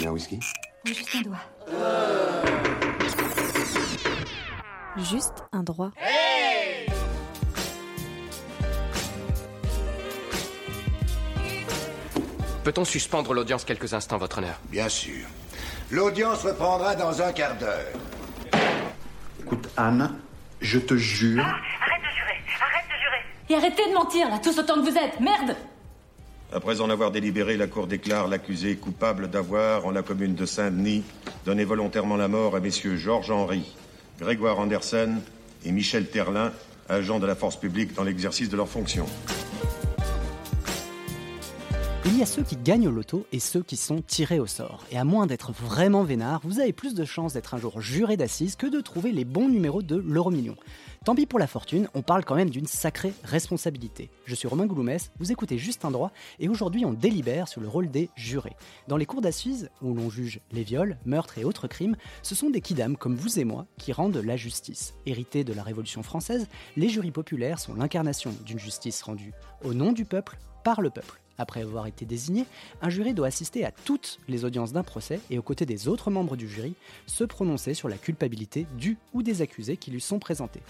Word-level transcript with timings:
voulez 0.00 0.08
un 0.08 0.12
whisky? 0.12 0.40
Juste 0.84 1.14
un 1.14 1.22
doigt. 1.22 1.38
Juste 4.96 5.44
un 5.52 5.62
droit. 5.62 5.90
Peut-on 12.64 12.84
suspendre 12.84 13.32
l'audience 13.34 13.64
quelques 13.64 13.94
instants, 13.94 14.18
votre 14.18 14.38
honneur? 14.38 14.58
Bien 14.68 14.88
sûr. 14.88 15.26
L'audience 15.90 16.42
reprendra 16.44 16.94
dans 16.94 17.20
un 17.22 17.32
quart 17.32 17.56
d'heure. 17.56 17.92
Écoute, 19.40 19.68
Anne, 19.76 20.18
je 20.60 20.78
te 20.78 20.94
jure. 20.94 21.42
Arrête 21.42 22.02
de 22.02 22.16
jurer 22.16 22.38
Arrête 22.60 22.84
de 22.86 22.96
jurer 23.02 23.22
Et 23.48 23.54
arrêtez 23.56 23.88
de 23.88 23.94
mentir, 23.94 24.28
là, 24.28 24.38
tous 24.38 24.58
autant 24.58 24.74
que 24.74 24.90
vous 24.90 24.96
êtes 24.96 25.18
Merde 25.20 25.56
Après 26.52 26.80
en 26.80 26.90
avoir 26.90 27.12
délibéré, 27.12 27.56
la 27.56 27.68
Cour 27.68 27.86
déclare 27.86 28.26
l'accusé 28.26 28.74
coupable 28.74 29.30
d'avoir, 29.30 29.86
en 29.86 29.92
la 29.92 30.02
commune 30.02 30.34
de 30.34 30.44
Saint-Denis, 30.44 31.04
donné 31.46 31.62
volontairement 31.64 32.16
la 32.16 32.26
mort 32.26 32.56
à 32.56 32.60
messieurs 32.60 32.96
Georges 32.96 33.30
Henry, 33.30 33.62
Grégoire 34.18 34.58
Andersen 34.58 35.20
et 35.64 35.70
Michel 35.70 36.08
Terlin, 36.08 36.52
agents 36.88 37.20
de 37.20 37.26
la 37.26 37.36
force 37.36 37.54
publique 37.54 37.94
dans 37.94 38.02
l'exercice 38.02 38.48
de 38.48 38.56
leurs 38.56 38.68
fonctions. 38.68 39.06
Il 42.06 42.18
y 42.18 42.22
a 42.22 42.26
ceux 42.26 42.42
qui 42.42 42.56
gagnent 42.56 42.88
au 42.88 42.90
loto 42.90 43.26
et 43.30 43.38
ceux 43.38 43.62
qui 43.62 43.76
sont 43.76 44.02
tirés 44.04 44.40
au 44.40 44.46
sort. 44.46 44.84
Et 44.90 44.98
à 44.98 45.04
moins 45.04 45.28
d'être 45.28 45.52
vraiment 45.52 46.02
vénard, 46.02 46.40
vous 46.42 46.58
avez 46.58 46.72
plus 46.72 46.94
de 46.94 47.04
chances 47.04 47.34
d'être 47.34 47.54
un 47.54 47.58
jour 47.58 47.80
juré 47.80 48.16
d'assises 48.16 48.56
que 48.56 48.66
de 48.66 48.80
trouver 48.80 49.12
les 49.12 49.24
bons 49.24 49.48
numéros 49.48 49.82
de 49.82 49.96
l'euro-million. 49.96 50.56
Tant 51.02 51.14
pis 51.14 51.24
pour 51.24 51.38
la 51.38 51.46
fortune, 51.46 51.88
on 51.94 52.02
parle 52.02 52.26
quand 52.26 52.34
même 52.34 52.50
d'une 52.50 52.66
sacrée 52.66 53.14
responsabilité. 53.24 54.10
Je 54.26 54.34
suis 54.34 54.46
Romain 54.46 54.66
Gouloumès, 54.66 55.10
vous 55.18 55.32
écoutez 55.32 55.56
Juste 55.56 55.86
un 55.86 55.90
droit, 55.90 56.12
et 56.38 56.50
aujourd'hui 56.50 56.84
on 56.84 56.92
délibère 56.92 57.48
sur 57.48 57.62
le 57.62 57.68
rôle 57.68 57.90
des 57.90 58.10
jurés. 58.16 58.54
Dans 58.86 58.98
les 58.98 59.06
cours 59.06 59.22
d'assises, 59.22 59.70
où 59.80 59.94
l'on 59.94 60.10
juge 60.10 60.40
les 60.52 60.62
viols, 60.62 60.98
meurtres 61.06 61.38
et 61.38 61.44
autres 61.44 61.68
crimes, 61.68 61.96
ce 62.20 62.34
sont 62.34 62.50
des 62.50 62.60
kidams 62.60 62.98
comme 62.98 63.16
vous 63.16 63.38
et 63.38 63.44
moi 63.44 63.64
qui 63.78 63.94
rendent 63.94 64.18
la 64.18 64.36
justice. 64.36 64.92
Hérités 65.06 65.42
de 65.42 65.54
la 65.54 65.62
Révolution 65.62 66.02
française, 66.02 66.48
les 66.76 66.90
jurys 66.90 67.12
populaires 67.12 67.60
sont 67.60 67.72
l'incarnation 67.72 68.34
d'une 68.44 68.58
justice 68.58 69.00
rendue 69.00 69.32
au 69.64 69.72
nom 69.72 69.92
du 69.92 70.04
peuple, 70.04 70.36
par 70.64 70.82
le 70.82 70.90
peuple. 70.90 71.18
Après 71.38 71.62
avoir 71.62 71.86
été 71.86 72.04
désigné, 72.04 72.44
un 72.82 72.90
jury 72.90 73.14
doit 73.14 73.28
assister 73.28 73.64
à 73.64 73.70
toutes 73.70 74.18
les 74.28 74.44
audiences 74.44 74.74
d'un 74.74 74.82
procès 74.82 75.20
et 75.30 75.38
aux 75.38 75.42
côtés 75.42 75.64
des 75.64 75.88
autres 75.88 76.10
membres 76.10 76.36
du 76.36 76.46
jury, 76.46 76.74
se 77.06 77.24
prononcer 77.24 77.72
sur 77.72 77.88
la 77.88 77.96
culpabilité 77.96 78.66
du 78.76 78.98
ou 79.14 79.22
des 79.22 79.40
accusés 79.40 79.78
qui 79.78 79.90
lui 79.90 80.02
sont 80.02 80.18
présentés. 80.18 80.60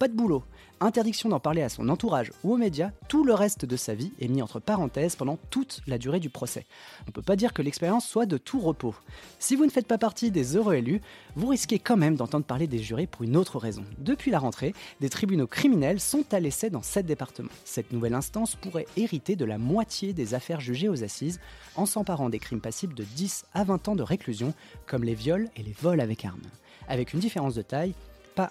Pas 0.00 0.08
de 0.08 0.14
boulot, 0.14 0.42
interdiction 0.80 1.28
d'en 1.28 1.40
parler 1.40 1.60
à 1.60 1.68
son 1.68 1.90
entourage 1.90 2.32
ou 2.42 2.54
aux 2.54 2.56
médias, 2.56 2.90
tout 3.06 3.22
le 3.22 3.34
reste 3.34 3.66
de 3.66 3.76
sa 3.76 3.94
vie 3.94 4.12
est 4.18 4.28
mis 4.28 4.40
entre 4.40 4.58
parenthèses 4.58 5.14
pendant 5.14 5.38
toute 5.50 5.82
la 5.86 5.98
durée 5.98 6.20
du 6.20 6.30
procès. 6.30 6.64
On 7.06 7.10
peut 7.10 7.20
pas 7.20 7.36
dire 7.36 7.52
que 7.52 7.60
l'expérience 7.60 8.08
soit 8.08 8.24
de 8.24 8.38
tout 8.38 8.60
repos. 8.60 8.94
Si 9.38 9.56
vous 9.56 9.66
ne 9.66 9.70
faites 9.70 9.86
pas 9.86 9.98
partie 9.98 10.30
des 10.30 10.56
heureux 10.56 10.76
élus, 10.76 11.02
vous 11.36 11.48
risquez 11.48 11.78
quand 11.78 11.98
même 11.98 12.16
d'entendre 12.16 12.46
parler 12.46 12.66
des 12.66 12.78
jurés 12.78 13.06
pour 13.06 13.24
une 13.24 13.36
autre 13.36 13.58
raison. 13.58 13.84
Depuis 13.98 14.30
la 14.30 14.38
rentrée, 14.38 14.72
des 15.02 15.10
tribunaux 15.10 15.46
criminels 15.46 16.00
sont 16.00 16.24
à 16.32 16.40
l'essai 16.40 16.70
dans 16.70 16.80
sept 16.80 17.04
départements. 17.04 17.50
Cette 17.66 17.92
nouvelle 17.92 18.14
instance 18.14 18.56
pourrait 18.56 18.86
hériter 18.96 19.36
de 19.36 19.44
la 19.44 19.58
moitié 19.58 20.14
des 20.14 20.32
affaires 20.32 20.60
jugées 20.60 20.88
aux 20.88 21.04
assises 21.04 21.40
en 21.76 21.84
s'emparant 21.84 22.30
des 22.30 22.38
crimes 22.38 22.62
passibles 22.62 22.94
de 22.94 23.04
10 23.04 23.44
à 23.52 23.64
20 23.64 23.88
ans 23.88 23.96
de 23.96 24.02
réclusion, 24.02 24.54
comme 24.86 25.04
les 25.04 25.14
viols 25.14 25.50
et 25.56 25.62
les 25.62 25.76
vols 25.78 26.00
avec 26.00 26.24
armes. 26.24 26.40
Avec 26.88 27.12
une 27.12 27.20
différence 27.20 27.54
de 27.54 27.62
taille, 27.62 27.94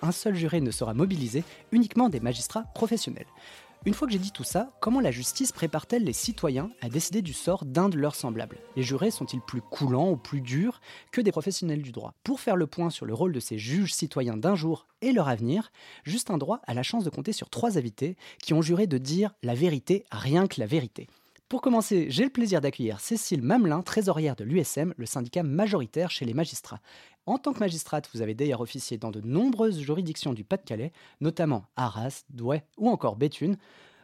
un 0.01 0.11
seul 0.11 0.35
juré 0.35 0.61
ne 0.61 0.69
sera 0.69 0.93
mobilisé, 0.93 1.43
uniquement 1.71 2.09
des 2.09 2.19
magistrats 2.19 2.65
professionnels. 2.75 3.25
Une 3.85 3.93
fois 3.93 4.07
que 4.07 4.11
j'ai 4.11 4.19
dit 4.19 4.33
tout 4.33 4.43
ça, 4.43 4.69
comment 4.81 4.99
la 4.99 5.09
justice 5.09 5.53
prépare-t-elle 5.53 6.03
les 6.03 6.11
citoyens 6.11 6.69
à 6.81 6.89
décider 6.89 7.21
du 7.21 7.31
sort 7.31 7.63
d'un 7.63 7.87
de 7.87 7.97
leurs 7.97 8.15
semblables? 8.15 8.57
Les 8.75 8.83
jurés 8.83 9.09
sont-ils 9.09 9.39
plus 9.39 9.61
coulants 9.61 10.11
ou 10.11 10.17
plus 10.17 10.41
durs 10.41 10.81
que 11.13 11.21
des 11.21 11.31
professionnels 11.31 11.81
du 11.81 11.93
droit? 11.93 12.13
Pour 12.25 12.41
faire 12.41 12.57
le 12.57 12.67
point 12.67 12.89
sur 12.89 13.05
le 13.05 13.13
rôle 13.13 13.31
de 13.31 13.39
ces 13.39 13.57
juges 13.57 13.93
citoyens 13.93 14.35
d'un 14.35 14.55
jour 14.55 14.85
et 15.01 15.13
leur 15.13 15.29
avenir, 15.29 15.71
Juste 16.03 16.29
un 16.29 16.37
droit 16.37 16.59
a 16.67 16.73
la 16.73 16.83
chance 16.83 17.05
de 17.05 17.09
compter 17.09 17.31
sur 17.31 17.49
trois 17.49 17.77
invités 17.77 18.17
qui 18.41 18.53
ont 18.53 18.61
juré 18.61 18.85
de 18.85 18.97
dire 18.97 19.33
la 19.43 19.55
vérité, 19.55 20.03
rien 20.11 20.47
que 20.47 20.59
la 20.59 20.65
vérité. 20.65 21.07
Pour 21.47 21.61
commencer, 21.61 22.07
j'ai 22.09 22.25
le 22.25 22.29
plaisir 22.29 22.61
d'accueillir 22.61 22.99
Cécile 22.99 23.41
Mamelin, 23.41 23.81
trésorière 23.81 24.35
de 24.35 24.43
l'USM, 24.43 24.93
le 24.97 25.05
syndicat 25.07 25.41
majoritaire 25.41 26.11
chez 26.11 26.25
les 26.25 26.35
magistrats. 26.35 26.79
En 27.29 27.37
tant 27.37 27.53
que 27.53 27.59
magistrate, 27.59 28.09
vous 28.11 28.23
avez 28.23 28.33
d'ailleurs 28.33 28.59
officié 28.59 28.97
dans 28.97 29.11
de 29.11 29.21
nombreuses 29.21 29.79
juridictions 29.79 30.33
du 30.33 30.43
Pas-de-Calais, 30.43 30.91
notamment 31.21 31.67
Arras, 31.75 32.23
Douai 32.31 32.63
ou 32.79 32.89
encore 32.89 33.17
Béthune. 33.17 33.57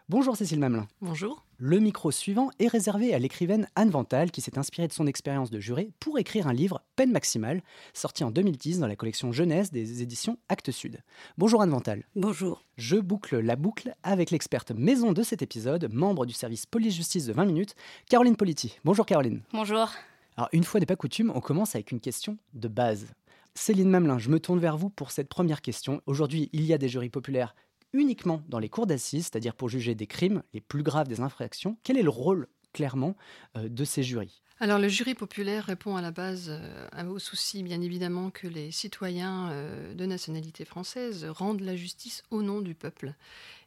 Bonjour 0.09 0.37
Cécile 0.37 0.59
Mamelin. 0.59 0.87
Bonjour. 1.01 1.43
Le 1.57 1.79
micro 1.79 2.11
suivant 2.11 2.51
est 2.59 2.67
réservé 2.67 3.15
à 3.15 3.17
l'écrivaine 3.17 3.67
Anne 3.75 3.89
Vental 3.89 4.29
qui 4.29 4.41
s'est 4.41 4.59
inspirée 4.59 4.87
de 4.87 4.93
son 4.93 5.07
expérience 5.07 5.49
de 5.49 5.59
juré 5.59 5.89
pour 5.99 6.19
écrire 6.19 6.45
un 6.45 6.53
livre 6.53 6.83
Peine 6.95 7.11
maximale, 7.11 7.63
sorti 7.95 8.23
en 8.23 8.29
2010 8.29 8.77
dans 8.77 8.87
la 8.87 8.95
collection 8.95 9.31
jeunesse 9.31 9.71
des 9.71 10.03
éditions 10.03 10.37
Actes 10.47 10.69
Sud. 10.69 11.01
Bonjour 11.39 11.63
Anne 11.63 11.71
Vental. 11.71 12.03
Bonjour. 12.15 12.61
Je 12.77 12.97
boucle 12.97 13.39
la 13.39 13.55
boucle 13.55 13.95
avec 14.03 14.29
l'experte 14.29 14.69
maison 14.69 15.13
de 15.13 15.23
cet 15.23 15.41
épisode, 15.41 15.91
membre 15.91 16.27
du 16.27 16.33
service 16.33 16.67
police-justice 16.67 17.25
de 17.25 17.33
20 17.33 17.45
minutes, 17.45 17.75
Caroline 18.07 18.35
Politi. 18.35 18.77
Bonjour 18.83 19.07
Caroline. 19.07 19.41
Bonjour. 19.51 19.89
Alors 20.38 20.50
une 20.51 20.63
fois 20.63 20.79
n'est 20.79 20.85
pas 20.85 20.96
coutume, 20.96 21.31
on 21.34 21.40
commence 21.40 21.75
avec 21.75 21.91
une 21.91 22.00
question 22.00 22.38
de 22.53 22.68
base. 22.68 23.07
Céline 23.53 23.90
Mamelin, 23.90 24.19
je 24.19 24.29
me 24.29 24.40
tourne 24.40 24.59
vers 24.59 24.78
vous 24.78 24.90
pour 24.90 25.12
cette 25.12 25.29
première 25.29 25.62
question. 25.62 26.01
Aujourd'hui, 26.07 26.50
il 26.51 26.66
y 26.66 26.73
a 26.73 26.78
des 26.78 26.90
jurys 26.90 27.09
populaires 27.09 27.56
uniquement 27.94 28.44
dans 28.50 28.59
les 28.59 28.68
cours 28.68 28.85
d'assises, 28.85 29.25
c'est-à-dire 29.25 29.56
pour 29.56 29.69
juger 29.69 29.96
des 29.96 30.07
crimes 30.07 30.44
les 30.53 30.59
plus 30.59 30.84
graves 30.84 31.07
des 31.07 31.22
infractions. 31.22 31.78
Quel 31.84 31.97
est 31.97 32.03
le 32.03 32.09
rôle 32.09 32.47
clairement 32.73 33.16
euh, 33.56 33.69
de 33.69 33.85
ces 33.85 34.03
jurys? 34.03 34.41
Alors 34.59 34.79
le 34.79 34.90
jury 34.90 35.16
populaire 35.16 35.66
répond 35.66 35.96
à 35.96 36.01
la 36.01 36.12
base 36.12 36.47
euh, 36.50 37.07
au 37.07 37.19
souci 37.19 37.63
bien 37.63 37.81
évidemment 37.81 38.29
que 38.29 38.47
les 38.47 38.72
citoyens 38.72 39.50
euh, 39.52 39.94
de 39.94 40.06
nationalité 40.06 40.66
française 40.66 41.25
rendent 41.25 41.62
la 41.62 41.78
justice 41.78 42.23
au 42.31 42.41
nom 42.41 42.59
du 42.59 42.75
peuple 42.75 43.13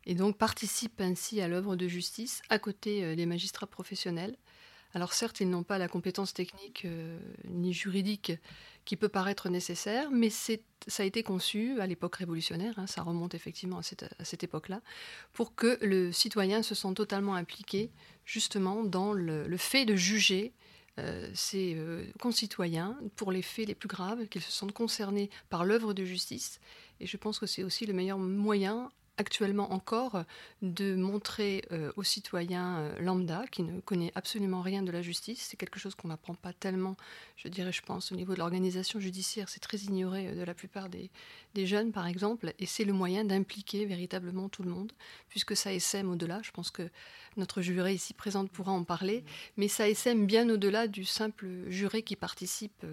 et 0.05 0.15
donc 0.15 0.37
participent 0.37 1.01
ainsi 1.01 1.41
à 1.41 1.49
l'œuvre 1.49 1.77
de 1.77 1.89
justice 1.89 2.43
à 2.51 2.59
côté 2.59 3.17
des 3.17 3.27
magistrats 3.27 3.67
professionnels. 3.67 4.37
Alors 4.95 5.13
certes, 5.13 5.41
ils 5.41 5.51
n'ont 5.51 5.63
pas 5.63 5.79
la 5.79 5.89
compétence 5.89 6.33
technique 6.33 6.87
ni 7.45 7.73
juridique 7.73 8.33
qui 8.89 8.97
peut 8.97 9.11
paraître 9.11 9.51
nécessaire, 9.51 10.11
mais 10.11 10.31
ça 10.31 10.55
a 11.01 11.05
été 11.05 11.23
conçu 11.23 11.79
à 11.79 11.87
l'époque 11.87 12.17
révolutionnaire, 12.17 12.79
hein, 12.79 12.87
ça 12.87 13.03
remonte 13.03 13.35
effectivement 13.35 13.77
à 13.77 13.83
cette, 13.83 14.05
à 14.19 14.25
cette 14.25 14.45
époque-là, 14.45 14.81
pour 15.35 15.55
que 15.55 15.79
le 15.85 16.11
citoyen 16.11 16.63
se 16.63 16.75
sente 16.75 16.97
totalement 16.97 17.35
impliqué 17.35 17.91
justement 18.25 18.85
dans 18.85 19.13
le, 19.13 19.45
fait 19.59 19.85
de 19.85 19.95
juger 19.95 20.55
euh, 20.99 21.31
ses 21.35 21.75
euh, 21.77 22.07
concitoyens 22.19 22.99
pour 23.15 23.31
les 23.31 23.43
faits 23.43 23.69
les 23.69 23.75
plus 23.75 23.89
graves, 23.89 24.27
qu'ils 24.29 24.41
se 24.41 24.51
sentent 24.51 24.73
concernés 24.73 25.29
par 25.51 25.67
l'œuvre 25.67 25.93
de 25.93 26.07
justice. 26.07 26.59
Et 26.99 27.07
je 27.07 27.19
pense 27.19 27.39
que 27.39 27.45
c'est 27.45 27.65
aussi 27.65 27.85
le 27.85 27.93
meilleur 27.93 28.17
moyen 28.17 28.91
actuellement 29.19 29.73
encore 29.73 30.25
de 30.63 30.95
montrer 30.95 31.65
euh, 31.73 31.93
aux 31.97 32.05
citoyens 32.05 32.79
euh, 32.79 32.99
lambda 33.01 33.45
qui 33.51 33.63
ne 33.63 33.81
connaît 33.81 34.13
absolument 34.15 34.63
rien 34.63 34.83
de 34.83 34.93
la 34.93 35.03
justice. 35.03 35.47
C'est 35.51 35.57
quelque 35.57 35.79
chose 35.79 35.95
qu'on 35.95 36.09
n'apprend 36.09 36.35
pas 36.35 36.53
tellement, 36.53 36.97
je 37.37 37.49
dirais, 37.49 37.73
je 37.73 37.83
pense, 37.83 38.13
au 38.13 38.15
niveau 38.17 38.35
de 38.35 38.39
l'organisation 38.39 39.01
judiciaire. 39.01 39.49
C'est 39.49 39.61
très 39.61 39.79
ignoré 39.79 40.29
euh, 40.29 40.35
de 40.37 40.43
la 40.43 40.55
plupart 40.55 40.89
des, 40.89 41.11
jeunes, 41.67 41.91
par 41.91 42.07
exemple, 42.07 42.53
et 42.61 42.67
c'est 42.67 42.85
le 42.85 42.93
moyen 42.93 43.25
d'impliquer 43.25 43.85
véritablement 43.85 44.49
tout 44.49 44.63
le 44.63 44.71
monde, 44.71 44.93
puisque 45.29 45.57
ça 45.57 45.73
essaime 45.73 46.09
au-delà. 46.09 46.41
Je 46.45 46.53
pense 46.53 46.71
que 46.71 46.89
notre 47.37 47.63
juré 47.63 47.95
ici 47.95 48.15
présente 48.15 48.49
pourra 48.49 48.71
en 48.71 48.85
parler, 48.85 49.25
mais 49.57 49.67
ça 49.67 49.89
essaime 49.89 50.25
bien 50.25 50.49
au-delà 50.49 50.87
du 50.87 51.05
simple 51.05 51.49
juré 51.69 52.03
qui 52.03 52.15
participe 52.15 52.87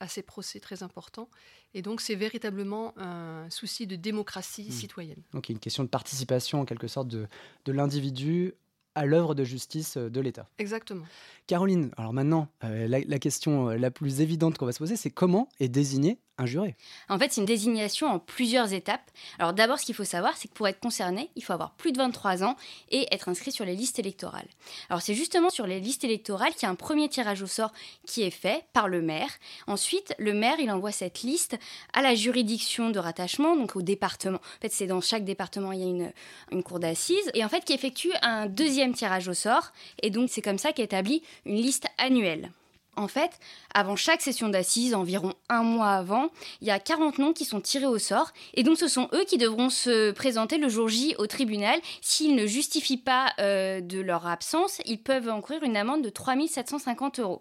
à 0.00 0.08
ces 0.08 0.22
procès 0.22 0.60
très 0.60 0.82
importants. 0.82 1.28
Et 1.74 1.82
donc, 1.82 2.00
c'est 2.00 2.14
véritablement 2.14 2.94
un 2.98 3.48
souci 3.50 3.86
de 3.86 3.96
démocratie 3.96 4.68
hmm. 4.68 4.72
citoyenne. 4.72 5.22
Donc, 5.32 5.48
il 5.48 5.52
y 5.52 5.54
a 5.54 5.56
une 5.56 5.60
question 5.60 5.84
de 5.84 5.88
participation, 5.88 6.60
en 6.60 6.64
quelque 6.64 6.88
sorte, 6.88 7.08
de, 7.08 7.26
de 7.64 7.72
l'individu 7.72 8.54
à 8.94 9.06
l'œuvre 9.06 9.34
de 9.34 9.44
justice 9.44 9.96
euh, 9.96 10.10
de 10.10 10.20
l'État. 10.20 10.48
Exactement. 10.58 11.04
Caroline, 11.46 11.90
alors 11.96 12.12
maintenant, 12.12 12.48
euh, 12.64 12.88
la, 12.88 13.00
la, 13.00 13.18
question 13.18 13.70
euh, 13.70 13.76
la 13.76 13.90
plus 13.90 14.20
évidente 14.20 14.58
qu'on 14.58 14.66
va 14.66 14.72
se 14.72 14.78
poser, 14.78 14.96
c'est 14.96 15.10
comment 15.10 15.48
est 15.60 15.68
désigné 15.68 16.18
un 16.38 16.46
juré 16.46 16.76
En 17.08 17.18
fait, 17.18 17.32
c'est 17.32 17.40
une 17.40 17.46
désignation 17.46 18.06
en 18.06 18.18
plusieurs 18.18 18.72
étapes. 18.72 19.10
Alors 19.38 19.52
d'abord, 19.52 19.78
ce 19.78 19.84
qu'il 19.84 19.94
faut 19.94 20.04
savoir, 20.04 20.36
c'est 20.36 20.48
que 20.48 20.54
pour 20.54 20.68
être 20.68 20.80
concerné, 20.80 21.30
il 21.36 21.44
faut 21.44 21.52
avoir 21.52 21.72
plus 21.72 21.92
de 21.92 21.98
23 21.98 22.44
ans 22.44 22.56
et 22.90 23.06
être 23.12 23.28
inscrit 23.28 23.52
sur 23.52 23.64
les 23.64 23.74
listes 23.74 23.98
électorales. 23.98 24.48
Alors 24.88 25.02
c'est 25.02 25.14
justement 25.14 25.50
sur 25.50 25.66
les 25.66 25.80
listes 25.80 26.04
électorales 26.04 26.52
qu'il 26.52 26.62
y 26.62 26.66
a 26.66 26.70
un 26.70 26.76
premier 26.76 27.08
tirage 27.08 27.42
au 27.42 27.46
sort 27.46 27.72
qui 28.06 28.22
est 28.22 28.30
fait 28.30 28.64
par 28.72 28.88
le 28.88 29.02
maire. 29.02 29.30
Ensuite, 29.66 30.14
le 30.18 30.32
maire, 30.32 30.60
il 30.60 30.70
envoie 30.70 30.92
cette 30.92 31.22
liste 31.22 31.58
à 31.92 32.02
la 32.02 32.14
juridiction 32.14 32.90
de 32.90 32.98
rattachement, 32.98 33.56
donc 33.56 33.76
au 33.76 33.82
département. 33.82 34.38
En 34.38 34.60
fait, 34.62 34.72
c'est 34.72 34.86
dans 34.86 35.00
chaque 35.00 35.24
département, 35.24 35.72
il 35.72 35.80
y 35.80 35.84
a 35.84 35.86
une, 35.86 36.12
une 36.52 36.62
cour 36.62 36.78
d'assises, 36.78 37.30
et 37.34 37.44
en 37.44 37.48
fait, 37.48 37.64
qui 37.64 37.72
effectue 37.72 38.12
un 38.22 38.46
deuxième 38.46 38.94
tirage 38.94 39.28
au 39.28 39.34
sort. 39.34 39.72
Et 40.02 40.10
donc, 40.10 40.28
c'est 40.30 40.42
comme 40.42 40.58
ça 40.58 40.72
qu'établit 40.72 41.22
une 41.44 41.56
liste 41.56 41.86
annuelle. 41.98 42.50
En 42.98 43.06
fait, 43.06 43.30
avant 43.74 43.94
chaque 43.94 44.20
session 44.20 44.48
d'assises, 44.48 44.92
environ 44.92 45.34
un 45.48 45.62
mois 45.62 45.92
avant, 45.92 46.30
il 46.60 46.66
y 46.66 46.72
a 46.72 46.80
40 46.80 47.18
noms 47.18 47.32
qui 47.32 47.44
sont 47.44 47.60
tirés 47.60 47.86
au 47.86 47.98
sort. 47.98 48.32
Et 48.54 48.64
donc, 48.64 48.76
ce 48.76 48.88
sont 48.88 49.08
eux 49.14 49.24
qui 49.24 49.38
devront 49.38 49.70
se 49.70 50.10
présenter 50.10 50.58
le 50.58 50.68
jour 50.68 50.88
J 50.88 51.14
au 51.18 51.28
tribunal. 51.28 51.78
S'ils 52.00 52.34
ne 52.34 52.44
justifient 52.44 52.96
pas 52.96 53.32
euh, 53.38 53.80
de 53.80 54.00
leur 54.00 54.26
absence, 54.26 54.80
ils 54.84 55.00
peuvent 55.00 55.28
encourir 55.28 55.62
une 55.62 55.76
amende 55.76 56.02
de 56.02 56.08
3750 56.08 57.20
euros. 57.20 57.40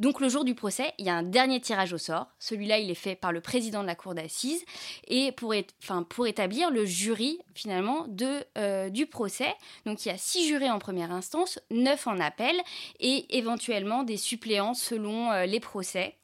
Donc 0.00 0.20
le 0.20 0.28
jour 0.28 0.44
du 0.44 0.54
procès, 0.54 0.92
il 0.98 1.06
y 1.06 1.08
a 1.08 1.14
un 1.14 1.22
dernier 1.22 1.60
tirage 1.60 1.92
au 1.92 1.98
sort. 1.98 2.28
Celui-là, 2.38 2.78
il 2.78 2.90
est 2.90 2.94
fait 2.94 3.16
par 3.16 3.32
le 3.32 3.40
président 3.40 3.82
de 3.82 3.86
la 3.86 3.94
cour 3.94 4.14
d'assises 4.14 4.64
et 5.06 5.32
pour, 5.32 5.54
établir 6.26 6.70
le 6.70 6.84
jury 6.84 7.38
finalement 7.54 8.06
de, 8.08 8.44
euh, 8.56 8.90
du 8.90 9.06
procès. 9.06 9.54
Donc 9.86 10.04
il 10.04 10.08
y 10.08 10.12
a 10.12 10.18
six 10.18 10.46
jurés 10.46 10.70
en 10.70 10.78
première 10.78 11.12
instance, 11.12 11.58
neuf 11.70 12.06
en 12.06 12.18
appel 12.20 12.56
et 13.00 13.36
éventuellement 13.36 14.02
des 14.02 14.16
suppléants 14.16 14.74
selon 14.74 15.32
euh, 15.32 15.46
les 15.46 15.60
procès. 15.60 16.14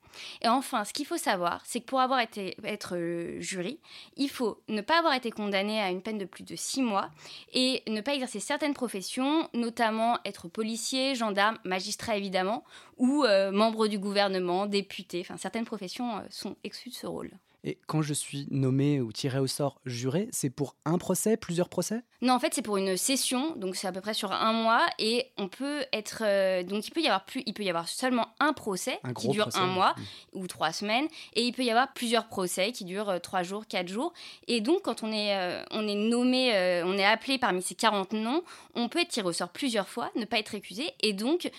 Et 0.42 0.48
enfin, 0.48 0.84
ce 0.84 0.92
qu'il 0.92 1.06
faut 1.06 1.16
savoir, 1.16 1.60
c'est 1.64 1.80
que 1.80 1.86
pour 1.86 2.00
avoir 2.00 2.20
été 2.20 2.56
être 2.64 2.96
euh, 2.96 3.40
jury, 3.40 3.78
il 4.16 4.28
faut 4.28 4.62
ne 4.68 4.80
pas 4.80 4.98
avoir 4.98 5.14
été 5.14 5.30
condamné 5.30 5.80
à 5.80 5.90
une 5.90 6.02
peine 6.02 6.18
de 6.18 6.24
plus 6.24 6.44
de 6.44 6.56
six 6.56 6.82
mois 6.82 7.10
et 7.52 7.82
ne 7.88 8.00
pas 8.00 8.14
exercer 8.14 8.40
certaines 8.40 8.74
professions, 8.74 9.48
notamment 9.54 10.18
être 10.24 10.48
policier, 10.48 11.14
gendarme, 11.14 11.58
magistrat 11.64 12.16
évidemment, 12.16 12.64
ou 12.96 13.24
euh, 13.24 13.50
membre 13.50 13.88
du 13.88 13.98
gouvernement, 13.98 14.66
député. 14.66 15.20
Enfin, 15.20 15.36
certaines 15.36 15.64
professions 15.64 16.18
euh, 16.18 16.22
sont 16.30 16.56
exclues 16.64 16.90
de 16.90 16.96
ce 16.96 17.06
rôle. 17.06 17.30
Et 17.66 17.78
quand 17.86 18.02
je 18.02 18.12
suis 18.12 18.46
nommé 18.50 19.00
ou 19.00 19.10
tiré 19.10 19.38
au 19.38 19.46
sort 19.46 19.80
juré, 19.86 20.28
c'est 20.32 20.50
pour 20.50 20.76
un 20.84 20.98
procès, 20.98 21.38
plusieurs 21.38 21.70
procès? 21.70 22.02
Non, 22.20 22.34
en 22.34 22.38
fait, 22.38 22.52
c'est 22.52 22.62
pour 22.62 22.76
une 22.76 22.98
session, 22.98 23.56
donc 23.56 23.74
c'est 23.74 23.86
à 23.86 23.92
peu 23.92 24.02
près 24.02 24.12
sur 24.12 24.32
un 24.32 24.52
mois, 24.52 24.86
et 24.98 25.32
on 25.38 25.48
peut 25.48 25.80
être, 25.94 26.22
euh, 26.22 26.62
donc 26.62 26.86
il 26.86 26.90
peut 26.90 27.00
y 27.00 27.06
avoir 27.06 27.24
plus, 27.24 27.42
il 27.46 27.54
peut 27.54 27.62
y 27.62 27.70
avoir 27.70 27.88
seulement 27.88 28.28
un 28.38 28.52
procès 28.52 29.00
qui 29.16 29.28
dure 29.28 29.48
un 29.54 29.66
mois 29.66 29.94
ou 30.34 30.46
trois 30.46 30.72
semaines, 30.72 31.06
et 31.32 31.42
il 31.42 31.52
peut 31.52 31.64
y 31.64 31.70
avoir 31.70 31.94
plusieurs 31.94 32.28
procès 32.28 32.70
qui 32.72 32.84
durent 32.84 33.08
euh, 33.08 33.18
trois 33.18 33.42
jours, 33.42 33.66
quatre 33.66 33.88
jours. 33.88 34.12
Et 34.46 34.60
donc, 34.60 34.82
quand 34.82 35.02
on 35.02 35.10
est, 35.10 35.34
euh, 35.34 35.62
on 35.70 35.88
est 35.88 35.94
nommé, 35.94 36.52
on 36.84 36.98
est 36.98 37.04
appelé 37.04 37.38
parmi 37.38 37.62
ces 37.62 37.74
40 37.74 38.12
noms, 38.12 38.42
on 38.74 38.90
peut 38.90 39.00
être 39.00 39.08
tiré 39.08 39.26
au 39.26 39.32
sort 39.32 39.48
plusieurs 39.48 39.88
fois, 39.88 40.10
ne 40.16 40.26
pas 40.26 40.38
être 40.38 40.50
récusé, 40.50 40.90
et 41.00 41.14
donc 41.14 41.50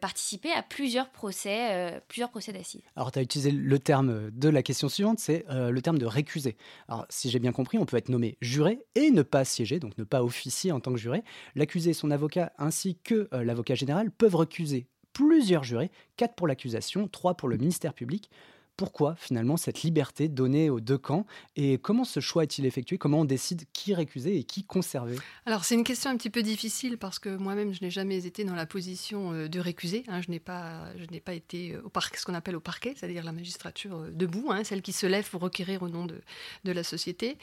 participer 0.00 0.52
à 0.52 0.62
plusieurs 0.62 1.08
procès, 1.08 2.00
plusieurs 2.06 2.30
procès 2.30 2.52
d'assises. 2.52 2.82
Alors, 2.94 3.10
tu 3.10 3.18
as 3.18 3.22
utilisé 3.22 3.50
le 3.50 3.78
terme 3.78 4.30
de 4.30 4.48
la 4.48 4.62
question 4.62 4.88
suivante, 4.88 5.18
c'est 5.18 5.39
euh, 5.48 5.70
le 5.70 5.82
terme 5.82 5.98
de 5.98 6.06
récusé. 6.06 6.56
Alors, 6.88 7.06
si 7.08 7.30
j'ai 7.30 7.38
bien 7.38 7.52
compris, 7.52 7.78
on 7.78 7.86
peut 7.86 7.96
être 7.96 8.08
nommé 8.08 8.36
juré 8.40 8.80
et 8.94 9.10
ne 9.10 9.22
pas 9.22 9.44
siéger, 9.44 9.80
donc 9.80 9.96
ne 9.98 10.04
pas 10.04 10.22
officier 10.22 10.72
en 10.72 10.80
tant 10.80 10.92
que 10.92 10.98
juré. 10.98 11.22
L'accusé, 11.54 11.92
son 11.92 12.10
avocat 12.10 12.52
ainsi 12.58 12.98
que 13.02 13.28
euh, 13.32 13.44
l'avocat 13.44 13.74
général 13.74 14.10
peuvent 14.10 14.36
recuser 14.36 14.86
plusieurs 15.12 15.64
jurés, 15.64 15.90
quatre 16.16 16.34
pour 16.34 16.46
l'accusation, 16.46 17.08
trois 17.08 17.34
pour 17.34 17.48
le 17.48 17.56
ministère 17.56 17.94
public 17.94 18.30
pourquoi 18.80 19.14
finalement 19.16 19.58
cette 19.58 19.82
liberté 19.82 20.26
donnée 20.28 20.70
aux 20.70 20.80
deux 20.80 20.96
camps 20.96 21.26
et 21.54 21.76
comment 21.76 22.04
ce 22.04 22.18
choix 22.18 22.44
est-il 22.44 22.64
effectué 22.64 22.96
Comment 22.96 23.20
on 23.20 23.24
décide 23.26 23.64
qui 23.74 23.92
récuser 23.92 24.38
et 24.38 24.42
qui 24.42 24.64
conserver? 24.64 25.18
Alors 25.44 25.66
c'est 25.66 25.74
une 25.74 25.84
question 25.84 26.10
un 26.10 26.16
petit 26.16 26.30
peu 26.30 26.42
difficile 26.42 26.96
parce 26.96 27.18
que 27.18 27.28
moi-même 27.28 27.74
je 27.74 27.82
n'ai 27.82 27.90
jamais 27.90 28.24
été 28.24 28.42
dans 28.42 28.54
la 28.54 28.64
position 28.64 29.34
euh, 29.34 29.48
de 29.48 29.60
récuser. 29.60 30.04
Hein. 30.08 30.22
Je 30.22 30.30
n'ai 30.30 30.40
pas, 30.40 30.86
je 30.96 31.04
n'ai 31.10 31.20
pas 31.20 31.34
été 31.34 31.76
au 31.76 31.90
parquet, 31.90 32.16
ce 32.16 32.24
qu'on 32.24 32.32
appelle 32.32 32.56
au 32.56 32.60
parquet, 32.60 32.94
c'est-à-dire 32.96 33.22
la 33.22 33.32
magistrature 33.32 33.98
euh, 33.98 34.10
debout, 34.10 34.46
hein, 34.50 34.64
celle 34.64 34.80
qui 34.80 34.94
se 34.94 35.04
lève 35.04 35.28
pour 35.28 35.42
requérir 35.42 35.82
au 35.82 35.90
nom 35.90 36.06
de, 36.06 36.18
de 36.64 36.72
la 36.72 36.82
société. 36.82 37.36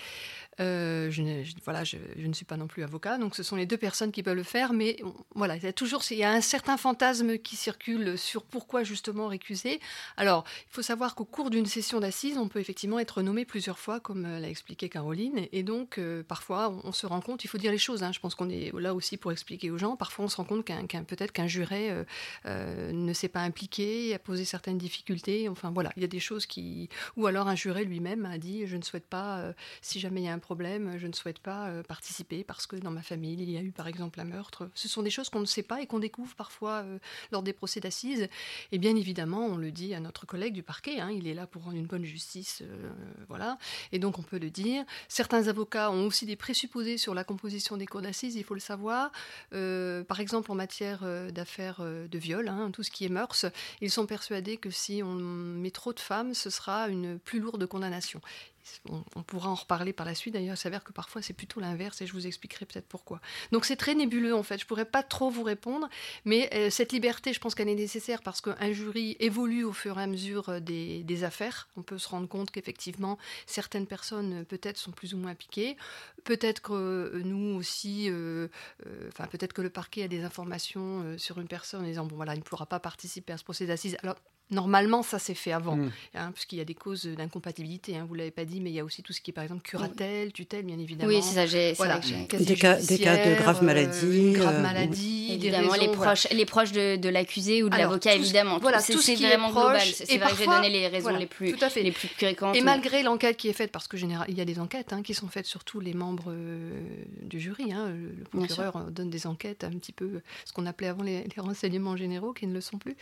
Euh, 0.60 1.12
je, 1.12 1.22
ne, 1.22 1.44
voilà, 1.66 1.84
je, 1.84 1.98
ne 2.18 2.34
suis 2.34 2.46
pas 2.46 2.58
non 2.58 2.66
plus 2.66 2.82
avocat, 2.82 3.20
donc 3.20 3.36
ce 3.36 3.44
sont 3.44 3.56
les 3.56 3.68
deux 3.68 3.78
personnes 3.78 4.12
qui 4.12 4.24
peuvent 4.24 4.36
le 4.36 4.42
faire. 4.42 4.74
Mais 4.74 4.98
voilà, 5.36 5.56
il 5.56 5.62
y 5.62 5.68
a 5.68 5.74
toujours, 5.74 6.02
il 6.10 6.18
y 6.18 6.24
a 6.24 6.32
un 6.32 6.42
certain 6.42 6.78
fantasme 6.78 7.38
qui 7.38 7.56
circule 7.56 8.18
sur 8.18 8.44
pourquoi 8.44 8.82
justement 8.82 9.28
récuser. 9.28 9.80
Alors 10.16 10.46
il 10.68 10.74
faut 10.74 10.82
savoir 10.82 11.14
qu'au 11.14 11.27
cours 11.32 11.50
d'une 11.50 11.66
session 11.66 12.00
d'assises, 12.00 12.38
on 12.38 12.48
peut 12.48 12.60
effectivement 12.60 13.00
être 13.00 13.22
nommé 13.22 13.46
plusieurs 13.46 13.80
fois, 13.80 14.00
comme 14.00 14.26
euh, 14.26 14.40
l'a 14.40 14.50
expliqué 14.50 14.90
Caroline. 14.90 15.48
Et 15.52 15.64
donc, 15.64 15.98
euh, 15.98 16.24
parfois, 16.24 16.74
on, 16.84 16.92
se 16.92 17.06
rend 17.06 17.22
compte, 17.22 17.44
il 17.44 17.48
faut 17.48 17.58
dire 17.58 17.72
les 17.72 17.78
choses, 17.78 18.04
hein, 18.04 18.12
je 18.12 18.20
pense 18.20 18.36
qu'on 18.36 18.50
est 18.50 18.72
là 18.74 18.96
aussi 18.96 19.18
pour 19.18 19.32
expliquer 19.32 19.70
aux 19.70 19.78
gens, 19.78 19.96
parfois 19.96 20.26
on 20.26 20.28
se 20.28 20.38
rend 20.38 20.46
compte 20.46 20.66
qu'un, 20.66 21.04
peut-être 21.04 21.32
qu'un 21.32 21.48
juré 21.48 21.92
euh, 22.46 22.92
ne 22.92 23.14
s'est 23.14 23.28
pas 23.28 23.42
impliqué, 23.42 24.14
a 24.14 24.20
posé 24.20 24.46
certaines 24.46 24.78
difficultés. 24.78 25.50
Enfin 25.50 25.72
voilà, 25.72 25.92
il 25.96 26.02
y 26.02 26.06
a 26.06 26.08
des 26.08 26.20
choses 26.20 26.46
qui... 26.46 26.90
Ou 27.18 27.28
alors 27.28 27.48
un 27.48 27.56
juré 27.56 27.84
lui-même 27.84 28.26
a 28.26 28.38
dit, 28.38 28.66
je 28.66 28.78
ne 28.78 28.82
souhaite 28.82 29.08
pas, 29.08 29.54
si 29.82 30.00
jamais 30.00 30.22
il 30.22 30.26
y 30.26 30.30
a 30.30 30.34
un 30.34 30.40
problème, 30.40 30.98
je 30.98 31.08
ne 31.08 31.14
souhaite 31.14 31.40
pas 31.40 31.72
participer 31.88 32.44
parce 32.44 32.68
que 32.68 32.76
dans 32.76 32.92
ma 32.92 33.02
famille, 33.02 33.38
il 33.40 33.50
y 33.50 33.58
a 33.58 33.62
eu 33.62 33.72
par 33.72 33.88
exemple 33.88 34.20
un 34.20 34.26
meurtre. 34.26 34.70
Ce 34.74 34.88
sont 34.88 35.04
des 35.04 35.10
choses 35.10 35.30
qu'on 35.30 35.40
ne 35.40 35.46
sait 35.46 35.64
pas 35.64 35.82
et 35.82 35.88
qu'on 35.88 36.00
découvre 36.00 36.36
parfois 36.36 36.86
lors 37.32 37.44
des 37.44 37.54
procès 37.54 37.80
d'assises. 37.80 38.28
Et 38.72 38.78
bien 38.78 38.96
évidemment, 38.96 39.46
on 39.46 39.58
le 39.58 39.72
dit 39.72 39.94
à 39.94 40.00
notre 40.00 40.26
collègue 40.26 40.54
du 40.54 40.64
parquet, 40.64 41.00
hein, 41.00 41.10
il 41.18 41.28
est 41.28 41.34
là 41.34 41.48
pour 41.48 41.64
rendre 41.64 41.78
une 41.78 41.86
bonne 41.86 42.06
justice, 42.06 42.62
euh, 42.62 42.92
voilà. 43.28 43.58
Et 43.92 44.00
donc 44.00 44.20
on 44.20 44.22
peut 44.22 44.38
le 44.38 44.50
dire. 44.50 44.84
Certains 45.08 45.48
avocats 45.48 45.92
ont 45.92 46.06
aussi 46.08 46.26
des 46.26 46.36
présupposés 46.36 46.98
sur 46.98 47.14
la 47.14 47.24
composition 47.24 47.78
des 47.78 47.86
cours 47.86 48.02
d'assises, 48.02 48.36
il 48.36 48.44
faut 48.44 48.54
le 48.54 48.60
savoir. 48.60 49.12
Euh, 49.54 50.04
par 50.04 50.20
exemple 50.20 50.52
en 50.52 50.56
matière 50.56 51.02
euh, 51.04 51.32
d'affaires 51.32 51.82
de 51.82 52.18
viol, 52.18 52.48
hein, 52.48 52.72
tout 52.72 52.84
ce 52.84 52.92
qui 52.92 53.06
est 53.06 53.10
mœurs, 53.10 53.46
ils 53.82 53.92
sont 53.92 54.06
persuadés 54.06 54.58
que 54.58 54.70
si 54.70 55.02
on 55.04 55.16
met 55.16 55.72
trop 55.72 55.94
de 55.94 56.00
femmes, 56.00 56.34
ce 56.34 56.50
sera 56.50 56.90
une 56.90 57.20
plus 57.20 57.40
lourde 57.40 57.66
condamnation 57.66 58.22
on, 58.90 59.24
pourra 59.24 59.50
en 59.50 59.56
reparler 59.56 59.94
par 59.94 60.06
la 60.06 60.16
suite. 60.16 60.34
D'ailleurs, 60.34 60.56
il 60.56 60.60
s'avère 60.60 60.84
que 60.84 60.92
parfois 60.92 61.22
c'est 61.22 61.34
plutôt 61.34 61.60
l'inverse 61.60 62.02
et 62.02 62.08
je 62.08 62.14
vous 62.14 62.28
expliquerai 62.28 62.66
peut-être 62.66 62.88
pourquoi. 62.88 63.22
Donc 63.52 63.66
c'est 63.66 63.76
très 63.76 63.96
nébuleux 63.96 64.36
en 64.36 64.44
fait. 64.44 64.60
Je 64.60 64.66
pourrais 64.66 64.86
pas 64.86 65.04
trop 65.04 65.30
vous 65.30 65.44
répondre, 65.44 65.90
mais 66.26 66.50
euh, 66.54 66.70
cette 66.70 66.92
liberté, 66.92 67.34
je 67.34 67.40
pense 67.40 67.56
qu'elle 67.56 67.70
est 67.70 67.76
nécessaire 67.76 68.22
parce 68.22 68.42
qu'un 68.42 68.72
jury 68.72 69.18
évolue 69.20 69.64
au 69.64 69.74
fur 69.74 70.00
et 70.00 70.04
à 70.04 70.08
mesure 70.08 70.50
euh, 70.50 70.60
des, 70.60 71.24
affaires. 71.24 71.68
On 71.76 71.82
peut 71.82 71.98
se 71.98 72.08
rendre 72.10 72.28
compte 72.28 72.52
qu'effectivement 72.52 73.18
certaines 73.48 73.88
personnes 73.88 74.42
euh, 74.42 74.44
peut-être 74.44 74.78
sont 74.78 74.92
plus 74.92 75.14
ou 75.16 75.18
moins 75.18 75.34
piquées. 75.34 75.78
Peut-être 76.24 76.62
que 76.62 77.22
nous 77.24 77.56
aussi, 77.56 78.12
enfin 79.08 79.26
peut-être 79.28 79.54
que 79.54 79.62
le 79.62 79.70
parquet 79.70 80.04
a 80.04 80.08
des 80.08 80.24
informations 80.24 81.18
sur 81.18 81.40
une 81.40 81.48
personne 81.48 81.82
en 81.82 81.86
disant 81.86 82.06
bon 82.06 82.18
voilà, 82.18 82.36
il 82.36 82.40
ne 82.40 82.44
pourra 82.44 82.66
pas 82.66 82.80
participer 82.80 83.34
à 83.34 83.38
ce 83.38 83.44
procès 83.44 83.66
d'assises. 83.66 83.98
Alors 84.04 84.18
Normalement, 84.50 85.04
ça 85.04 85.20
s'est 85.20 85.34
fait 85.34 85.52
avant, 85.52 85.76
mm. 85.76 85.92
hein, 86.16 86.32
puisqu'il 86.32 86.58
y 86.58 86.62
a 86.62 86.66
des 86.66 86.74
causes 86.74 87.06
d'incompatibilité. 87.06 87.98
Hein, 87.98 88.06
vous 88.08 88.16
l'avez 88.16 88.32
pas 88.32 88.46
dit, 88.46 88.62
mais 88.62 88.70
il 88.70 88.76
y 88.76 88.80
a 88.80 88.86
aussi 88.86 89.04
tout 89.04 89.12
ce 89.12 89.20
qui 89.20 89.32
est, 89.32 89.34
par 89.34 89.44
exemple, 89.44 89.62
curatelle, 89.62 90.32
tutelle, 90.32 90.64
bien 90.64 90.80
évidemment. 90.80 91.10
Oui, 91.10 91.22
c'est 91.22 91.36
ça. 91.36 91.46
J'ai, 91.46 91.74
voilà. 91.74 92.00
des, 92.00 92.56
cas, 92.56 92.76
des 92.76 92.98
cas 92.98 93.30
de 93.30 93.36
grave 93.36 93.62
maladie. 93.62 94.36
Euh, 94.36 94.40
grave 94.40 94.62
maladie. 94.62 95.34
évidemment, 95.34 95.74
les 95.74 95.90
proches, 95.90 96.28
les 96.32 96.46
proches 96.46 96.72
de, 96.72 97.10
l'accusé 97.10 97.62
ou 97.62 97.70
de 97.70 97.76
l'avocat, 97.76 98.16
évidemment. 98.16 98.58
Voilà, 98.60 98.82
tout, 98.82 99.02
c'est, 99.02 99.16
vraiment 99.16 99.52
global. 99.52 99.82
C'est 99.82 100.18
vrai 100.18 100.32
que 100.32 100.38
j'ai 100.38 100.46
donné 100.46 100.70
les 100.70 100.88
raisons 100.88 101.16
les 101.18 101.26
plus, 101.26 101.52
tout 101.52 101.66
à 101.66 101.70
fait. 101.70 101.84
les 101.84 101.92
plus 101.92 102.08
fréquentes. 102.08 102.56
Et 102.56 102.62
malgré 102.62 103.04
l'enquête 103.04 103.36
qui 103.36 103.50
est 103.50 103.54
faite, 103.54 103.74
parce 103.74 103.90
que 103.90 103.98
général, 103.98 104.28
il 104.30 104.38
y 104.38 104.42
a 104.42 104.46
des 104.46 104.60
enquêtes 104.60 104.94
hein, 104.94 105.02
qui 105.02 105.14
sont 105.14 105.28
faites 105.28 105.46
sur 105.46 105.66
tous 105.66 105.82
les 105.82 105.94
membres 105.94 106.28
euh, 106.30 106.82
du 107.22 107.42
jury. 107.42 107.72
Le 107.72 108.24
procureur 108.32 108.86
donne 108.92 109.10
des 109.10 109.28
enquêtes 109.28 109.66
un 109.66 109.72
petit 109.72 109.92
peu, 109.92 110.22
ce 110.46 110.54
qu'on 110.54 110.66
appelait 110.66 110.88
avant 110.88 111.04
les, 111.04 111.24
les 111.24 111.42
renseignements 111.42 111.98
généraux, 111.98 112.32
qui 112.32 112.48
ne 112.48 112.54
le 112.54 112.62
sont 112.62 112.78
plus. 112.78 112.96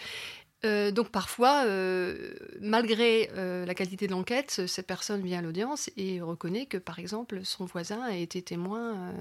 Euh, 0.65 0.91
donc 0.91 1.09
parfois, 1.09 1.63
euh, 1.65 2.33
malgré 2.59 3.29
euh, 3.35 3.65
la 3.65 3.75
qualité 3.75 4.07
de 4.07 4.11
l'enquête, 4.11 4.61
cette 4.67 4.87
personne 4.87 5.21
vient 5.21 5.39
à 5.39 5.41
l'audience 5.41 5.89
et 5.95 6.21
reconnaît 6.21 6.65
que, 6.65 6.77
par 6.77 6.99
exemple, 6.99 7.41
son 7.43 7.65
voisin 7.65 8.01
a 8.01 8.13
été 8.13 8.41
témoin 8.41 9.13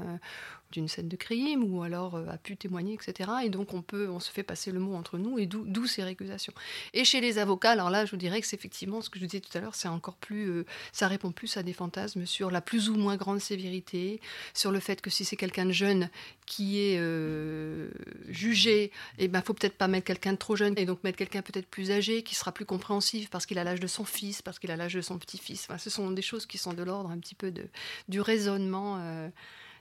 d'une 0.73 0.89
scène 0.89 1.09
de 1.09 1.17
crime 1.17 1.63
ou 1.65 1.83
alors 1.83 2.17
euh, 2.17 2.27
a 2.29 2.37
pu 2.37 2.57
témoigner, 2.57 2.95
etc. 2.95 3.31
Et 3.45 3.49
donc 3.49 3.75
on 3.75 3.83
peut, 3.83 4.09
on 4.09 4.21
se 4.21 4.31
fait 4.31 4.43
passer 4.43 4.73
le 4.73 4.81
mot 4.81 4.95
entre 4.95 5.19
nous 5.19 5.39
et 5.39 5.47
d'où 5.47 5.87
ces 5.87 6.03
récusations. 6.03 6.53
Et 6.93 7.05
chez 7.05 7.21
les 7.21 7.39
avocats, 7.39 7.71
alors 7.71 7.91
là, 7.91 8.05
je 8.05 8.11
vous 8.11 8.17
dirais 8.17 8.41
que 8.41 8.47
c'est 8.47 8.57
effectivement 8.57 9.01
ce 9.01 9.11
que 9.11 9.19
je 9.19 9.25
disais 9.25 9.41
tout 9.41 9.57
à 9.57 9.61
l'heure, 9.61 9.75
c'est 9.75 9.89
encore 9.89 10.17
plus, 10.17 10.51
euh, 10.51 10.67
ça 10.93 11.09
répond 11.09 11.33
plus 11.33 11.57
à 11.57 11.63
des 11.63 11.73
fantasmes 11.73 12.27
sur 12.27 12.51
la 12.51 12.61
plus 12.61 12.89
ou 12.89 12.97
moins 12.97 13.17
grande 13.17 13.41
sévérité, 13.41 14.21
sur 14.53 14.73
le 14.73 14.81
fait 14.81 15.01
que 15.01 15.11
si 15.11 15.25
c'est 15.25 15.37
quelqu'un 15.37 15.67
de 15.67 15.73
jeune 15.73 16.11
qui 16.47 16.81
est 16.81 16.99
euh, 16.99 17.89
jugé, 18.29 18.85
et 18.85 18.91
eh 19.19 19.29
ben 19.29 19.41
faut 19.43 19.55
peut-être 19.55 19.77
pas 19.77 19.89
mettre 19.89 20.07
quelqu'un 20.07 20.33
de 20.33 20.39
trop 20.39 20.57
jeune 20.57 20.75
et 20.77 20.85
donc 20.87 21.03
mettre 21.05 21.19
quelqu'un 21.19 21.43
peut-être 21.43 21.69
plus 21.69 21.91
âgé 21.91 22.23
qui 22.23 22.35
sera 22.35 22.53
plus 22.53 22.65
compréhensif 22.65 23.31
parce 23.31 23.47
qu'il 23.47 23.59
a 23.59 23.65
l'âge 23.65 23.81
de 23.81 23.87
son 23.87 24.05
fils, 24.05 24.43
parce 24.43 24.59
qu'il 24.59 24.71
a 24.71 24.77
l'âge 24.77 24.95
de 24.95 25.01
son 25.01 25.19
petit-fils. 25.19 25.67
Enfin, 25.69 25.79
ce 25.79 25.91
sont 25.91 26.11
des 26.11 26.23
choses 26.23 26.47
qui 26.47 26.59
sont 26.59 26.73
de 26.73 26.83
l'ordre 26.83 27.11
un 27.11 27.19
petit 27.19 27.35
peu 27.35 27.51
de, 27.51 27.67
du 28.09 28.21
raisonnement. 28.21 29.31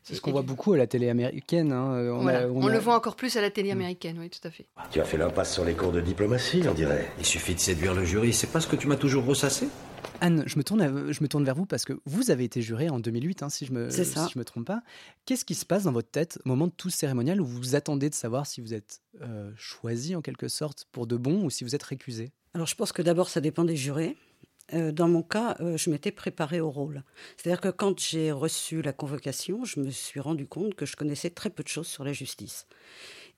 C'est 0.04 0.16
ce 0.16 0.22
qu'on 0.22 0.32
voit 0.32 0.42
beaucoup 0.42 0.74
à 0.74 0.78
la 0.78 0.88
télé 0.88 1.10
américaine. 1.10 1.72
Hein. 1.72 2.12
On, 2.12 2.68
le 2.68 2.78
voit 2.80 2.96
encore 2.96 3.16
plus 3.16 3.36
à 3.38 3.42
la 3.42 3.50
télé 3.50 3.70
mm. 3.70 3.78
américaine, 3.78 4.18
oui, 4.20 4.30
tout 4.30 4.46
à 4.46 4.52
fait. 4.52 4.66
Tu 4.92 5.00
as 5.00 5.06
fait 5.06 5.18
l'impasse 5.18 5.54
sur 5.54 5.64
les 5.64 5.74
cours 5.74 5.92
de 5.92 6.02
diplomatie, 6.02 6.64
on 6.70 6.74
dirait. 6.74 7.10
Il 7.20 7.26
suffit 7.26 7.56
de 7.56 7.60
séduire 7.60 7.94
le 7.94 8.04
jury, 8.04 8.34
c'est 8.34 8.52
pas 8.52 8.60
ce 8.60 8.68
que 8.68 8.76
tu 8.76 8.88
m'as 8.88 8.98
toujours 8.98 9.26
ressassé? 9.26 9.70
Anne, 10.22 10.44
je 10.46 10.58
me, 10.58 10.64
tourne 10.64 11.12
je 11.12 11.24
me 11.24 11.28
tourne 11.28 11.44
vers 11.44 11.56
vous 11.56 11.66
parce 11.66 11.86
que 11.86 11.94
vous 12.06 12.32
avez 12.32 12.44
été 12.44 12.62
jurée 12.62 12.90
en 12.90 13.00
2008, 13.00 13.44
hein, 13.44 13.50
si 13.50 13.66
je 13.66 13.74
me, 13.74 13.90
si 13.90 14.04
je 14.04 14.40
me 14.40 14.44
trompe 14.44 14.66
pas. 14.66 14.82
Qu'est-ce 15.26 15.46
qui 15.46 15.56
se 15.56 15.66
passe 15.66 15.84
dans 15.84 15.92
votre 15.92 16.10
tête 16.10 16.40
au 16.46 16.50
moment 16.50 16.68
de 16.68 16.72
tout 16.72 16.90
cérémonial 16.90 17.42
où 17.42 17.46
vous 17.46 17.76
attendez 17.76 18.10
de 18.10 18.16
savoir 18.16 18.46
si 18.46 18.62
vous 18.62 18.74
êtes 18.74 19.02
euh, 19.22 19.52
choisi 19.56 20.16
en 20.16 20.22
quelque 20.22 20.48
sorte 20.48 20.88
pour 20.92 21.08
de 21.08 21.18
bon 21.18 21.44
ou 21.44 21.50
si 21.50 21.64
vous 21.64 21.76
êtes 21.76 21.84
récusé? 21.84 22.32
Alors 22.54 22.68
je 22.68 22.76
pense 22.76 22.92
que 22.92 23.02
d'abord 23.02 23.30
ça 23.30 23.42
dépend 23.42 23.64
des 23.64 23.76
jurés. 23.76 24.16
Euh, 24.74 24.92
dans 24.92 25.08
mon 25.10 25.24
cas, 25.24 25.58
euh, 25.60 25.78
je 25.78 25.90
m'étais 25.90 26.12
préparée 26.12 26.62
au 26.62 26.72
rôle. 26.72 27.04
C'est-à-dire 27.36 27.60
que 27.60 27.70
quand 27.70 28.00
j'ai 28.00 28.32
reçu 28.32 28.82
la 28.82 28.94
convocation, 28.94 29.66
je 29.66 29.80
me 29.82 29.90
suis 29.90 30.20
rendu 30.22 30.48
compte 30.48 30.76
que 30.76 30.86
je 30.86 30.96
connaissais 30.96 31.30
très 31.30 31.50
peu 31.50 31.64
de 31.64 31.68
choses 31.68 31.88
sur 31.88 32.04
la 32.06 32.14
justice. 32.14 32.66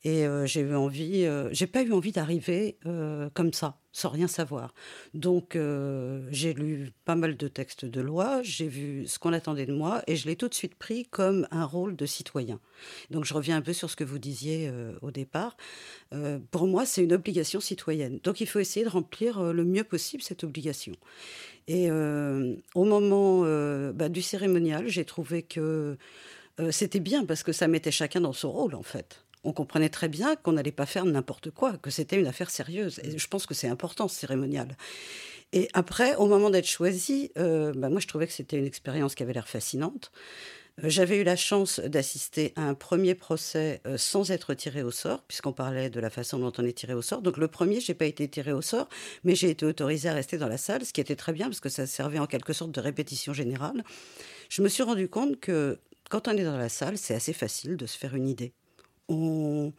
Et 0.06 0.28
euh, 0.28 0.46
j'ai 0.46 0.62
eu 0.62 0.76
envie, 0.76 1.26
euh, 1.26 1.50
j'ai 1.52 1.66
pas 1.66 1.82
eu 1.82 1.92
envie 1.92 2.12
d'arriver 2.12 2.78
euh, 2.86 3.28
comme 3.34 3.52
ça, 3.54 3.80
sans 3.92 4.10
rien 4.10 4.28
savoir. 4.28 4.76
Donc 5.16 5.58
j'ai 6.30 6.54
lu 6.54 6.92
pas 7.06 7.16
mal 7.16 7.36
de 7.36 7.48
textes 7.48 7.86
de 7.86 8.02
loi, 8.02 8.42
j'ai 8.44 8.68
vu 8.68 9.08
ce 9.08 9.18
qu'on 9.18 9.34
attendait 9.34 9.66
de 9.66 9.74
moi 9.74 10.04
et 10.06 10.16
je 10.16 10.28
l'ai 10.28 10.36
tout 10.36 10.48
de 10.48 10.54
suite 10.54 10.76
pris 10.76 11.06
comme 11.06 11.48
un 11.50 11.66
rôle 11.66 11.96
de 11.96 12.06
citoyen. 12.06 12.60
Donc 13.10 13.26
je 13.26 13.34
reviens 13.34 13.58
un 13.58 13.62
peu 13.62 13.74
sur 13.74 13.90
ce 13.90 13.96
que 13.96 14.04
vous 14.04 14.20
disiez 14.20 14.72
au 15.02 15.10
départ. 15.10 15.58
pour 16.52 16.68
moi, 16.68 16.86
c'est 16.86 17.04
une 17.04 17.14
obligation 17.14 17.60
citoyenne. 17.60 18.20
Donc 18.24 18.42
il 18.42 18.48
faut 18.48 18.60
essayer 18.60 18.86
de 18.86 18.92
remplir 18.92 19.42
le 19.42 19.66
mieux 19.66 19.84
possible 19.84 20.22
cette 20.22 20.44
obligation. 20.44 20.94
Et 21.68 21.90
au 21.90 22.86
moment 22.86 23.42
bah, 23.94 24.10
du 24.10 24.22
cérémonial, 24.22 24.88
j'ai 24.88 25.06
trouvé 25.06 25.42
que 25.42 25.98
c'était 26.70 27.00
bien 27.00 27.26
parce 27.26 27.42
que 27.44 27.54
ça 27.54 27.68
mettait 27.68 27.92
chacun 27.92 28.22
dans 28.22 28.34
son 28.34 28.52
rôle 28.52 28.76
en 28.76 28.84
fait 28.84 29.25
on 29.46 29.54
comprenait 29.54 29.90
très 29.90 30.10
bien 30.10 30.36
qu'on 30.36 30.54
n'allait 30.54 30.72
pas 30.72 30.86
faire 30.86 31.06
n'importe 31.06 31.52
quoi, 31.52 31.78
que 31.78 31.90
c'était 31.90 32.20
une 32.20 32.28
affaire 32.28 32.50
sérieuse. 32.50 33.00
Et 33.04 33.18
je 33.18 33.28
pense 33.28 33.46
que 33.46 33.54
c'est 33.54 33.68
important, 33.68 34.08
cérémonial. 34.08 34.76
Et 35.54 35.70
après, 35.74 36.16
au 36.16 36.26
moment 36.28 36.50
d'être 36.50 36.68
choisi, 36.68 37.32
euh, 37.38 37.72
bah, 37.76 37.90
moi, 37.90 38.00
je 38.00 38.08
trouvais 38.08 38.28
que 38.28 38.34
c'était 38.34 38.58
une 38.58 38.66
expérience 38.66 39.16
qui 39.16 39.24
avait 39.24 39.34
l'air 39.34 39.48
fascinante. 39.48 40.12
Euh, 40.84 40.90
j'avais 40.90 41.18
eu 41.18 41.24
la 41.24 41.36
chance 41.36 41.80
d'assister 41.80 42.52
à 42.56 42.64
un 42.64 42.74
premier 42.74 43.16
procès 43.16 43.82
euh, 43.88 43.98
sans 43.98 44.32
être 44.32 44.54
tiré 44.54 44.84
au 44.84 44.92
sort, 44.92 45.22
puisqu'on 45.24 45.54
parlait 45.54 45.90
de 45.90 46.00
la 46.00 46.10
façon 46.10 46.40
dont 46.40 46.52
on 46.58 46.66
est 46.66 46.74
tiré 46.74 46.94
au 46.94 47.02
sort. 47.02 47.22
Donc 47.22 47.38
le 47.38 47.48
premier, 47.48 47.80
j'ai 47.80 47.94
pas 47.94 48.06
été 48.06 48.28
tiré 48.28 48.52
au 48.52 48.62
sort, 48.62 48.90
mais 49.24 49.36
j'ai 49.36 49.50
été 49.50 49.66
autorisé 49.66 50.10
à 50.10 50.14
rester 50.14 50.38
dans 50.38 50.50
la 50.50 50.58
salle, 50.58 50.84
ce 50.84 50.92
qui 50.92 51.02
était 51.02 51.16
très 51.16 51.32
bien 51.32 51.48
parce 51.48 51.62
que 51.62 51.70
ça 51.70 51.88
servait 51.88 52.20
en 52.20 52.28
quelque 52.28 52.52
sorte 52.52 52.72
de 52.72 52.82
répétition 52.82 53.34
générale. 53.34 53.84
Je 54.50 54.62
me 54.62 54.68
suis 54.68 54.84
rendu 54.84 55.08
compte 55.08 55.40
que 55.40 55.80
quand 56.10 56.28
on 56.28 56.32
est 56.32 56.44
dans 56.44 56.58
la 56.58 56.70
salle, 56.70 56.98
c'est 56.98 57.16
assez 57.16 57.34
facile 57.34 57.78
de 57.78 57.86
se 57.86 57.98
faire 57.98 58.16
une 58.16 58.28
idée 58.28 58.54
on, 59.10 59.74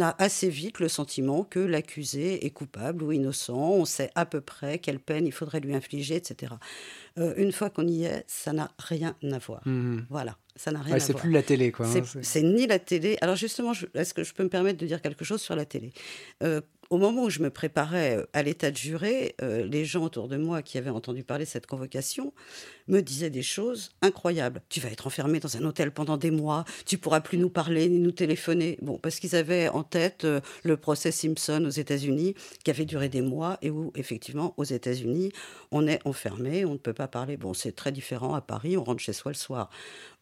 a 0.00 0.14
assez 0.18 0.48
vite 0.48 0.78
le 0.78 0.88
sentiment 0.88 1.44
que 1.44 1.58
l'accusé 1.58 2.44
est 2.44 2.50
coupable 2.50 3.02
ou 3.02 3.12
innocent, 3.12 3.54
on 3.54 3.84
sait 3.84 4.10
à 4.14 4.26
peu 4.26 4.40
près 4.40 4.78
quelle 4.78 5.00
peine 5.00 5.26
il 5.26 5.32
faudrait 5.32 5.60
lui 5.60 5.74
infliger, 5.74 6.16
etc. 6.16 6.54
Euh, 7.18 7.34
une 7.36 7.52
fois 7.52 7.70
qu'on 7.70 7.86
y 7.86 8.04
est, 8.04 8.24
ça 8.26 8.52
n'a 8.52 8.70
rien 8.78 9.16
à 9.22 9.38
voir. 9.38 9.62
Mmh. 9.66 10.00
Voilà, 10.10 10.36
ça 10.56 10.70
n'a 10.70 10.80
rien 10.80 10.94
à 10.94 10.98
voir. 10.98 11.06
C'est 11.06 11.14
plus 11.14 11.30
la 11.30 11.42
télé, 11.42 11.72
quoi. 11.72 11.86
Hein, 11.86 12.02
c'est 12.22 12.42
ni 12.42 12.66
la 12.66 12.78
télé. 12.78 13.16
Alors 13.20 13.36
justement, 13.36 13.72
est-ce 13.94 14.14
que 14.14 14.22
je 14.22 14.34
peux 14.34 14.42
me 14.42 14.48
permettre 14.48 14.78
de 14.78 14.86
dire 14.86 15.00
quelque 15.00 15.24
chose 15.24 15.40
sur 15.40 15.56
la 15.56 15.64
télé? 15.64 15.92
Euh, 16.42 16.60
au 16.90 16.98
moment 16.98 17.22
où 17.22 17.30
je 17.30 17.40
me 17.40 17.50
préparais 17.50 18.16
euh, 18.16 18.26
à 18.32 18.42
l'état 18.42 18.70
de 18.70 18.76
juré, 18.76 19.36
euh, 19.42 19.64
les 19.64 19.84
gens 19.84 20.02
autour 20.02 20.26
de 20.26 20.36
moi 20.36 20.60
qui 20.60 20.76
avaient 20.76 20.90
entendu 20.90 21.22
parler 21.22 21.44
de 21.44 21.50
cette 21.50 21.66
convocation 21.66 22.34
me 22.90 23.00
disaient 23.02 23.30
des 23.30 23.42
choses 23.42 23.90
incroyables. 24.02 24.62
Tu 24.68 24.80
vas 24.80 24.90
être 24.90 25.06
enfermé 25.06 25.40
dans 25.40 25.56
un 25.56 25.64
hôtel 25.64 25.90
pendant 25.90 26.16
des 26.16 26.30
mois, 26.30 26.64
tu 26.84 26.98
pourras 26.98 27.20
plus 27.20 27.38
nous 27.38 27.50
parler 27.50 27.88
ni 27.88 27.98
nous 27.98 28.12
téléphoner. 28.12 28.78
Bon, 28.82 28.98
parce 28.98 29.18
qu'ils 29.18 29.36
avaient 29.36 29.68
en 29.68 29.82
tête 29.82 30.24
euh, 30.24 30.40
le 30.62 30.76
procès 30.76 31.12
Simpson 31.12 31.64
aux 31.66 31.70
États-Unis 31.70 32.34
qui 32.64 32.70
avait 32.70 32.84
duré 32.84 33.08
des 33.08 33.22
mois 33.22 33.58
et 33.62 33.70
où 33.70 33.92
effectivement 33.94 34.54
aux 34.56 34.64
États-Unis 34.64 35.32
on 35.70 35.86
est 35.86 36.00
enfermé, 36.06 36.64
on 36.64 36.72
ne 36.72 36.78
peut 36.78 36.92
pas 36.92 37.08
parler. 37.08 37.36
Bon, 37.36 37.54
c'est 37.54 37.72
très 37.72 37.92
différent 37.92 38.34
à 38.34 38.40
Paris, 38.40 38.76
on 38.76 38.84
rentre 38.84 39.00
chez 39.00 39.12
soi 39.12 39.30
le 39.30 39.36
soir. 39.36 39.70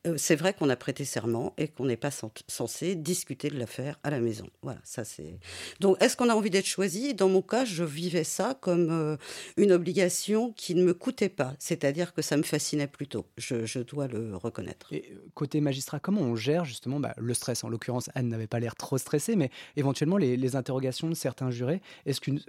Euh, 0.07 0.15
c'est 0.17 0.37
vrai 0.37 0.55
qu'on 0.55 0.69
a 0.69 0.77
prêté 0.77 1.05
serment 1.05 1.55
et 1.59 1.69
qu'on 1.69 1.87
n'est 1.87 1.97
pas 1.97 2.11
censé 2.47 2.95
discuter 2.95 3.49
de 3.49 3.59
l'affaire 3.59 3.99
à 4.05 4.11
la 4.11 4.21
maison. 4.21 4.49
Voilà, 4.63 4.79
ça 4.85 5.05
c'est. 5.05 5.39
Donc, 5.81 5.97
est-ce 6.01 6.17
qu'on 6.17 6.29
a 6.29 6.35
envie 6.35 6.51
d'être 6.51 6.67
choisi? 6.67 7.15
Dans 7.15 7.29
mon 7.29 7.43
cas, 7.43 7.65
je 7.65 7.83
vivais 7.83 8.23
ça 8.23 8.57
comme 8.61 8.91
euh, 8.91 9.17
une 9.57 9.73
obligation 9.73 10.53
qui 10.53 10.77
ne 10.77 10.85
me 10.85 10.95
coûtait 10.95 11.29
pas, 11.29 11.55
c'est-à-dire 11.59 12.15
que 12.15 12.23
ça 12.23 12.37
me 12.37 12.45
fascinait 12.59 12.89
plutôt. 12.89 13.25
Je, 13.37 13.79
dois 13.83 14.09
le 14.09 14.37
reconnaître. 14.37 14.93
Et 14.93 15.13
euh, 15.13 15.19
côté 15.35 15.61
magistrat, 15.61 16.01
comment 16.01 16.23
on 16.23 16.35
gère 16.35 16.65
justement 16.65 16.99
bah, 16.99 17.15
le 17.17 17.33
stress? 17.35 17.63
En 17.63 17.69
l'occurrence, 17.69 18.11
Anne 18.17 18.29
n'avait 18.29 18.49
pas 18.49 18.59
l'air 18.59 18.75
trop 18.75 18.99
stressée, 18.99 19.37
mais 19.37 19.51
éventuellement 19.77 20.17
les, 20.17 20.57
interrogations 20.57 21.09
de 21.09 21.15
certains 21.15 21.51
jurés. 21.51 21.81
Est-ce 22.07 22.21
qu'une 22.21 22.41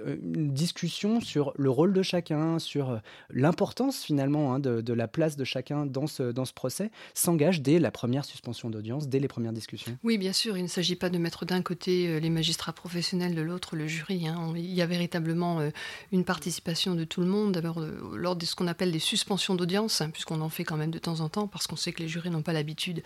discussion 0.54 1.20
sur 1.20 1.54
le 1.58 1.70
rôle 1.70 1.94
de 1.94 2.02
chacun, 2.02 2.58
sur 2.58 3.02
l'importance 3.30 4.04
finalement 4.04 4.54
hein, 4.54 4.60
de, 4.60 4.94
la 4.94 5.08
place 5.08 5.36
de 5.36 5.44
chacun 5.44 5.86
dans 5.86 6.08
ce, 6.08 6.32
dans 6.32 6.46
ce 6.46 6.54
procès, 6.54 6.92
s'engage 7.14 7.62
dès 7.62 7.78
la 7.78 7.92
première 7.92 8.26
suspension 8.26 8.70
d'audience, 8.70 9.10
dès 9.10 9.20
les 9.20 9.28
premières 9.28 9.54
discussions? 9.54 9.98
Oui, 10.04 10.18
bien 10.18 10.34
sûr. 10.34 10.58
Il 10.58 10.64
ne 10.64 10.68
s'agit 10.68 10.96
pas 10.96 11.10
de 11.10 11.18
mettre 11.18 11.46
d'un 11.46 11.62
côté 11.62 12.08
euh, 12.08 12.20
les 12.20 12.30
magistrats 12.30 12.74
professionnels, 12.74 13.36
de 13.36 13.42
l'autre 13.42 13.76
le 13.76 13.86
jury. 13.86 14.28
Hein. 14.28 14.54
Il 14.56 14.74
y 14.74 14.82
a 14.82 14.88
véritablement 14.88 15.60
euh, 15.60 15.70
une 16.12 16.24
participation 16.24 16.96
de 16.96 17.04
tout 17.04 17.22
le 17.22 17.28
monde, 17.28 17.52
d'abord 17.52 17.82
euh, 17.82 18.16
lors 18.16 18.36
de 18.36 18.46
ce 18.46 18.56
qu'on 18.56 18.68
appelle 18.68 18.92
des 18.92 19.00
suspensions 19.00 19.56
d'audience, 19.56 19.99
puisqu'on 20.08 20.42
en 20.42 20.50
fait 20.50 20.64
quand 20.64 20.78
même 20.78 20.92
de 20.92 21.00
temps 21.00 21.20
en 21.20 21.30
temps, 21.30 21.48
parce 21.48 21.68
qu'on 21.68 21.76
sait 21.76 21.92
que 21.92 22.02
les 22.02 22.08
jurés 22.08 22.30
n'ont 22.30 22.42
pas 22.42 22.54
l'habitude 22.54 23.04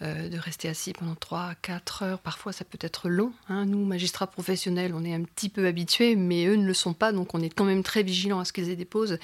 euh, 0.00 0.28
de 0.28 0.38
rester 0.38 0.68
assis 0.68 0.92
pendant 0.92 1.16
3, 1.16 1.54
4 1.60 2.02
heures. 2.04 2.18
Parfois, 2.20 2.52
ça 2.52 2.64
peut 2.64 2.78
être 2.80 3.08
long. 3.08 3.32
Hein. 3.48 3.64
Nous, 3.64 3.84
magistrats 3.84 4.28
professionnels, 4.28 4.92
on 4.94 5.04
est 5.04 5.12
un 5.12 5.24
petit 5.24 5.48
peu 5.48 5.66
habitués, 5.66 6.14
mais 6.14 6.46
eux 6.46 6.54
ne 6.54 6.64
le 6.64 6.74
sont 6.74 6.92
pas, 6.92 7.10
donc 7.10 7.34
on 7.34 7.42
est 7.42 7.48
quand 7.48 7.64
même 7.64 7.82
très 7.82 8.04
vigilants 8.04 8.38
à 8.38 8.44
ce 8.44 8.52
qu'ils 8.52 8.70
aient 8.70 8.76
des 8.76 8.84
pauses. 8.84 9.18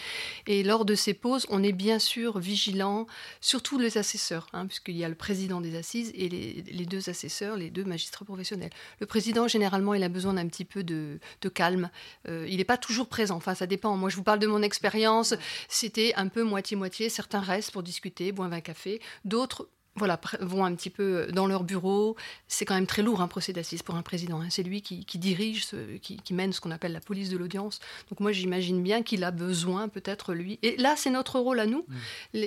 Et 0.49 0.65
lors 0.65 0.85
de 0.85 0.97
ces 0.97 1.15
pauses, 1.15 1.47
on 1.49 1.63
est 1.63 1.71
bien 1.71 2.01
sûr 2.01 2.41
vigilant, 2.41 3.07
surtout 3.41 3.79
les 3.79 3.99
assesseurs, 3.99 4.49
hein, 4.53 4.67
puisqu'il 4.67 4.97
y 4.97 5.05
a 5.05 5.09
le 5.09 5.15
président 5.15 5.61
des 5.61 5.77
assises 5.77 6.11
et 6.17 6.29
les, 6.29 6.87
deux 6.87 7.09
assesseurs, 7.09 7.57
les 7.57 7.71
deux 7.71 7.85
magistrats 7.85 8.25
professionnels. 8.25 8.71
Le 8.99 9.07
président, 9.07 9.47
généralement, 9.47 9.95
il 9.95 10.03
a 10.03 10.09
besoin 10.09 10.35
d'un 10.35 10.49
petit 10.49 10.65
peu 10.65 10.83
de, 10.83 11.21
calme. 11.55 11.89
Euh, 12.29 12.49
il 12.49 12.57
n'est 12.57 12.65
pas 12.65 12.79
toujours 12.79 13.07
présent, 13.07 13.37
enfin, 13.37 13.55
ça 13.55 13.67
dépend. 13.67 13.97
Moi, 13.97 14.11
je 14.11 14.17
vous 14.17 14.25
parle 14.25 14.41
de 14.41 14.49
mon 14.49 14.63
expérience, 14.63 15.35
c'était 15.69 16.15
un 16.17 16.27
peu 16.27 16.43
moitié-moitié. 16.43 16.84
Certains 17.09 17.41
restent 17.41 17.73
pour 17.73 17.83
discuter, 17.83 18.33
boivent 18.33 18.53
un 18.53 18.61
café, 18.61 19.01
d'autres 19.25 19.69
voilà, 19.97 20.21
vont 20.41 20.65
un 20.65 20.75
petit 20.75 20.91
peu 20.91 21.29
dans 21.33 21.47
leur 21.47 21.63
bureau. 21.63 22.17
C'est 22.49 22.65
quand 22.65 22.75
même 22.75 22.87
très 22.87 23.03
lourd 23.03 23.21
un 23.21 23.29
procès 23.29 23.53
d'assises 23.53 23.83
pour 23.83 23.95
un 23.95 24.03
président. 24.03 24.41
Hein. 24.41 24.49
C'est 24.51 24.65
lui 24.65 24.83
qui, 24.83 25.19
dirige, 25.19 25.67
qui, 26.03 26.35
mène 26.35 26.53
ce 26.53 26.61
qu'on 26.61 26.73
appelle 26.73 26.93
la 26.93 27.01
police 27.01 27.31
de 27.31 27.37
l'audience. 27.37 27.79
Donc 28.11 28.19
moi 28.19 28.33
j'imagine 28.33 28.83
bien 28.83 29.03
qu'il 29.05 29.23
a 29.23 29.31
besoin 29.31 29.89
peut-être 29.89 30.35
lui. 30.35 30.59
Et 30.63 30.77
là 30.79 30.95
c'est 30.97 31.11
notre 31.11 31.39
rôle 31.39 31.61
à 31.61 31.67
nous, 31.67 31.85
mmh. 31.87 31.95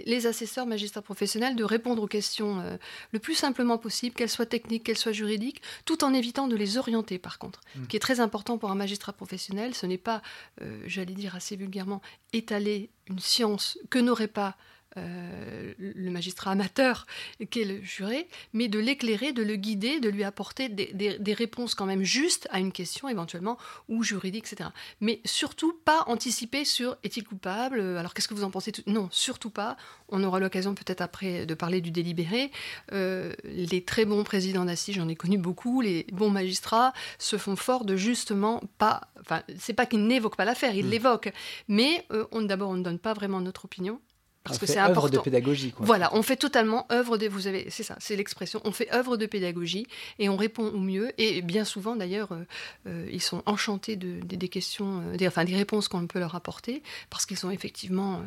les, 0.06 0.28
assesseurs, 0.28 0.66
magistrats 0.66 1.02
professionnels, 1.02 1.56
de 1.56 1.64
répondre 1.64 2.04
aux 2.04 2.08
questions 2.08 2.60
euh, 2.60 2.76
le 3.12 3.20
plus 3.20 3.36
simplement 3.36 3.78
possible, 3.78 4.14
qu'elles 4.14 4.30
soient 4.30 4.46
techniques, 4.46 4.84
qu'elles 4.84 4.98
soient 4.98 5.14
juridiques, 5.14 5.62
tout 5.86 6.04
en 6.04 6.14
évitant 6.14 6.48
de 6.48 6.56
les 6.56 6.78
orienter 6.78 7.18
par 7.18 7.40
contre. 7.40 7.62
Ce 7.74 7.80
mmh. 7.80 7.88
qui 7.88 7.96
est 7.96 8.02
très 8.02 8.20
important 8.20 8.58
pour 8.58 8.72
un 8.72 8.76
magistrat 8.76 9.14
professionnel, 9.14 9.74
ce 9.74 9.86
n'est 9.86 9.98
pas, 9.98 10.22
euh, 10.62 10.82
j'allais 10.86 11.14
dire 11.14 11.36
assez 11.36 11.56
vulgairement, 11.56 12.02
étaler 12.34 12.90
une 13.10 13.20
science 13.20 13.80
que 13.90 14.00
n'aurait 14.00 14.28
pas 14.28 14.58
euh, 14.98 15.74
le 15.78 16.12
magistrat 16.12 16.52
amateur 16.52 17.06
qu'est 17.50 17.64
le 17.64 17.82
juré, 17.82 18.28
mais 18.54 18.68
de 18.68 18.80
l'éclairer, 18.80 19.32
de 19.32 19.44
le 19.44 19.56
guider, 19.56 20.00
de 20.00 20.10
lui 20.10 20.24
apporter 20.24 20.70
des, 20.70 21.34
réponses 21.34 21.76
quand 21.76 21.86
même 21.86 22.04
justes 22.04 22.48
à 22.52 22.60
une 22.60 22.72
question 22.72 23.10
éventuellement, 23.10 23.58
ou 23.90 24.04
juridique, 24.04 24.52
etc. 24.52 24.70
Mais 25.02 25.22
surtout 25.26 25.74
pas 25.86 26.04
anticiper 26.08 26.66
sur 26.66 26.98
est-il 27.04 27.24
coupable, 27.24 27.80
alors 27.80 28.14
qu'est-ce 28.14 28.28
que 28.28 28.34
vous 28.34 28.44
en 28.44 28.50
pensez 28.50 28.72
Non, 28.88 29.10
surtout 29.12 29.52
pas. 29.52 29.78
On 30.10 30.24
aura 30.24 30.40
l'occasion 30.40 30.74
peut-être 30.74 31.02
après 31.02 31.46
de 31.46 31.54
parler 31.54 31.82
du 31.82 31.92
délibéré. 31.92 32.52
Euh, 32.92 33.34
les 33.44 33.84
très 33.84 34.06
bons 34.06 34.24
présidents 34.24 34.66
d'assises, 34.66 34.96
j'en 34.96 35.08
ai 35.08 35.16
connu 35.16 35.38
beaucoup, 35.38 35.82
les 35.82 36.08
bons 36.12 36.30
magistrats 36.30 36.94
se 37.20 37.38
font 37.38 37.56
fort 37.56 37.86
de 37.86 37.96
justement 37.96 38.64
pas... 38.78 39.02
Enfin, 39.20 39.44
c'est 39.60 39.74
pas 39.74 39.86
qu'ils 39.86 40.06
n'évoquent 40.08 40.38
pas 40.38 40.46
l'affaire, 40.46 40.76
ils 40.76 40.86
mmh. 40.86 40.90
l'évoquent, 40.90 41.34
mais 41.68 42.06
euh, 42.12 42.26
d'abord 42.48 42.70
on 42.70 42.76
ne 42.76 42.84
donne 42.84 43.00
pas 43.00 43.14
vraiment 43.14 43.42
notre 43.42 43.66
opinion 43.66 44.00
parce 44.48 44.60
que 44.60 44.66
c'est 44.66 44.80
important. 44.80 45.18
de 45.18 45.22
pédagogie. 45.22 45.74
Voilà, 45.80 46.10
on 46.16 46.22
fait 46.22 46.36
totalement 46.36 46.86
œuvre 46.92 47.18
de. 47.18 47.28
Vous 47.28 47.48
avez, 47.48 47.70
c'est 47.70 47.84
ça, 47.84 47.96
c'est 48.00 48.16
l'expression. 48.16 48.62
On 48.64 48.72
fait 48.72 48.94
œuvre 48.94 49.18
de 49.18 49.26
pédagogie 49.26 49.88
et 50.20 50.30
on 50.30 50.38
répond 50.38 50.68
au 50.68 50.80
mieux. 50.80 51.12
Et 51.18 51.42
bien 51.42 51.66
souvent, 51.66 51.96
d'ailleurs, 51.96 52.32
euh, 52.32 52.44
euh, 52.88 53.10
ils 53.12 53.22
sont 53.22 53.44
enchantés 53.46 53.96
de, 53.96 54.20
des 54.24 54.50
questions, 54.50 55.02
euh, 55.02 55.18
des, 55.18 55.28
enfin 55.28 55.46
des 55.46 55.56
réponses 55.56 55.88
qu'on 55.88 56.08
peut 56.08 56.20
leur 56.20 56.36
apporter, 56.36 56.84
parce 57.10 57.26
qu'ils 57.26 57.38
sont 57.38 57.52
effectivement, 57.52 58.22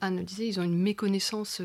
Anne 0.00 0.18
le 0.18 0.22
disait, 0.22 0.46
ils 0.46 0.60
ont 0.60 0.62
une 0.62 0.78
méconnaissance 0.78 1.60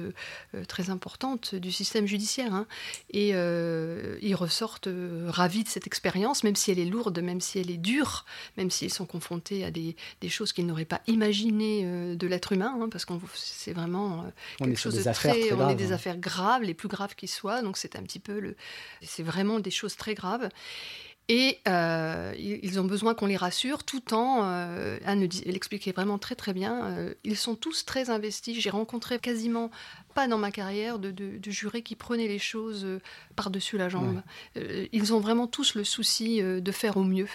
très 0.67 0.89
importante 0.89 1.55
du 1.55 1.71
système 1.71 2.05
judiciaire, 2.05 2.53
hein. 2.53 2.67
et 3.11 3.29
ils 3.29 4.35
ressortent 4.35 4.89
ravis 5.27 5.63
de 5.63 5.69
cette 5.69 5.87
expérience, 5.87 6.43
même 6.43 6.55
si 6.55 6.71
elle 6.71 6.79
est 6.79 6.85
lourde, 6.85 7.19
même 7.19 7.41
si 7.41 7.59
elle 7.59 7.71
est 7.71 7.77
dure, 7.77 8.25
même 8.57 8.69
s'ils 8.71 8.93
sont 8.93 9.05
confrontés 9.05 9.63
à 9.63 9.71
des, 9.71 9.95
des 10.21 10.29
choses 10.29 10.53
qu'ils 10.53 10.65
n'auraient 10.65 10.85
pas 10.85 11.01
imaginées 11.07 12.15
de 12.15 12.27
l'être 12.27 12.53
humain, 12.53 12.77
hein, 12.81 12.89
parce 12.91 13.05
qu'on 13.05 13.19
c'est 13.35 13.73
vraiment 13.73 13.87
euh, 13.96 14.65
quelque 14.65 14.77
chose 14.77 14.96
de 14.96 15.12
très, 15.12 15.53
on 15.53 15.70
est 15.70 15.75
des 15.75 15.91
hein. 15.91 15.96
affaires 15.96 16.17
graves, 16.17 16.63
les 16.63 16.74
plus 16.74 16.88
graves 16.88 17.15
qui 17.15 17.27
soient. 17.27 17.62
Donc 17.62 17.77
c'est 17.77 17.96
un 17.96 18.03
petit 18.03 18.20
peu 18.20 18.39
le, 18.39 18.56
c'est 19.01 19.24
vraiment 19.24 19.60
des 19.60 19.72
choses 19.72 19.96
très 19.96 20.13
graves. 20.13 20.50
Et 21.29 21.60
euh, 21.67 22.34
ils 22.38 22.79
ont 22.79 22.86
besoin 22.86 23.13
qu'on 23.13 23.25
les 23.25 23.36
rassure, 23.36 23.84
tout 23.84 24.13
en, 24.13 24.46
euh, 24.46 24.98
Anne 25.06 25.27
l'expliquait 25.46 25.91
vraiment 25.91 26.17
très 26.17 26.36
très 26.36 26.53
bien, 26.53 27.13
ils 27.25 27.36
sont 27.36 27.56
tous 27.56 27.84
très 27.84 28.10
investis. 28.10 28.58
J'ai 28.58 28.70
rencontré 28.70 29.20
quasiment 29.20 29.70
pas 30.17 30.27
dans 30.27 30.39
ma 30.39 30.50
carrière 30.50 30.97
de, 30.97 31.12
de, 31.12 31.51
jurés 31.51 31.83
qui 31.83 31.95
prenaient 31.95 32.27
les 32.27 32.39
choses 32.39 32.86
euh, 32.86 33.00
par-dessus 33.36 33.77
la 33.77 33.88
jambe. 33.88 34.24
Euh, 34.57 34.88
ils 34.91 35.13
ont 35.13 35.19
vraiment 35.19 35.45
tous 35.45 35.75
le 35.75 35.83
souci 35.83 36.41
euh, 36.41 36.59
de 36.59 36.71
faire 36.71 36.97
au 36.97 37.03
mieux. 37.03 37.27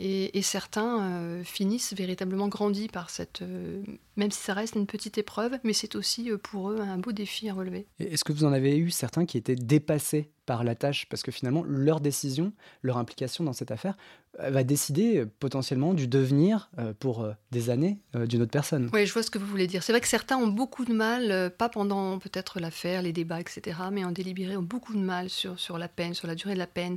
Et, 0.00 0.42
certains 0.42 1.40
finissent 1.44 1.94
véritablement 1.94 2.48
grandis 2.48 2.88
par 2.88 3.08
cette... 3.08 3.44
même 4.16 4.32
si 4.32 4.42
ça 4.42 4.52
reste 4.52 4.74
une 4.74 4.86
petite 4.86 5.16
épreuve, 5.18 5.56
mais 5.62 5.72
c'est 5.72 5.94
aussi 5.94 6.30
pour 6.42 6.70
eux 6.70 6.80
un 6.80 6.98
beau 6.98 7.12
défi 7.12 7.48
à 7.48 7.54
relever. 7.54 7.86
Est-ce 8.00 8.24
que 8.24 8.32
vous 8.32 8.44
en 8.44 8.52
avez 8.52 8.76
eu 8.76 8.90
certains 8.90 9.24
qui 9.24 9.38
étaient 9.38 9.54
dépassés 9.54 10.32
par 10.46 10.64
la 10.64 10.74
tâche? 10.74 11.06
Parce 11.08 11.22
que 11.22 11.30
finalement, 11.30 11.62
leur 11.64 12.00
décision, 12.00 12.52
leur 12.82 12.98
implication 12.98 13.44
dans 13.44 13.52
cette 13.52 13.70
affaire 13.70 13.96
va 14.38 14.64
décider 14.64 15.18
euh, 15.18 15.30
potentiellement 15.38 15.94
du 15.94 16.08
devenir 16.08 16.70
euh, 16.78 16.92
pour 16.98 17.22
euh, 17.22 17.32
des 17.50 17.70
années 17.70 17.98
d'une 18.14 18.42
autre 18.42 18.50
personne. 18.50 18.90
Oui, 18.92 19.06
je 19.06 19.12
vois 19.12 19.22
ce 19.22 19.30
que 19.30 19.38
vous 19.38 19.46
voulez 19.46 19.66
dire. 19.66 19.82
C'est 19.82 19.92
vrai 19.92 20.00
que 20.00 20.08
certains 20.08 20.36
ont 20.36 20.46
beaucoup 20.46 20.84
de 20.84 20.92
mal, 20.92 21.52
pas 21.56 21.68
pendant 21.68 22.18
peut-être 22.18 22.60
l'affaire, 22.60 23.02
les 23.02 23.12
débats, 23.12 23.40
etc., 23.40 23.78
mais 23.92 24.04
en 24.04 24.12
délibéré 24.12 24.56
ont 24.56 24.62
beaucoup 24.62 24.94
de 24.94 25.00
mal 25.00 25.30
sur, 25.30 25.58
sur 25.58 25.78
la 25.78 25.88
peine, 25.88 26.14
sur 26.14 26.26
la 26.26 26.34
durée 26.34 26.54
de 26.54 26.58
la 26.58 26.66
peine. 26.66 26.96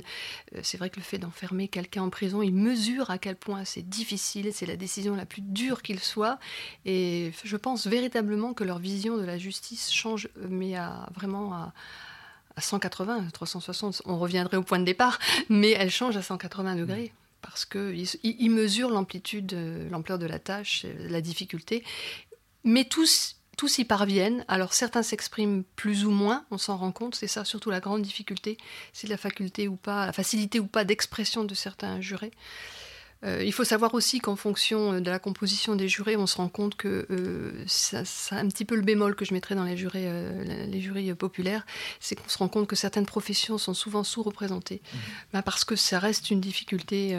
c'est 0.62 0.78
vrai 0.78 0.90
que 0.90 0.96
le 0.96 1.02
fait 1.02 1.18
d'enfermer 1.18 1.68
quelqu'un 1.68 2.02
en 2.02 2.10
prison, 2.10 2.42
il 2.42 2.54
mesure 2.54 3.10
à 3.10 3.18
quel 3.18 3.36
point 3.36 3.64
c'est 3.64 3.88
difficile, 3.88 4.50
c'est 4.52 4.66
la 4.66 4.76
décision 4.76 5.14
la 5.16 5.26
plus 5.26 5.42
dure 5.42 5.82
qu'il 5.82 6.00
soit. 6.00 6.38
Et 6.84 7.32
je 7.44 7.56
pense 7.56 7.86
véritablement 7.86 8.54
que 8.54 8.64
leur 8.64 8.78
vision 8.78 9.16
de 9.16 9.24
la 9.24 9.38
justice 9.38 9.92
change, 9.92 10.28
mais 10.48 10.76
à, 10.76 11.08
vraiment 11.14 11.52
à 11.52 11.72
à 12.56 12.60
180, 12.60 13.28
360, 13.32 14.02
on 14.04 14.18
reviendrait 14.18 14.56
au 14.56 14.64
point 14.64 14.80
de 14.80 14.84
départ, 14.84 15.20
mais 15.48 15.70
elle 15.70 15.90
change 15.90 16.16
à 16.16 16.22
180 16.22 16.74
degrés 16.74 17.12
parce 17.42 17.64
qu'ils 17.64 18.50
mesurent 18.50 18.90
l'amplitude, 18.90 19.52
euh, 19.52 19.88
l'ampleur 19.90 20.18
de 20.18 20.26
la 20.26 20.38
tâche, 20.38 20.84
euh, 20.84 21.08
la 21.08 21.20
difficulté, 21.20 21.84
mais 22.64 22.84
tous, 22.84 23.36
tous 23.56 23.78
y 23.78 23.84
parviennent. 23.84 24.44
Alors 24.48 24.72
certains 24.72 25.02
s'expriment 25.02 25.64
plus 25.76 26.04
ou 26.04 26.10
moins, 26.10 26.44
on 26.50 26.58
s'en 26.58 26.76
rend 26.76 26.92
compte, 26.92 27.14
c'est 27.14 27.28
ça 27.28 27.44
surtout 27.44 27.70
la 27.70 27.80
grande 27.80 28.02
difficulté, 28.02 28.58
c'est 28.92 29.08
la 29.08 29.16
faculté 29.16 29.68
ou 29.68 29.76
pas, 29.76 30.06
la 30.06 30.12
facilité 30.12 30.60
ou 30.60 30.66
pas 30.66 30.84
d'expression 30.84 31.44
de 31.44 31.54
certains 31.54 32.00
jurés. 32.00 32.32
Euh, 33.24 33.42
il 33.44 33.52
faut 33.52 33.64
savoir 33.64 33.94
aussi 33.94 34.20
qu'en 34.20 34.36
fonction 34.36 34.92
euh, 34.92 35.00
de 35.00 35.10
la 35.10 35.18
composition 35.18 35.74
des 35.74 35.88
jurés, 35.88 36.16
on 36.16 36.26
se 36.26 36.36
rend 36.36 36.48
compte 36.48 36.76
que 36.76 37.06
euh, 37.10 37.64
c'est 37.66 37.96
un 38.34 38.46
petit 38.48 38.64
peu 38.64 38.76
le 38.76 38.82
bémol 38.82 39.16
que 39.16 39.24
je 39.24 39.34
mettrais 39.34 39.56
dans 39.56 39.64
les 39.64 39.76
jurés, 39.76 40.08
les 40.66 40.80
jurys 40.80 41.14
populaires, 41.14 41.66
c'est 42.00 42.14
qu'on 42.14 42.28
se 42.28 42.38
rend 42.38 42.48
compte 42.48 42.68
que 42.68 42.76
certaines 42.76 43.06
professions 43.06 43.58
sont 43.58 43.74
souvent 43.74 44.04
sous-représentées, 44.04 44.82
mmh. 44.82 44.96
bah, 45.32 45.42
parce 45.42 45.64
que 45.64 45.74
ça 45.74 45.98
reste 45.98 46.30
une 46.30 46.40
difficulté 46.40 47.16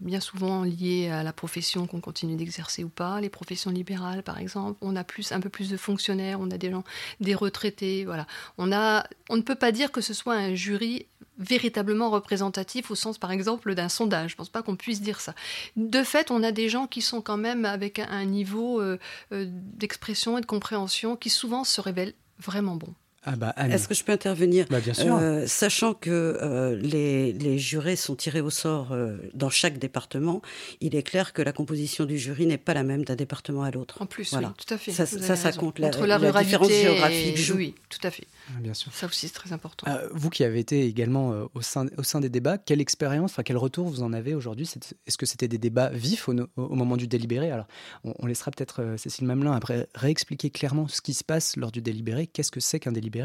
bien 0.00 0.20
souvent 0.20 0.64
liée 0.64 1.08
à 1.10 1.22
la 1.22 1.32
profession 1.32 1.86
qu'on 1.86 2.00
continue 2.00 2.36
d'exercer 2.36 2.84
ou 2.84 2.88
pas. 2.88 3.20
Les 3.20 3.28
professions 3.28 3.70
libérales, 3.70 4.22
par 4.22 4.38
exemple, 4.38 4.78
on 4.80 4.96
a 4.96 5.04
plus, 5.04 5.32
un 5.32 5.40
peu 5.40 5.48
plus 5.48 5.70
de 5.70 5.76
fonctionnaires, 5.76 6.38
on 6.40 6.50
a 6.50 6.58
des 6.58 6.70
gens, 6.70 6.84
des 7.20 7.34
retraités, 7.34 8.04
voilà. 8.04 8.26
On 8.56 8.72
a, 8.72 9.06
on 9.28 9.36
ne 9.36 9.42
peut 9.42 9.54
pas 9.54 9.72
dire 9.72 9.92
que 9.92 10.00
ce 10.00 10.14
soit 10.14 10.34
un 10.34 10.54
jury 10.54 11.06
véritablement 11.38 12.10
représentatif 12.10 12.90
au 12.90 12.94
sens, 12.94 13.18
par 13.18 13.30
exemple, 13.30 13.74
d'un 13.74 13.88
sondage. 13.88 14.30
Je 14.30 14.34
ne 14.34 14.38
pense 14.38 14.48
pas 14.48 14.62
qu'on 14.62 14.76
puisse 14.76 15.00
dire 15.00 15.20
ça. 15.20 15.34
De 15.76 16.02
fait, 16.02 16.30
on 16.30 16.42
a 16.42 16.52
des 16.52 16.68
gens 16.68 16.86
qui 16.86 17.00
sont 17.00 17.20
quand 17.20 17.36
même 17.36 17.64
avec 17.64 17.98
un, 17.98 18.24
niveau 18.24 18.80
euh, 18.80 18.98
euh, 19.32 19.46
d'expression 19.48 20.38
et 20.38 20.40
de 20.40 20.46
compréhension 20.46 21.16
qui 21.16 21.30
souvent 21.30 21.64
se 21.64 21.80
révèlent 21.80 22.14
vraiment 22.38 22.76
bons. 22.76 22.94
Ah 23.24 23.36
bah, 23.36 23.54
Est-ce 23.56 23.88
que 23.88 23.94
je 23.94 24.04
peux 24.04 24.12
intervenir 24.12 24.66
bah, 24.70 24.80
Bien 24.80 24.94
sûr. 24.94 25.16
Euh, 25.16 25.46
sachant 25.46 25.94
que 25.94 26.78
les, 26.80 27.32
les, 27.32 27.58
jurés 27.58 27.96
sont 27.96 28.14
tirés 28.14 28.40
au 28.40 28.50
sort 28.50 28.96
dans 29.34 29.50
chaque 29.50 29.78
département, 29.78 30.40
il 30.80 30.94
est 30.94 31.02
clair 31.02 31.32
que 31.32 31.42
la 31.42 31.52
composition 31.52 32.04
du 32.04 32.18
jury 32.18 32.46
n'est 32.46 32.58
pas 32.58 32.74
la 32.74 32.84
même 32.84 33.04
d'un 33.04 33.16
département 33.16 33.62
à 33.62 33.70
l'autre. 33.70 34.00
En 34.00 34.06
plus, 34.06 34.32
oui, 34.32 34.44
tout 34.56 34.72
à 34.72 34.78
fait. 34.78 34.92
Ça, 34.92 35.06
ça, 35.06 35.36
ça, 35.36 35.52
compte. 35.52 35.78
La, 35.78 35.88
Entre 35.88 36.06
la, 36.06 36.18
la 36.18 36.42
différence 36.42 36.68
géographique 36.68 37.36
joue. 37.36 37.56
Oui, 37.56 37.74
tout 37.88 37.98
à 38.02 38.10
fait. 38.10 38.26
Ah, 38.50 38.60
bien 38.60 38.74
sûr. 38.74 38.92
Ça 38.92 39.06
aussi, 39.06 39.26
c'est 39.28 39.34
très 39.34 39.52
important. 39.52 39.86
Euh, 39.88 40.08
vous 40.12 40.30
qui 40.30 40.44
avez 40.44 40.60
été 40.60 40.84
également 40.84 41.32
euh, 41.32 41.44
au, 41.54 41.60
sein, 41.60 41.86
au 41.96 42.02
sein 42.02 42.20
des 42.20 42.28
débats, 42.28 42.58
quelle 42.58 42.80
expérience, 42.80 43.32
enfin 43.32 43.42
quel 43.42 43.56
retour 43.56 43.88
vous 43.88 44.02
en 44.02 44.12
avez 44.12 44.34
aujourd'hui? 44.34 44.68
Est-ce 45.06 45.18
que 45.18 45.26
c'était 45.26 45.48
des 45.48 45.58
débats 45.58 45.90
vifs 45.90 46.28
au, 46.28 46.34
au, 46.56 46.74
moment 46.74 46.96
du 46.96 47.06
délibéré? 47.06 47.50
Alors, 47.50 47.66
on, 48.04 48.26
laissera 48.26 48.50
peut-être 48.50 48.82
euh, 48.82 48.96
Cécile 48.96 49.26
Mamelin 49.26 49.52
après 49.52 49.88
réexpliquer 49.94 50.50
clairement 50.50 50.88
ce 50.88 51.00
qui 51.00 51.14
se 51.14 51.24
passe 51.24 51.56
lors 51.56 51.72
du 51.72 51.82
délibéré, 51.82 52.26
qu'est-ce 52.26 52.50
que 52.50 52.60
c'est 52.60 52.80
qu'un 52.80 52.92
délibéré? 52.92 53.17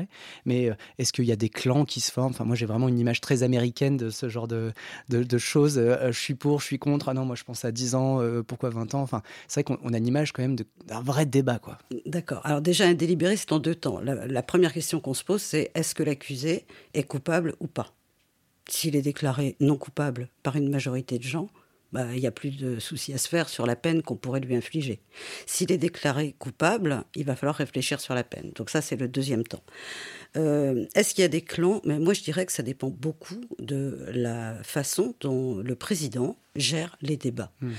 Mais 0.45 0.69
est-ce 0.97 1.13
qu'il 1.13 1.25
y 1.25 1.31
a 1.31 1.35
des 1.35 1.49
clans 1.49 1.85
qui 1.85 1.99
se 1.99 2.11
forment? 2.11 2.31
Enfin, 2.31 2.45
moi, 2.45 2.55
j'ai 2.55 2.65
vraiment 2.65 2.87
une 2.87 2.99
image 2.99 3.21
très 3.21 3.43
américaine 3.43 3.97
de 3.97 4.09
ce 4.09 4.29
genre 4.29 4.47
de, 4.47 4.73
de, 5.09 5.37
choses. 5.37 5.75
je 5.75 6.19
suis 6.19 6.35
pour, 6.35 6.61
je 6.61 6.65
suis 6.65 6.79
contre. 6.79 7.09
Ah 7.09 7.13
non, 7.13 7.25
moi, 7.25 7.35
je 7.35 7.43
pense 7.43 7.65
à 7.65 7.71
10 7.71 7.95
ans, 7.95 8.21
pourquoi 8.47 8.69
20 8.69 8.95
ans? 8.95 9.01
Enfin, 9.01 9.21
c'est 9.47 9.65
vrai 9.65 9.75
qu'on 9.75 9.93
a 9.93 9.97
une 9.97 10.07
image 10.07 10.31
quand 10.31 10.41
même 10.41 10.55
d'un 10.55 11.01
vrai 11.01 11.25
débat, 11.25 11.59
quoi. 11.59 11.77
D'accord. 12.05 12.41
Alors 12.45 12.61
déjà, 12.61 12.85
un 12.85 12.93
délibéré, 12.93 13.37
c'est 13.37 13.51
en 13.51 13.59
deux 13.59 13.75
temps. 13.75 13.99
La, 13.99 14.27
la 14.27 14.43
première 14.43 14.73
question 14.73 14.99
qu'on 14.99 15.13
se 15.13 15.23
pose, 15.23 15.41
c'est 15.41 15.71
est-ce 15.75 15.95
que 15.95 16.03
l'accusé 16.03 16.65
est 16.93 17.03
coupable 17.03 17.55
ou 17.59 17.67
pas? 17.67 17.93
S'il 18.69 18.95
est 18.95 19.01
déclaré 19.01 19.55
non 19.59 19.75
coupable 19.75 20.29
par 20.41 20.55
une 20.55 20.69
majorité 20.69 21.17
de 21.17 21.23
gens, 21.23 21.49
bah, 21.93 22.07
il 22.13 22.19
n'y 22.19 22.27
a 22.27 22.31
plus 22.31 22.57
de 22.57 22.79
soucis 22.79 23.13
à 23.13 23.17
se 23.17 23.29
faire 23.29 23.47
sur 23.47 23.65
la 23.67 23.75
peine 23.75 24.01
qu'on 24.01 24.15
pourrait 24.15 24.39
lui 24.39 24.55
infliger. 24.55 24.99
S'il 25.45 25.71
est 25.71 25.77
déclaré 25.77 26.35
coupable, 26.39 27.03
il 27.15 27.23
va 27.23 27.35
falloir 27.35 27.55
réfléchir 27.55 28.01
sur 28.01 28.15
la 28.15 28.23
peine. 28.23 28.51
Donc 28.55 28.71
ça, 28.71 28.81
c'est 28.81 28.95
le 28.95 29.07
deuxième 29.07 29.43
temps. 29.43 29.63
Euh, 30.35 30.87
est-ce 30.95 31.13
qu'il 31.13 31.21
y 31.21 31.25
a 31.25 31.29
des 31.29 31.43
clans? 31.43 31.81
Mais 31.85 31.99
moi, 31.99 32.13
je 32.13 32.23
dirais 32.23 32.47
que 32.47 32.51
ça 32.51 32.63
dépend 32.63 32.89
beaucoup 32.89 33.41
de 33.59 34.05
la 34.11 34.55
façon 34.63 35.13
dont 35.21 35.57
le 35.57 35.75
président 35.75 36.35
gère 36.55 36.97
les 37.01 37.15
débats. 37.15 37.51
Hmm 37.61 37.73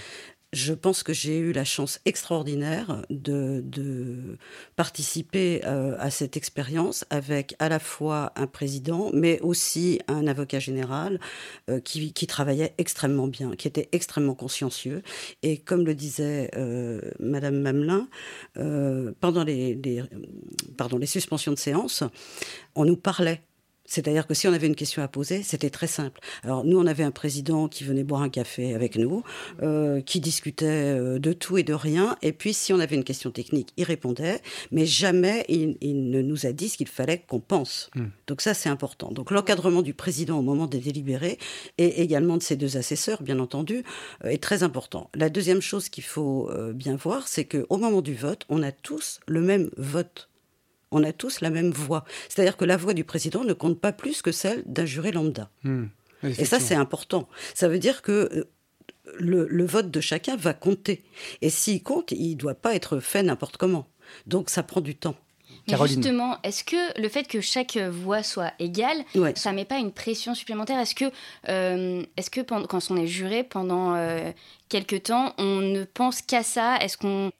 je 0.54 0.72
pense 0.72 1.02
que 1.02 1.12
j'ai 1.12 1.38
eu 1.38 1.52
la 1.52 1.64
chance 1.64 2.00
extraordinaire 2.04 3.02
de, 3.10 4.38
participer 4.76 5.60
euh, 5.64 5.96
à 5.98 6.10
cette 6.10 6.36
expérience 6.36 7.04
avec 7.10 7.54
à 7.58 7.68
la 7.68 7.78
fois 7.78 8.32
un 8.36 8.46
président, 8.46 9.10
mais 9.12 9.40
aussi 9.40 10.00
un 10.08 10.26
avocat 10.26 10.58
général 10.58 11.20
euh, 11.68 11.80
qui, 11.80 12.26
travaillait 12.26 12.74
extrêmement 12.78 13.26
bien, 13.26 13.54
qui 13.56 13.68
était 13.68 13.88
extrêmement 13.92 14.34
consciencieux. 14.34 15.02
Et 15.42 15.58
comme 15.58 15.84
le 15.84 15.94
disait 15.94 16.50
euh, 16.56 17.00
Madame 17.18 17.60
Mamelin, 17.60 18.08
pendant 19.20 19.44
les, 19.44 19.78
pardon, 20.76 20.98
les 20.98 21.06
suspensions 21.06 21.52
de 21.52 21.58
séance, 21.58 22.02
on 22.74 22.84
nous 22.84 22.96
parlait 22.96 23.42
c'est-à-dire 23.86 24.26
que 24.26 24.34
si 24.34 24.48
on 24.48 24.52
avait 24.52 24.66
une 24.66 24.74
question 24.74 25.02
à 25.02 25.08
poser, 25.08 25.42
c'était 25.42 25.70
très 25.70 25.86
simple. 25.86 26.20
Alors 26.42 26.64
nous, 26.64 26.78
on 26.78 26.86
avait 26.86 27.04
un 27.04 27.10
président 27.10 27.68
qui 27.68 27.84
venait 27.84 28.04
boire 28.04 28.22
un 28.22 28.28
café 28.28 28.74
avec 28.74 28.96
nous, 28.96 29.22
euh, 29.62 30.00
qui 30.00 30.20
discutait 30.20 30.66
euh, 30.66 31.18
de 31.18 31.32
tout 31.32 31.58
et 31.58 31.62
de 31.62 31.74
rien, 31.74 32.16
et 32.22 32.32
puis 32.32 32.54
si 32.54 32.72
on 32.72 32.80
avait 32.80 32.96
une 32.96 33.04
question 33.04 33.30
technique, 33.30 33.70
il 33.76 33.84
répondait, 33.84 34.40
mais 34.70 34.86
jamais 34.86 35.44
il, 35.48 35.76
ne 36.10 36.22
nous 36.22 36.46
a 36.46 36.52
dit 36.52 36.68
ce 36.68 36.76
qu'il 36.76 36.88
fallait 36.88 37.22
qu'on 37.28 37.40
pense. 37.40 37.90
Hmm. 37.94 38.06
Donc 38.26 38.40
ça, 38.40 38.54
c'est 38.54 38.68
important. 38.68 39.12
Donc 39.12 39.30
l'encadrement 39.30 39.82
du 39.82 39.94
président 39.94 40.38
au 40.38 40.42
moment 40.42 40.66
des 40.66 40.78
délibérés, 40.78 41.38
et 41.78 42.02
également 42.02 42.36
de 42.36 42.42
ses 42.42 42.56
deux 42.56 42.76
assesseurs, 42.76 43.22
bien 43.22 43.38
entendu, 43.38 43.84
euh, 44.24 44.28
est 44.28 44.42
très 44.42 44.62
important. 44.62 45.10
La 45.14 45.28
deuxième 45.28 45.60
chose 45.60 45.88
qu'il 45.88 46.04
faut 46.04 46.50
bien 46.74 46.96
voir, 46.96 47.28
c'est 47.28 47.44
qu'au 47.44 47.76
moment 47.76 48.02
du 48.02 48.14
vote, 48.14 48.44
on 48.48 48.62
a 48.62 48.72
tous 48.72 49.20
le 49.26 49.40
même 49.40 49.70
vote 49.76 50.28
on 50.94 51.04
a 51.04 51.12
tous 51.12 51.40
la 51.40 51.50
même 51.50 51.70
voix. 51.70 52.04
C'est-à-dire 52.28 52.56
que 52.56 52.64
la 52.64 52.76
voix 52.76 52.94
du 52.94 53.04
président 53.04 53.44
ne 53.44 53.52
compte 53.52 53.80
pas 53.80 53.92
plus 53.92 54.22
que 54.22 54.32
celle 54.32 54.62
d'un 54.66 54.86
juré 54.86 55.12
lambda. 55.12 55.50
Hmm. 55.62 55.86
Et 56.22 56.44
ça, 56.44 56.58
c'est 56.58 56.74
important. 56.74 57.28
Ça 57.52 57.68
veut 57.68 57.78
dire 57.78 58.00
que 58.00 58.12
euh, 58.32 58.44
le, 59.18 59.66
vote 59.66 59.90
de 59.90 60.00
chacun 60.00 60.36
va 60.36 60.54
compter. 60.54 61.04
Et 61.42 61.50
s'il 61.50 61.82
compte, 61.82 62.12
il 62.12 62.30
ne 62.30 62.34
doit 62.36 62.54
pas 62.54 62.74
être 62.74 63.00
fait 63.00 63.22
n'importe 63.22 63.56
comment. 63.58 63.86
Donc 64.26 64.48
ça 64.50 64.62
prend 64.62 64.80
du 64.80 64.94
temps. 64.94 65.16
Mais 65.68 65.76
justement, 65.86 66.38
est-ce 66.42 66.62
que 66.62 67.00
le 67.00 67.08
fait 67.08 67.26
que 67.26 67.40
chaque 67.40 67.76
voix 67.78 68.22
soit 68.22 68.52
égale, 68.58 68.98
ça 69.34 69.52
met 69.52 69.64
pas 69.64 69.78
une 69.78 69.92
pression 69.92 70.34
supplémentaire? 70.34 70.78
Est-ce 70.78 70.94
que, 70.94 71.06
euh, 71.48 72.02
est-ce 72.16 72.30
que 72.30 72.40
quand 72.42 72.90
on 72.90 72.96
est 72.96 73.06
juré 73.06 73.44
pendant 73.44 73.94
euh, 73.94 74.30
quelques 74.68 75.04
temps, 75.04 75.34
on 75.38 75.60
ne 75.60 75.84
pense 75.84 76.20
qu'à 76.20 76.42
ça? 76.42 76.76
Est-ce 76.78 76.98
qu'on 76.98 77.32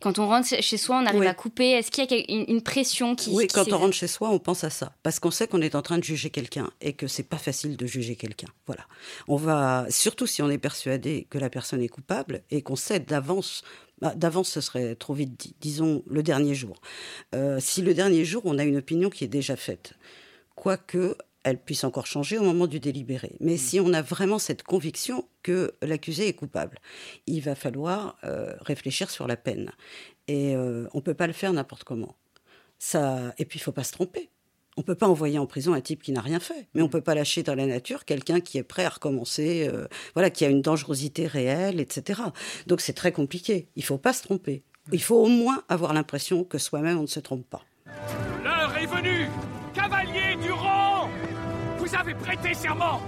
quand 0.00 0.18
on 0.18 0.26
rentre 0.26 0.48
chez 0.60 0.76
soi, 0.76 1.00
on 1.02 1.06
arrive 1.06 1.22
à 1.22 1.34
couper. 1.34 1.70
Est-ce 1.70 1.90
qu'il 1.90 2.04
y 2.10 2.14
a 2.14 2.24
une, 2.28 2.62
pression 2.62 3.14
qui 3.14 3.30
Oui, 3.30 3.46
quand 3.48 3.72
on 3.72 3.78
rentre 3.78 3.94
chez 3.94 4.06
soi, 4.06 4.30
on 4.30 4.38
pense 4.38 4.64
à 4.64 4.70
ça, 4.70 4.94
parce 5.02 5.18
qu'on 5.18 5.30
sait 5.30 5.46
qu'on 5.46 5.62
est 5.62 5.74
en 5.74 5.82
train 5.82 5.98
de 5.98 6.04
juger 6.04 6.30
quelqu'un 6.30 6.70
et 6.80 6.92
que 6.92 7.06
c'est 7.06 7.22
pas 7.22 7.38
facile 7.38 7.76
de 7.76 7.86
juger 7.86 8.16
quelqu'un. 8.16 8.48
Voilà. 8.66 8.86
On 9.28 9.36
va, 9.36 9.86
surtout 9.90 10.26
si 10.26 10.42
on 10.42 10.50
est 10.50 10.58
persuadé 10.58 11.26
que 11.30 11.38
la 11.38 11.50
personne 11.50 11.82
est 11.82 11.88
coupable 11.88 12.42
et 12.50 12.62
qu'on 12.62 12.76
sait 12.76 13.00
d'avance 13.00 13.62
bah, 14.00 14.14
d'avance, 14.16 14.48
ce 14.48 14.60
serait 14.60 14.96
trop 14.96 15.14
vite 15.14 15.54
disons 15.60 16.02
le 16.08 16.24
dernier 16.24 16.56
jour. 16.56 16.80
Euh, 17.36 17.58
si 17.60 17.82
le 17.82 17.94
dernier 17.94 18.24
jour, 18.24 18.42
on 18.44 18.58
a 18.58 18.64
une 18.64 18.76
opinion 18.76 19.10
qui 19.10 19.22
est 19.22 19.28
déjà 19.28 19.54
faite, 19.54 19.94
quoique 20.56 21.16
elle 21.44 21.58
puisse 21.58 21.84
encore 21.84 22.06
changer 22.06 22.38
au 22.38 22.42
moment 22.42 22.66
du 22.66 22.80
délibéré. 22.80 23.36
Mais 23.40 23.56
si 23.56 23.80
on 23.80 23.92
a 23.92 24.02
vraiment 24.02 24.38
cette 24.38 24.62
conviction 24.62 25.28
que 25.42 25.74
l'accusé 25.82 26.28
est 26.28 26.34
coupable, 26.34 26.78
il 27.26 27.40
va 27.40 27.54
falloir 27.54 28.16
euh, 28.24 28.54
réfléchir 28.60 29.10
sur 29.10 29.26
la 29.26 29.36
peine. 29.36 29.72
Et 30.28 30.54
euh, 30.54 30.86
on 30.92 30.98
ne 30.98 31.02
peut 31.02 31.14
pas 31.14 31.26
le 31.26 31.32
faire 31.32 31.52
n'importe 31.52 31.84
comment. 31.84 32.16
Ça... 32.78 33.34
Et 33.38 33.44
puis, 33.44 33.58
il 33.58 33.62
ne 33.62 33.64
faut 33.64 33.72
pas 33.72 33.84
se 33.84 33.92
tromper. 33.92 34.30
On 34.76 34.80
ne 34.80 34.86
peut 34.86 34.94
pas 34.94 35.08
envoyer 35.08 35.38
en 35.38 35.46
prison 35.46 35.74
un 35.74 35.82
type 35.82 36.02
qui 36.02 36.12
n'a 36.12 36.22
rien 36.22 36.40
fait, 36.40 36.68
mais 36.72 36.80
on 36.80 36.86
ne 36.86 36.90
peut 36.90 37.02
pas 37.02 37.14
lâcher 37.14 37.42
dans 37.42 37.54
la 37.54 37.66
nature 37.66 38.06
quelqu'un 38.06 38.40
qui 38.40 38.56
est 38.56 38.62
prêt 38.62 38.86
à 38.86 38.88
recommencer, 38.88 39.68
euh, 39.68 39.86
voilà, 40.14 40.30
qui 40.30 40.46
a 40.46 40.48
une 40.48 40.62
dangerosité 40.62 41.26
réelle, 41.26 41.78
etc. 41.78 42.22
Donc 42.66 42.80
c'est 42.80 42.94
très 42.94 43.12
compliqué. 43.12 43.68
Il 43.76 43.80
ne 43.80 43.86
faut 43.86 43.98
pas 43.98 44.14
se 44.14 44.22
tromper. 44.22 44.62
Il 44.90 45.02
faut 45.02 45.16
au 45.16 45.28
moins 45.28 45.62
avoir 45.68 45.92
l'impression 45.92 46.42
que 46.42 46.56
soi-même 46.56 46.98
on 46.98 47.02
ne 47.02 47.06
se 47.06 47.20
trompe 47.20 47.46
pas. 47.48 47.62
reconnu 48.80 49.28
cavalier 49.74 50.36
du 50.42 50.50
rang. 50.50 51.01
Vous 51.82 51.96
avez 51.96 52.14
prêté 52.14 52.54
serment. 52.54 53.00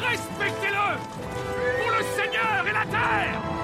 Respectez-le 0.00 0.98
pour 1.78 1.90
le 1.96 2.02
Seigneur 2.16 2.66
et 2.66 2.72
la 2.72 2.84
terre. 2.84 3.57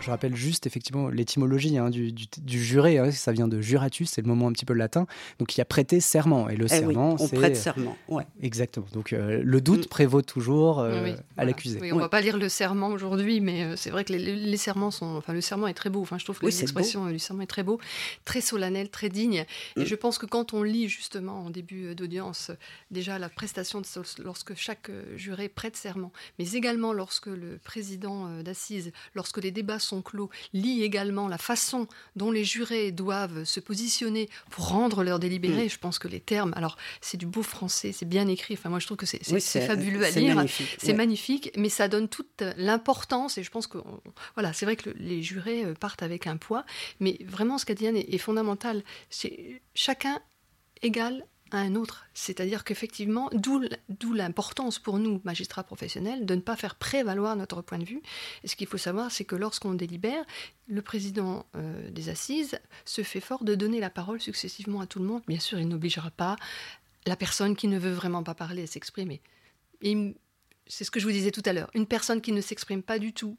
Je 0.00 0.10
rappelle 0.10 0.34
juste 0.34 0.66
effectivement 0.66 1.08
l'étymologie 1.08 1.76
hein, 1.78 1.90
du, 1.90 2.12
du, 2.12 2.62
juré, 2.62 2.98
hein, 2.98 3.10
ça 3.10 3.32
vient 3.32 3.48
de 3.48 3.60
juratus, 3.60 4.10
c'est 4.10 4.22
le 4.22 4.28
moment 4.28 4.48
un 4.48 4.52
petit 4.52 4.64
peu 4.64 4.72
latin. 4.72 5.06
Donc 5.38 5.54
il 5.54 5.58
y 5.58 5.60
a 5.60 5.64
prêté 5.64 6.00
serment. 6.00 6.48
Et 6.48 6.56
le 6.56 6.64
eh 6.66 6.68
serment, 6.68 7.14
oui, 7.14 7.18
on 7.20 7.28
prête 7.28 7.56
serment, 7.56 7.96
ouais. 8.08 8.26
Exactement. 8.42 8.86
Donc 8.92 9.12
euh, 9.12 9.42
le 9.44 9.60
doute 9.60 9.86
mm. 9.86 9.88
prévaut 9.88 10.22
toujours 10.22 10.80
euh, 10.80 11.12
à 11.36 11.44
l'accusé. 11.44 11.78
Oui, 11.80 11.92
on 11.92 11.96
ne 11.96 12.00
va 12.00 12.08
pas 12.08 12.20
lire 12.20 12.38
le 12.38 12.48
serment 12.48 12.88
aujourd'hui, 12.88 13.40
mais 13.40 13.64
euh, 13.64 13.76
c'est 13.76 13.90
vrai 13.90 14.04
que 14.04 14.12
les, 14.12 14.56
serments 14.56 14.90
sont. 14.90 15.16
Enfin, 15.16 15.32
le 15.32 15.40
serment 15.40 15.66
est 15.66 15.74
très 15.74 15.90
beau. 15.90 16.00
Enfin, 16.00 16.18
je 16.18 16.24
trouve 16.24 16.38
que 16.38 16.46
l'expression 16.46 17.06
du 17.10 17.18
serment 17.18 17.42
est 17.42 17.46
très 17.46 17.62
beau, 17.62 17.78
très 18.24 18.40
solennel, 18.40 18.88
très 18.90 19.08
digne. 19.08 19.44
Et 19.76 19.82
mm. 19.82 19.84
je 19.84 19.94
pense 19.94 20.18
que 20.18 20.26
quand 20.26 20.54
on 20.54 20.62
lit 20.62 20.88
justement 20.88 21.44
en 21.44 21.50
début 21.50 21.94
d'audience 21.94 22.50
déjà 22.90 23.18
la 23.18 23.28
prestation 23.28 23.80
de, 23.80 23.86
lorsque 24.22 24.54
chaque 24.54 24.90
juré 25.16 25.48
prête 25.48 25.76
serment, 25.76 26.12
mais 26.38 26.52
également 26.52 26.92
lorsque 26.92 27.26
le 27.26 27.58
président 27.62 28.42
d'assises, 28.42 28.92
lorsque 29.14 29.42
les 29.42 29.50
débats 29.50 29.78
sont 29.78 29.89
clos 30.02 30.30
lit 30.52 30.82
également 30.82 31.28
la 31.28 31.38
façon 31.38 31.86
dont 32.16 32.30
les 32.30 32.44
jurés 32.44 32.92
doivent 32.92 33.44
se 33.44 33.60
positionner 33.60 34.28
pour 34.50 34.68
rendre 34.68 35.02
leur 35.02 35.18
délibéré. 35.18 35.66
Mm. 35.66 35.70
Je 35.70 35.78
pense 35.78 35.98
que 35.98 36.08
les 36.08 36.20
termes, 36.20 36.52
alors 36.56 36.76
c'est 37.00 37.16
du 37.16 37.26
beau 37.26 37.42
français, 37.42 37.92
c'est 37.92 38.08
bien 38.08 38.26
écrit. 38.28 38.54
Enfin, 38.54 38.68
moi 38.68 38.78
je 38.78 38.86
trouve 38.86 38.96
que 38.96 39.06
c'est 39.06 39.66
fabuleux 39.66 40.04
à 40.04 40.10
lire. 40.10 40.44
C'est 40.78 40.94
magnifique, 40.94 41.50
mais 41.56 41.68
ça 41.68 41.88
donne 41.88 42.08
toute 42.08 42.42
l'importance. 42.56 43.38
Et 43.38 43.42
je 43.42 43.50
pense 43.50 43.66
que 43.66 43.78
voilà, 44.34 44.52
c'est 44.52 44.64
vrai 44.64 44.76
que 44.76 44.90
les 44.90 45.22
jurés 45.22 45.64
euh, 45.64 45.74
partent 45.74 46.02
avec 46.02 46.26
un 46.26 46.36
poids, 46.36 46.64
mais 47.00 47.18
vraiment 47.26 47.58
ce 47.58 47.66
qu'a 47.66 47.74
dit 47.74 47.86
Anne 47.86 47.96
est, 47.96 48.14
est 48.14 48.18
fondamental. 48.18 48.82
C'est 49.08 49.60
chacun 49.74 50.20
égal 50.82 51.24
un 51.58 51.74
autre. 51.74 52.06
C'est-à-dire 52.14 52.64
qu'effectivement, 52.64 53.30
d'où 53.32 54.12
l'importance 54.12 54.78
pour 54.78 54.98
nous, 54.98 55.20
magistrats 55.24 55.64
professionnels, 55.64 56.26
de 56.26 56.34
ne 56.34 56.40
pas 56.40 56.56
faire 56.56 56.74
prévaloir 56.74 57.36
notre 57.36 57.62
point 57.62 57.78
de 57.78 57.84
vue. 57.84 58.02
Et 58.44 58.48
ce 58.48 58.56
qu'il 58.56 58.66
faut 58.66 58.78
savoir, 58.78 59.10
c'est 59.10 59.24
que 59.24 59.36
lorsqu'on 59.36 59.74
délibère, 59.74 60.24
le 60.68 60.82
président 60.82 61.46
euh, 61.56 61.90
des 61.90 62.08
assises 62.08 62.58
se 62.84 63.02
fait 63.02 63.20
fort 63.20 63.44
de 63.44 63.54
donner 63.54 63.80
la 63.80 63.90
parole 63.90 64.20
successivement 64.20 64.80
à 64.80 64.86
tout 64.86 64.98
le 64.98 65.06
monde. 65.06 65.22
Bien 65.26 65.40
sûr, 65.40 65.58
il 65.58 65.68
n'obligera 65.68 66.10
pas 66.10 66.36
la 67.06 67.16
personne 67.16 67.56
qui 67.56 67.68
ne 67.68 67.78
veut 67.78 67.92
vraiment 67.92 68.22
pas 68.22 68.34
parler 68.34 68.64
à 68.64 68.66
s'exprimer. 68.66 69.20
C'est 69.82 70.84
ce 70.84 70.90
que 70.90 71.00
je 71.00 71.06
vous 71.06 71.12
disais 71.12 71.30
tout 71.30 71.42
à 71.46 71.52
l'heure. 71.52 71.70
Une 71.74 71.86
personne 71.86 72.20
qui 72.20 72.32
ne 72.32 72.40
s'exprime 72.40 72.82
pas 72.82 72.98
du 72.98 73.12
tout, 73.12 73.36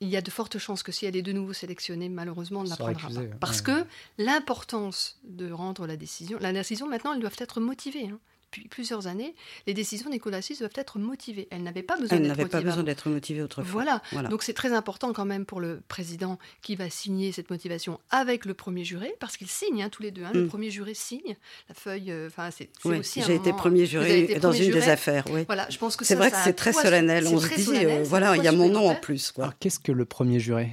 il 0.00 0.08
y 0.08 0.16
a 0.16 0.22
de 0.22 0.30
fortes 0.30 0.58
chances 0.58 0.82
que 0.82 0.92
si 0.92 1.06
elle 1.06 1.16
est 1.16 1.22
de 1.22 1.32
nouveau 1.32 1.52
sélectionnée, 1.52 2.08
malheureusement, 2.08 2.60
on 2.60 2.64
ne 2.64 2.70
la 2.70 2.76
prendra 2.76 3.08
pas. 3.08 3.20
Parce 3.38 3.60
que 3.60 3.84
l'importance 4.16 5.18
de 5.24 5.50
rendre 5.52 5.86
la 5.86 5.96
décision, 5.96 6.38
la 6.40 6.52
décision 6.52 6.88
maintenant, 6.88 7.12
elles 7.12 7.20
doivent 7.20 7.36
être 7.38 7.60
motivées. 7.60 8.08
Hein 8.08 8.18
depuis 8.50 8.68
plusieurs 8.68 9.06
années, 9.06 9.34
les 9.66 9.74
décisions 9.74 10.10
des 10.10 10.18
cours 10.18 10.32
d'assises 10.32 10.58
doivent 10.58 10.70
être 10.74 10.98
motivées. 10.98 11.46
Elles 11.50 11.62
n'avaient 11.62 11.82
pas 11.82 11.96
besoin 11.96 12.18
d'être 12.18 12.36
motivées. 12.36 12.48
pas 12.48 12.60
besoin 12.60 12.82
d'être 12.82 13.08
motivées 13.08 13.42
autrefois. 13.42 13.70
Voilà. 14.12 14.28
Donc 14.28 14.42
c'est 14.42 14.54
très 14.54 14.72
important 14.72 15.12
quand 15.12 15.24
même 15.24 15.46
pour 15.46 15.60
le 15.60 15.80
président 15.86 16.38
qui 16.62 16.74
va 16.74 16.90
signer 16.90 17.30
cette 17.32 17.50
motivation 17.50 18.00
avec 18.10 18.44
le 18.44 18.54
premier 18.54 18.84
juré, 18.84 19.14
parce 19.20 19.36
qu'ils 19.36 19.48
signent 19.48 19.84
hein, 19.84 19.88
tous 19.88 20.02
les 20.02 20.10
deux. 20.10 20.24
Hein. 20.24 20.32
Le 20.34 20.44
mm. 20.44 20.48
premier 20.48 20.70
juré 20.70 20.94
signe 20.94 21.36
la 21.68 21.74
feuille. 21.74 22.10
Euh, 22.10 22.26
enfin, 22.26 22.50
c'est 22.50 22.70
aussi. 22.84 23.22
J'ai 23.22 23.36
été 23.36 23.52
premier 23.52 23.86
juré 23.86 24.38
dans 24.40 24.52
une 24.52 24.72
des 24.72 24.88
affaires. 24.88 25.24
Oui. 25.30 25.44
Voilà, 25.46 25.68
je 25.70 25.78
pense 25.78 25.96
que 25.96 26.04
c'est 26.04 26.16
vrai 26.16 26.30
que 26.30 26.36
c'est 26.42 26.54
très 26.54 26.72
solennel. 26.72 27.26
On 27.28 27.38
se 27.38 27.54
dit, 27.54 27.86
euh, 27.86 28.02
voilà, 28.04 28.36
il 28.36 28.42
y 28.42 28.48
a 28.48 28.52
mon 28.52 28.68
nom 28.68 28.88
en 28.88 28.94
plus. 28.96 29.32
Qu'est-ce 29.60 29.78
que 29.78 29.92
le 29.92 30.04
premier 30.04 30.40
juré 30.40 30.70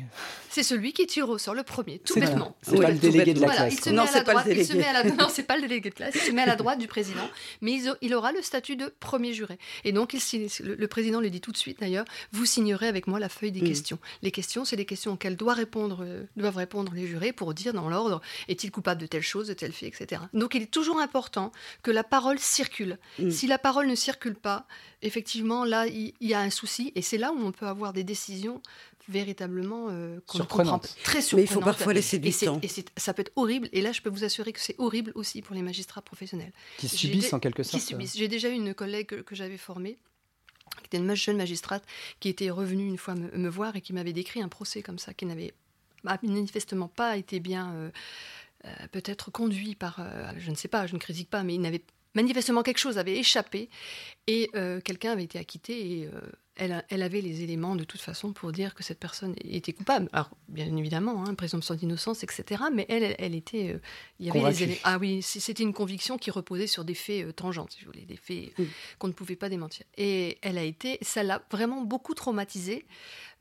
c'est 0.58 0.64
celui 0.64 0.92
qui 0.92 1.06
tire 1.06 1.30
au 1.30 1.38
sort 1.38 1.54
le 1.54 1.62
premier, 1.62 2.00
tout 2.00 2.20
bêtement. 2.20 2.58
C'est 2.64 2.80
pas 2.80 2.90
le 2.90 2.98
délégué 2.98 3.36
de 3.36 3.42
la 3.42 3.48
classe. 3.48 3.86
non, 3.88 4.06
c'est 4.12 4.24
pas 4.24 4.44
le 4.44 4.44
délégué. 4.44 5.12
Non, 5.18 5.28
c'est 5.30 5.44
pas 5.44 5.56
le 5.56 5.62
délégué 5.62 5.92
de 5.92 5.96
classe. 5.96 6.16
Il 6.16 6.22
se 6.22 6.32
met 6.32 6.42
à 6.42 6.48
la 6.48 6.56
droite 6.56 6.80
du 6.80 6.88
président, 6.88 7.30
mais 7.62 7.80
il 8.02 8.16
aura 8.16 8.32
le 8.32 8.42
statut 8.42 8.76
de 8.76 8.92
premier 9.00 9.34
juré. 9.34 9.60
Et 9.84 9.92
donc, 9.92 10.14
il 10.14 10.48
le 10.64 10.88
président 10.88 11.22
le 11.22 11.30
dit 11.30 11.42
tout 11.42 11.52
de 11.52 11.58
suite 11.58 11.80
d'ailleurs, 11.80 12.06
vous 12.32 12.48
signerez 12.48 12.88
avec 12.88 13.06
moi 13.06 13.20
la 13.20 13.30
feuille 13.30 13.52
des 13.52 13.62
mm. 13.62 13.68
questions. 13.68 14.00
Les 14.24 14.32
questions, 14.32 14.66
c'est 14.66 14.76
les 14.76 14.86
questions 14.86 15.14
auxquelles 15.14 15.36
doivent 15.36 15.58
répondre, 15.58 16.00
euh, 16.02 16.24
doivent 16.38 16.58
répondre 16.58 16.92
les 16.96 17.06
jurés 17.06 17.34
pour 17.34 17.54
dire 17.54 17.74
dans 17.74 17.88
l'ordre, 17.88 18.20
est-il 18.48 18.72
coupable 18.72 19.00
de 19.00 19.06
telle 19.06 19.22
chose, 19.22 19.48
de 19.48 19.54
tel 19.54 19.72
fait, 19.72 19.86
etc. 19.86 20.22
Donc, 20.34 20.56
il 20.56 20.64
est 20.64 20.72
toujours 20.72 21.00
important 21.00 21.52
que 21.84 21.92
la 21.92 22.04
parole 22.04 22.40
circule. 22.40 22.98
Mm. 23.20 23.30
Si 23.30 23.46
la 23.46 23.60
parole 23.60 23.86
ne 23.86 23.96
circule 23.96 24.36
pas, 24.36 24.66
effectivement, 25.04 25.66
là, 25.66 25.86
il 25.86 26.14
y 26.20 26.34
a 26.34 26.40
un 26.40 26.50
souci. 26.50 26.92
Et 26.96 27.04
c'est 27.04 27.20
là 27.20 27.32
où 27.32 27.40
on 27.46 27.52
peut 27.52 27.68
avoir 27.68 27.94
des 27.94 28.04
décisions 28.04 28.62
véritablement 29.10 29.88
euh, 29.90 30.20
qu'on 30.28 30.40
comprend 30.40 30.80
très 31.04 31.22
surprenante. 31.22 31.34
Mais 31.34 31.42
il 31.44 31.48
faut 31.48 31.60
parfois 31.60 31.94
laisser 31.94 32.20
du 32.20 32.32
temps. 32.32 32.60
Et 32.62 32.70
ça 32.98 33.14
peut 33.14 33.22
être 33.22 33.32
horrible. 33.36 33.70
Et 33.72 33.82
là, 33.82 33.92
je 33.92 34.02
peux 34.02 34.10
vous 34.10 34.24
assurer 34.24 34.52
que 34.52 34.60
c'est 34.60 34.76
horrible 34.78 35.12
aussi 35.16 35.42
pour 35.42 35.56
les 35.56 35.62
magistrats 35.62 36.02
professionnels. 36.02 36.52
Qui 36.78 36.90
subissent 36.90 37.34
en 37.34 37.40
quelque 37.40 37.64
sorte. 37.64 37.94
J'ai 38.16 38.28
déjà 38.28 38.50
eu 38.50 38.54
une 38.54 38.74
collègue 38.74 39.24
que, 39.24 39.36
j'avais 39.36 39.58
formée 39.58 39.98
qui 40.82 40.86
était 40.86 40.98
une 40.98 41.16
jeune 41.16 41.38
magistrate, 41.38 41.84
qui 42.20 42.30
était 42.30 42.50
revenue 42.52 42.86
une 42.86 42.98
fois 42.98 43.16
me, 43.16 43.50
voir 43.50 43.76
et 43.76 43.82
qui 43.82 43.94
m'avait 43.94 44.14
décrit 44.14 44.42
un 44.42 44.48
procès 44.48 44.84
comme 44.84 45.00
ça, 45.00 45.14
qui 45.14 45.26
n'avait 45.26 45.54
manifestement 46.04 46.88
pas 46.88 47.18
été 47.18 47.40
bien, 47.40 47.74
euh, 47.74 47.90
euh, 48.66 48.88
peut-être 48.92 49.32
conduit 49.32 49.76
par, 49.76 50.06
je 50.38 50.52
ne 50.52 50.56
sais 50.56 50.68
pas, 50.68 50.86
je 50.86 50.94
ne 50.94 51.00
critique 51.00 51.30
pas, 51.30 51.44
mais 51.44 51.56
il 51.56 51.62
n'avait 51.62 51.84
manifestement 52.14 52.64
quelque 52.64 52.78
chose 52.78 52.98
avait 52.98 53.18
échappé 53.18 53.70
et 54.28 54.52
quelqu'un 54.84 55.14
avait 55.14 55.24
été 55.24 55.40
acquitté 55.40 56.02
et 56.02 56.10
elle, 56.58 57.04
avait 57.04 57.22
les 57.22 57.44
éléments 57.44 57.76
de 57.76 57.84
toute 57.84 58.02
façon 58.02 58.34
pour 58.34 58.52
dire 58.52 58.74
que 58.76 58.84
cette 58.84 59.00
personne 59.00 59.36
était 59.44 59.74
coupable. 59.74 60.10
Alors, 60.12 60.30
bien 60.48 60.76
évidemment, 60.76 61.26
hein, 61.26 61.36
présomption 61.36 61.76
d'innocence, 61.76 62.24
etc. 62.24 62.64
Mais 62.74 62.86
elle, 62.90 63.16
elle, 63.20 63.36
était. 63.36 63.74
Euh, 63.74 63.80
il 64.20 64.28
y 64.28 64.30
avait 64.30 64.42
les 64.42 64.64
éléments. 64.64 64.80
Ah 64.84 64.98
oui, 64.98 65.22
c'était 65.22 65.64
une 65.64 65.74
conviction 65.74 66.18
qui 66.18 66.32
reposait 66.32 66.68
sur 66.68 66.86
des 66.86 66.96
faits 66.96 67.26
euh, 67.26 67.32
tangents, 67.32 67.68
si 67.70 67.84
vous 67.84 67.92
voulez, 67.92 68.06
des 68.06 68.18
faits 68.18 68.54
qu'on 69.00 69.08
ne 69.08 69.14
pouvait 69.14 69.36
pas 69.36 69.50
démentir. 69.50 69.86
Et 69.98 70.38
elle 70.42 70.58
a 70.58 70.64
été. 70.64 70.98
Ça 71.02 71.24
l'a 71.24 71.42
vraiment 71.52 71.82
beaucoup 71.82 72.14
traumatisée 72.14 72.86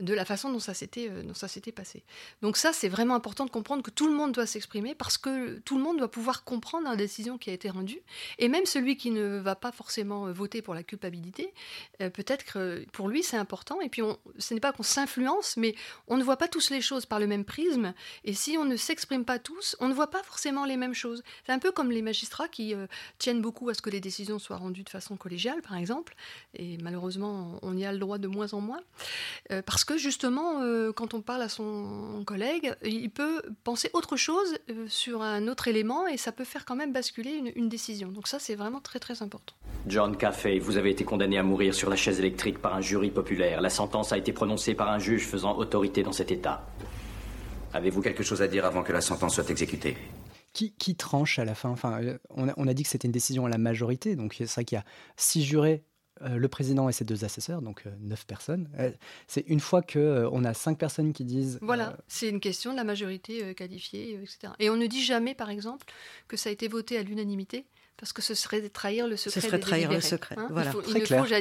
de 0.00 0.14
la 0.14 0.24
façon 0.24 0.50
dont 0.50 0.58
ça 0.60 0.74
s'était 0.74 1.08
euh, 1.10 1.22
dont 1.22 1.34
ça 1.34 1.48
s'était 1.48 1.72
passé. 1.72 2.04
Donc 2.42 2.56
ça, 2.56 2.72
c'est 2.72 2.88
vraiment 2.88 3.14
important 3.14 3.44
de 3.44 3.50
comprendre 3.50 3.82
que 3.82 3.90
tout 3.90 4.08
le 4.08 4.14
monde 4.14 4.32
doit 4.32 4.46
s'exprimer 4.46 4.94
parce 4.94 5.18
que 5.18 5.58
tout 5.60 5.76
le 5.76 5.82
monde 5.82 5.98
doit 5.98 6.10
pouvoir 6.10 6.44
comprendre 6.44 6.88
la 6.88 6.96
décision 6.96 7.38
qui 7.38 7.50
a 7.50 7.52
été 7.52 7.70
rendue. 7.70 8.00
Et 8.38 8.48
même 8.48 8.66
celui 8.66 8.96
qui 8.96 9.10
ne 9.10 9.38
va 9.38 9.54
pas 9.56 9.72
forcément 9.72 10.30
voter 10.32 10.62
pour 10.62 10.74
la 10.74 10.82
culpabilité, 10.82 11.52
peut-être 11.98 12.44
que 12.44 12.84
pour 12.92 13.08
lui, 13.08 13.22
c'est 13.22 13.36
important. 13.36 13.80
Et 13.80 13.88
puis, 13.88 14.02
on, 14.02 14.18
ce 14.38 14.54
n'est 14.54 14.60
pas 14.60 14.72
qu'on 14.72 14.82
s'influence, 14.82 15.56
mais 15.56 15.74
on 16.08 16.16
ne 16.16 16.24
voit 16.24 16.36
pas 16.36 16.48
tous 16.48 16.70
les 16.70 16.80
choses 16.80 17.06
par 17.06 17.20
le 17.20 17.26
même 17.26 17.44
prisme. 17.44 17.94
Et 18.24 18.34
si 18.34 18.56
on 18.58 18.64
ne 18.64 18.76
s'exprime 18.76 19.24
pas 19.24 19.38
tous, 19.38 19.76
on 19.80 19.88
ne 19.88 19.94
voit 19.94 20.10
pas 20.10 20.22
forcément 20.22 20.64
les 20.64 20.76
mêmes 20.76 20.94
choses. 20.94 21.22
C'est 21.44 21.52
un 21.52 21.58
peu 21.58 21.72
comme 21.72 21.90
les 21.90 22.02
magistrats 22.02 22.48
qui 22.48 22.74
euh, 22.74 22.86
tiennent 23.18 23.40
beaucoup 23.40 23.68
à 23.68 23.74
ce 23.74 23.82
que 23.82 23.90
les 23.90 24.00
décisions 24.00 24.38
soient 24.38 24.56
rendues 24.56 24.84
de 24.84 24.88
façon 24.88 25.16
collégiale, 25.16 25.62
par 25.62 25.76
exemple. 25.76 26.14
Et 26.54 26.78
malheureusement, 26.78 27.58
on 27.62 27.76
y 27.76 27.84
a 27.84 27.92
le 27.92 27.98
droit 27.98 28.18
de 28.18 28.28
moins 28.28 28.52
en 28.52 28.60
moins. 28.60 28.80
Euh, 29.52 29.62
parce 29.62 29.84
que 29.86 29.96
justement, 29.96 30.60
euh, 30.60 30.92
quand 30.92 31.14
on 31.14 31.22
parle 31.22 31.42
à 31.42 31.48
son 31.48 32.22
collègue, 32.26 32.74
il 32.84 33.10
peut 33.10 33.42
penser 33.64 33.90
autre 33.92 34.16
chose 34.16 34.58
sur 34.88 35.22
un 35.22 35.48
autre 35.48 35.68
élément 35.68 36.06
et 36.06 36.16
ça 36.16 36.32
peut 36.32 36.44
faire 36.44 36.64
quand 36.64 36.76
même 36.76 36.92
basculer 36.92 37.32
une, 37.32 37.52
une 37.54 37.68
décision. 37.68 38.08
Donc 38.08 38.28
ça, 38.28 38.38
c'est 38.38 38.54
vraiment 38.54 38.80
très 38.80 38.98
très 38.98 39.22
important. 39.22 39.54
John 39.86 40.16
Caffey, 40.16 40.58
vous 40.58 40.76
avez 40.76 40.90
été 40.90 41.04
condamné 41.04 41.38
à 41.38 41.42
mourir 41.42 41.74
sur 41.74 41.88
la 41.88 41.96
chaise 41.96 42.18
électrique 42.18 42.58
par 42.58 42.74
un 42.74 42.80
jury 42.80 43.10
populaire. 43.10 43.60
La 43.60 43.70
sentence 43.70 44.12
a 44.12 44.18
été 44.18 44.32
prononcée 44.32 44.74
par 44.74 44.90
un 44.90 44.98
juge 44.98 45.26
faisant 45.26 45.56
autorité 45.56 46.02
dans 46.02 46.12
cet 46.12 46.30
État. 46.32 46.66
Avez-vous 47.72 48.00
quelque 48.00 48.22
chose 48.22 48.42
à 48.42 48.48
dire 48.48 48.64
avant 48.64 48.82
que 48.82 48.92
la 48.92 49.00
sentence 49.00 49.34
soit 49.34 49.50
exécutée? 49.50 49.96
Qui, 50.52 50.72
qui, 50.72 50.96
tranche 50.96 51.38
à 51.38 51.44
la 51.44 51.54
fin? 51.54 51.68
Enfin, 51.68 52.00
on, 52.30 52.48
a, 52.48 52.74
dit 52.74 52.82
que 52.82 52.88
c'était 52.88 53.06
une 53.06 53.12
décision 53.12 53.44
à 53.44 53.50
la 53.50 53.58
majorité, 53.58 54.16
donc 54.16 54.34
c'est 54.38 54.50
vrai 54.50 54.64
qu'il 54.64 54.76
y 54.76 54.78
a 54.78 54.84
six 55.16 55.44
jurés 55.44 55.84
euh, 56.22 56.36
le 56.36 56.48
président 56.48 56.88
et 56.88 56.92
ses 56.92 57.04
deux 57.04 57.24
assesseurs, 57.24 57.62
donc 57.62 57.82
euh, 57.86 57.90
neuf 58.00 58.26
personnes. 58.26 58.68
Euh, 58.78 58.90
c'est 59.26 59.44
une 59.48 59.60
fois 59.60 59.82
que 59.82 60.28
on 60.32 60.44
a 60.44 60.54
cinq 60.54 60.78
personnes 60.78 61.12
qui 61.12 61.24
disent. 61.24 61.58
Voilà, 61.62 61.96
c'est 62.08 62.28
une 62.28 62.40
question 62.40 62.72
de 62.72 62.76
la 62.76 62.84
majorité 62.84 63.54
qualifiée, 63.54 64.20
etc. 64.22 64.52
Et 64.58 64.70
on 64.70 64.76
ne 64.76 64.86
dit 64.86 65.04
jamais, 65.04 65.34
par 65.34 65.50
exemple, 65.50 65.86
que 66.28 66.36
ça 66.36 66.48
a 66.48 66.52
été 66.52 66.68
voté 66.68 66.98
à 66.98 67.02
l'unanimité 67.02 67.66
parce 67.96 68.12
que 68.12 68.22
ce 68.22 68.34
serait 68.34 68.68
trahir 68.68 69.06
le 69.06 69.16
secret. 69.16 69.40
Ce 69.40 69.46
serait 69.46 69.58
trahir 69.58 69.90
le 69.90 70.00
secret. 70.00 70.36
Hein. 70.38 70.48
voilà. 70.50 70.72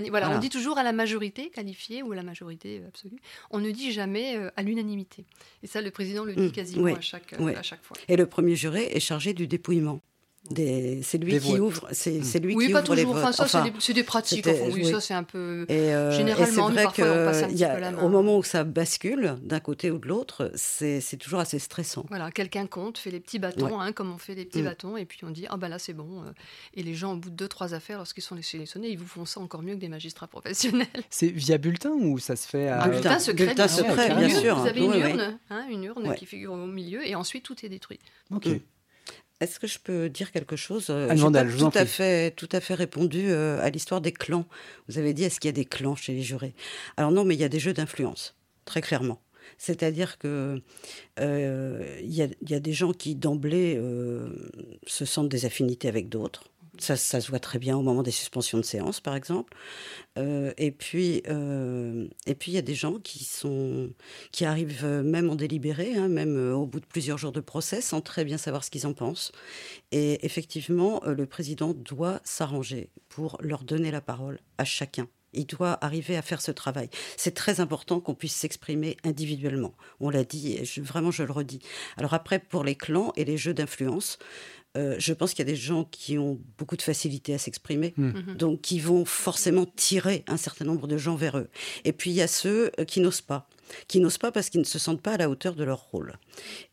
voilà, 0.10 0.32
on 0.32 0.40
dit 0.40 0.50
toujours 0.50 0.78
à 0.78 0.84
la 0.84 0.94
majorité 0.94 1.50
qualifiée 1.50 2.02
ou 2.02 2.14
à 2.14 2.16
la 2.16 2.24
majorité 2.24 2.82
absolue. 2.88 3.18
On 3.52 3.60
ne 3.60 3.72
dit 3.72 3.92
jamais 3.92 4.38
euh, 4.38 4.50
à 4.56 4.64
l'unanimité. 4.64 5.26
Et 5.64 5.68
ça, 5.68 5.82
le 5.82 5.92
président 5.92 6.24
le 6.24 6.34
dit 6.34 6.48
mmh, 6.48 6.52
quasiment 6.52 6.96
à, 6.96 7.02
chaque, 7.02 7.34
à 7.34 7.64
chaque 7.64 7.84
fois. 7.84 7.98
Et 8.08 8.16
le 8.16 8.26
premier 8.26 8.56
juré 8.56 8.86
est 8.94 9.00
chargé 9.00 9.34
du 9.34 9.48
dépouillement. 9.48 10.02
C'est 10.54 11.18
lui 11.18 11.40
qui 11.40 11.60
ouvre, 11.60 11.88
c'est 11.92 12.20
mm. 12.20 12.44
lui 12.44 12.56
oui, 12.56 12.68
qui 12.68 12.72
pas 12.72 12.80
ouvre 12.80 12.96
toujours. 12.96 13.16
les 13.16 13.22
enfin, 13.22 13.32
ça, 13.32 13.48
c'est 13.80 13.94
des, 13.94 14.04
pratiques. 14.04 14.48
oui, 14.72 14.86
ça, 14.86 15.02
c'est 15.02 15.14
un 15.14 15.24
peu. 15.24 15.66
Et 15.70 15.94
euh, 15.94 16.12
généralement, 16.12 16.70
et 16.70 16.74
vrai 16.74 16.84
parfois, 16.84 17.06
on 17.06 17.26
passe 17.26 17.44
un 17.44 17.48
petit 17.48 17.66
peu 17.66 17.80
la 17.80 17.92
main. 17.92 18.04
Au 18.04 18.10
moment 18.10 18.38
où 18.38 18.44
ça 18.44 18.64
bascule 18.64 19.38
d'un 19.42 19.60
côté 19.60 19.90
ou 19.90 19.98
de 19.98 20.08
l'autre, 20.08 20.52
c'est 20.56 21.18
toujours 21.18 21.40
assez 21.40 21.58
stressant. 21.58 22.06
Voilà, 22.10 22.30
quelqu'un 22.32 22.68
compte, 22.68 22.98
fait 22.98 23.12
les 23.12 23.20
petits 23.20 23.40
bâtons, 23.40 23.80
hein, 23.80 23.92
comme 23.92 24.12
on 24.14 24.18
fait 24.18 24.36
les 24.36 24.46
petits 24.46 24.62
mm. 24.62 24.66
bâtons, 24.66 24.98
et 24.98 25.06
puis 25.06 25.20
on 25.24 25.32
dit 25.32 25.46
ah 25.50 25.58
ben 25.58 25.68
là 25.68 25.80
c'est 25.80 25.94
bon. 25.94 26.22
Euh. 26.22 26.32
Et 26.76 26.84
les 26.84 26.94
gens, 26.94 27.14
au 27.14 27.18
bout 27.18 27.30
de 27.30 27.36
deux 27.36 27.48
trois 27.48 27.74
affaires, 27.74 27.98
lorsqu'ils 27.98 28.22
sont 28.22 28.40
sélectionnés, 28.42 28.90
ils 28.90 28.98
vous 28.98 29.08
font 29.08 29.26
ça 29.26 29.40
encore 29.40 29.64
mieux 29.64 29.74
que 29.74 29.80
des 29.80 29.90
magistrats 29.90 30.28
professionnels. 30.28 30.88
C'est 31.10 31.28
via 31.28 31.58
bulletin 31.58 31.92
ou 31.92 32.20
ça 32.20 32.36
se 32.36 32.48
fait 32.48 32.68
à... 32.68 32.84
Un 32.84 32.88
bulletin 32.90 33.20
secret, 33.20 33.46
bulletin 33.46 33.68
secret, 33.68 34.16
bien 34.16 34.30
sûr. 34.30 34.60
Vous 34.60 34.68
avez 34.68 34.82
une 34.82 34.94
urne, 34.94 35.40
hein, 35.50 35.66
une 35.70 35.84
urne 35.86 36.16
qui 36.16 36.26
figure 36.26 36.52
au 36.54 36.68
milieu, 36.68 37.08
et 37.08 37.16
ensuite 37.16 37.44
tout 37.44 37.56
est 37.66 37.70
détruit. 37.70 38.00
Ok. 38.32 38.48
Est-ce 39.42 39.60
que 39.60 39.68
je 39.68 39.80
peux 39.80 40.10
dire 40.10 40.32
quelque 40.32 40.56
chose 40.56 40.90
Anne 40.90 41.10
J'ai 41.16 41.22
Vandal, 41.24 41.48
pas 41.48 41.52
je 41.52 41.58
vous 41.58 41.64
en 41.66 41.72
tout 41.72 41.78
à 41.78 41.86
fait, 41.86 42.32
tout 42.32 42.50
à 42.52 42.62
fait 42.62 42.74
répondu 42.74 43.26
euh, 43.30 43.60
à 43.62 43.70
l'histoire 43.70 44.00
des 44.00 44.14
clans. 44.14 44.46
Vous 44.88 44.98
avez 44.98 45.14
dit 45.14 45.24
est-ce 45.24 45.40
qu'il 45.40 45.50
y 45.50 45.50
a 45.50 45.54
des 45.54 45.66
clans 45.66 45.96
chez 45.96 46.14
les 46.14 46.22
jurés? 46.22 46.56
Alors 46.96 47.12
non, 47.12 47.26
mais 47.26 47.36
il 47.36 47.42
y 47.42 47.44
a 47.44 47.50
des 47.50 47.60
jeux 47.60 47.74
d'influence, 47.74 48.36
très 48.64 48.82
clairement. 48.82 49.22
C'est-à-dire 49.58 50.18
que 50.18 50.62
euh, 51.20 52.00
il 52.02 52.14
y, 52.14 52.22
a, 52.22 52.28
il 52.42 52.50
y 52.50 52.56
a 52.56 52.60
des 52.60 52.74
gens 52.74 52.94
qui 52.94 53.16
d'emblée 53.16 53.76
euh, 53.78 54.50
se 54.88 55.06
sentent 55.06 55.30
des 55.30 55.46
affinités 55.46 55.88
avec 55.88 56.10
d'autres. 56.10 56.50
Ça, 56.80 56.96
se 56.98 57.30
voit 57.30 57.40
très 57.40 57.60
bien 57.60 57.78
au 57.78 57.82
moment 57.82 58.04
des 58.04 58.12
suspensions 58.12 58.58
de 58.58 58.64
séance, 58.64 59.00
par 59.00 59.16
exemple. 59.16 59.56
Euh, 60.18 60.54
et 60.58 60.72
puis, 60.72 61.24
euh, 61.28 62.08
et 62.26 62.36
puis 62.36 62.52
il 62.52 62.56
y 62.56 62.58
a 62.58 62.62
des 62.62 62.76
gens 62.76 63.00
qui 63.00 63.24
sont, 63.24 63.90
qui 64.32 64.46
arrivent 64.46 64.86
euh, 64.86 65.04
même 65.04 65.30
en 65.30 65.36
délibéré, 65.36 65.96
hein, 65.96 66.08
même 66.08 66.38
au 66.54 66.66
bout 66.66 66.80
de 66.80 66.86
plusieurs 66.86 67.18
jours 67.18 67.32
de 67.32 67.42
procès, 67.42 67.82
sans 67.82 68.02
très 68.02 68.26
bien 68.26 68.38
savoir 68.38 68.64
ce 68.64 68.70
qu'ils 68.70 68.88
en 68.88 68.94
pensent. 68.94 69.32
Et 69.92 70.26
effectivement, 70.26 71.02
le 71.06 71.26
président 71.26 71.74
doit 71.74 72.20
s'arranger 72.24 72.90
pour 73.10 73.38
leur 73.42 73.64
donner 73.64 73.92
la 73.92 74.02
parole 74.02 74.40
à 74.58 74.66
chacun. 74.66 75.08
Il 75.36 75.46
doit 75.46 75.78
arriver 75.84 76.16
à 76.16 76.22
faire 76.22 76.42
ce 76.42 76.52
travail. 76.52 76.90
C'est 77.18 77.34
très 77.34 77.60
important 77.60 78.00
qu'on 78.00 78.16
puisse 78.16 78.36
s'exprimer 78.36 78.98
individuellement. 79.04 79.74
On 80.00 80.10
l'a 80.10 80.24
dit, 80.24 80.60
vraiment 80.78 81.12
je 81.12 81.24
le 81.24 81.32
redis. 81.32 81.60
Alors 81.98 82.14
après, 82.14 82.40
pour 82.40 82.64
les 82.64 82.76
clans 82.76 83.12
et 83.16 83.26
les 83.26 83.38
jeux 83.38 83.54
d'influence, 83.54 84.18
euh, 84.76 84.96
je 85.00 85.14
pense 85.14 85.34
qu'il 85.34 85.40
y 85.46 85.50
a 85.50 85.52
des 85.52 85.58
gens 85.58 85.86
qui 85.86 86.18
ont 86.18 86.40
beaucoup 86.58 86.76
de 86.78 86.82
facilité 86.82 87.34
à 87.34 87.38
s'exprimer, 87.38 87.94
Hmm. 87.98 88.08
Mhm. 88.12 88.36
donc 88.38 88.62
qui 88.62 88.80
vont 88.80 89.06
forcément 89.06 89.66
tirer 89.66 90.24
un 90.28 90.38
certain 90.38 90.66
nombre 90.66 90.88
de 90.88 90.98
gens 90.98 91.16
vers 91.16 91.38
eux. 91.38 91.50
Et 91.84 91.94
puis 91.94 92.12
il 92.12 92.16
y 92.16 92.22
a 92.22 92.28
ceux 92.28 92.72
euh, 92.80 92.86
qui 92.86 93.00
n'osent 93.00 93.22
pas, 93.22 93.48
qui 93.88 94.00
n'osent 94.00 94.18
pas 94.18 94.32
parce 94.32 94.50
qu'ils 94.50 94.62
ne 94.62 94.66
se 94.66 94.80
sentent 94.80 95.02
pas 95.02 95.14
à 95.14 95.18
la 95.18 95.30
hauteur 95.30 95.56
de 95.56 95.64
leur 95.64 95.80
rôle. 95.92 96.14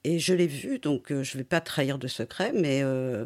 Et 0.04 0.18
je 0.18 0.34
l'ai 0.34 0.46
vu, 0.46 0.78
donc 0.78 1.12
euh, 1.12 1.22
je 1.22 1.36
ne 1.36 1.38
vais 1.42 1.44
pas 1.48 1.60
trahir 1.60 1.98
de 1.98 2.08
secret, 2.08 2.52
mais 2.54 2.80
euh, 2.82 3.24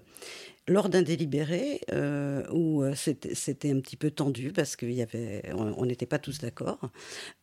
lors 0.68 0.88
d'un 0.88 1.02
délibéré 1.02 1.80
euh, 1.92 2.44
où 2.50 2.82
euh, 2.82 2.94
c'était 2.94 3.70
un 3.70 3.80
petit 3.80 3.96
peu 3.96 4.10
tendu 4.10 4.52
parce 4.52 4.76
qu'il 4.76 4.92
y 4.92 5.02
avait, 5.02 5.42
on 5.54 5.84
n'était 5.84 6.06
pas 6.06 6.18
tous 6.18 6.38
d'accord, 6.38 6.90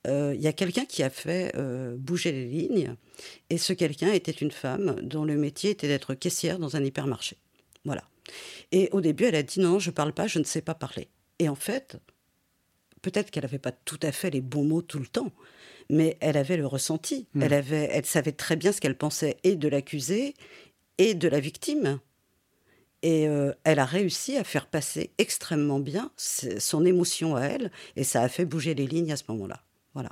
euh, 0.07 0.33
il 0.35 0.41
y 0.41 0.47
a 0.47 0.53
quelqu'un 0.53 0.85
qui 0.85 1.03
a 1.03 1.09
fait 1.09 1.53
euh, 1.55 1.95
bouger 1.97 2.31
les 2.31 2.45
lignes, 2.45 2.95
et 3.49 3.57
ce 3.57 3.73
quelqu'un 3.73 4.11
était 4.11 4.31
une 4.31 4.51
femme 4.51 4.95
dont 5.01 5.23
le 5.23 5.37
métier 5.37 5.71
était 5.71 5.87
d'être 5.87 6.13
caissière 6.13 6.59
dans 6.59 6.75
un 6.75 6.83
hypermarché. 6.83 7.37
Voilà. 7.85 8.03
Et 8.71 8.89
au 8.91 9.01
début, 9.01 9.25
elle 9.25 9.35
a 9.35 9.43
dit 9.43 9.59
non, 9.59 9.79
je 9.79 9.91
parle 9.91 10.13
pas, 10.13 10.27
je 10.27 10.39
ne 10.39 10.43
sais 10.43 10.61
pas 10.61 10.75
parler. 10.75 11.07
Et 11.39 11.49
en 11.49 11.55
fait, 11.55 11.97
peut-être 13.01 13.31
qu'elle 13.31 13.43
n'avait 13.43 13.59
pas 13.59 13.71
tout 13.71 13.99
à 14.01 14.11
fait 14.11 14.29
les 14.29 14.41
bons 14.41 14.65
mots 14.65 14.81
tout 14.81 14.99
le 14.99 15.07
temps, 15.07 15.31
mais 15.89 16.17
elle 16.19 16.37
avait 16.37 16.57
le 16.57 16.65
ressenti. 16.65 17.27
Mm. 17.33 17.41
Elle, 17.41 17.53
avait, 17.53 17.89
elle 17.91 18.05
savait 18.05 18.31
très 18.33 18.55
bien 18.55 18.71
ce 18.71 18.81
qu'elle 18.81 18.97
pensait 18.97 19.37
et 19.43 19.55
de 19.55 19.67
l'accusé 19.67 20.33
et 20.97 21.13
de 21.13 21.27
la 21.27 21.39
victime. 21.39 21.99
Et 23.03 23.27
euh, 23.27 23.51
elle 23.65 23.79
a 23.79 23.85
réussi 23.85 24.37
à 24.37 24.43
faire 24.45 24.65
passer 24.65 25.11
extrêmement 25.17 25.79
bien 25.79 26.09
son 26.17 26.85
émotion 26.85 27.35
à 27.35 27.41
elle, 27.41 27.69
et 27.97 28.03
ça 28.03 28.21
a 28.21 28.29
fait 28.29 28.45
bouger 28.45 28.73
les 28.73 28.87
lignes 28.87 29.11
à 29.11 29.17
ce 29.17 29.23
moment-là. 29.27 29.61
Voilà. 29.93 30.09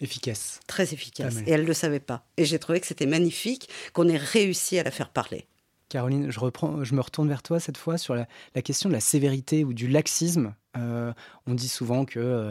Efficace. 0.00 0.58
Très 0.66 0.92
efficace. 0.94 1.34
Ah, 1.36 1.40
mais- 1.42 1.50
Et 1.50 1.52
elle 1.52 1.62
ne 1.62 1.66
le 1.66 1.74
savait 1.74 2.00
pas. 2.00 2.26
Et 2.36 2.44
j'ai 2.46 2.58
trouvé 2.58 2.80
que 2.80 2.86
c'était 2.86 3.06
magnifique 3.06 3.68
qu'on 3.92 4.08
ait 4.08 4.16
réussi 4.16 4.78
à 4.78 4.82
la 4.82 4.90
faire 4.90 5.10
parler. 5.10 5.46
Caroline, 5.90 6.30
je, 6.30 6.40
reprends, 6.40 6.82
je 6.82 6.94
me 6.94 7.00
retourne 7.00 7.28
vers 7.28 7.42
toi 7.42 7.60
cette 7.60 7.76
fois 7.76 7.98
sur 7.98 8.14
la, 8.14 8.26
la 8.54 8.62
question 8.62 8.88
de 8.88 8.94
la 8.94 9.00
sévérité 9.00 9.62
ou 9.62 9.72
du 9.74 9.86
laxisme. 9.86 10.54
Euh, 10.76 11.12
on 11.46 11.54
dit 11.54 11.68
souvent 11.68 12.04
que 12.06 12.18
euh, 12.18 12.50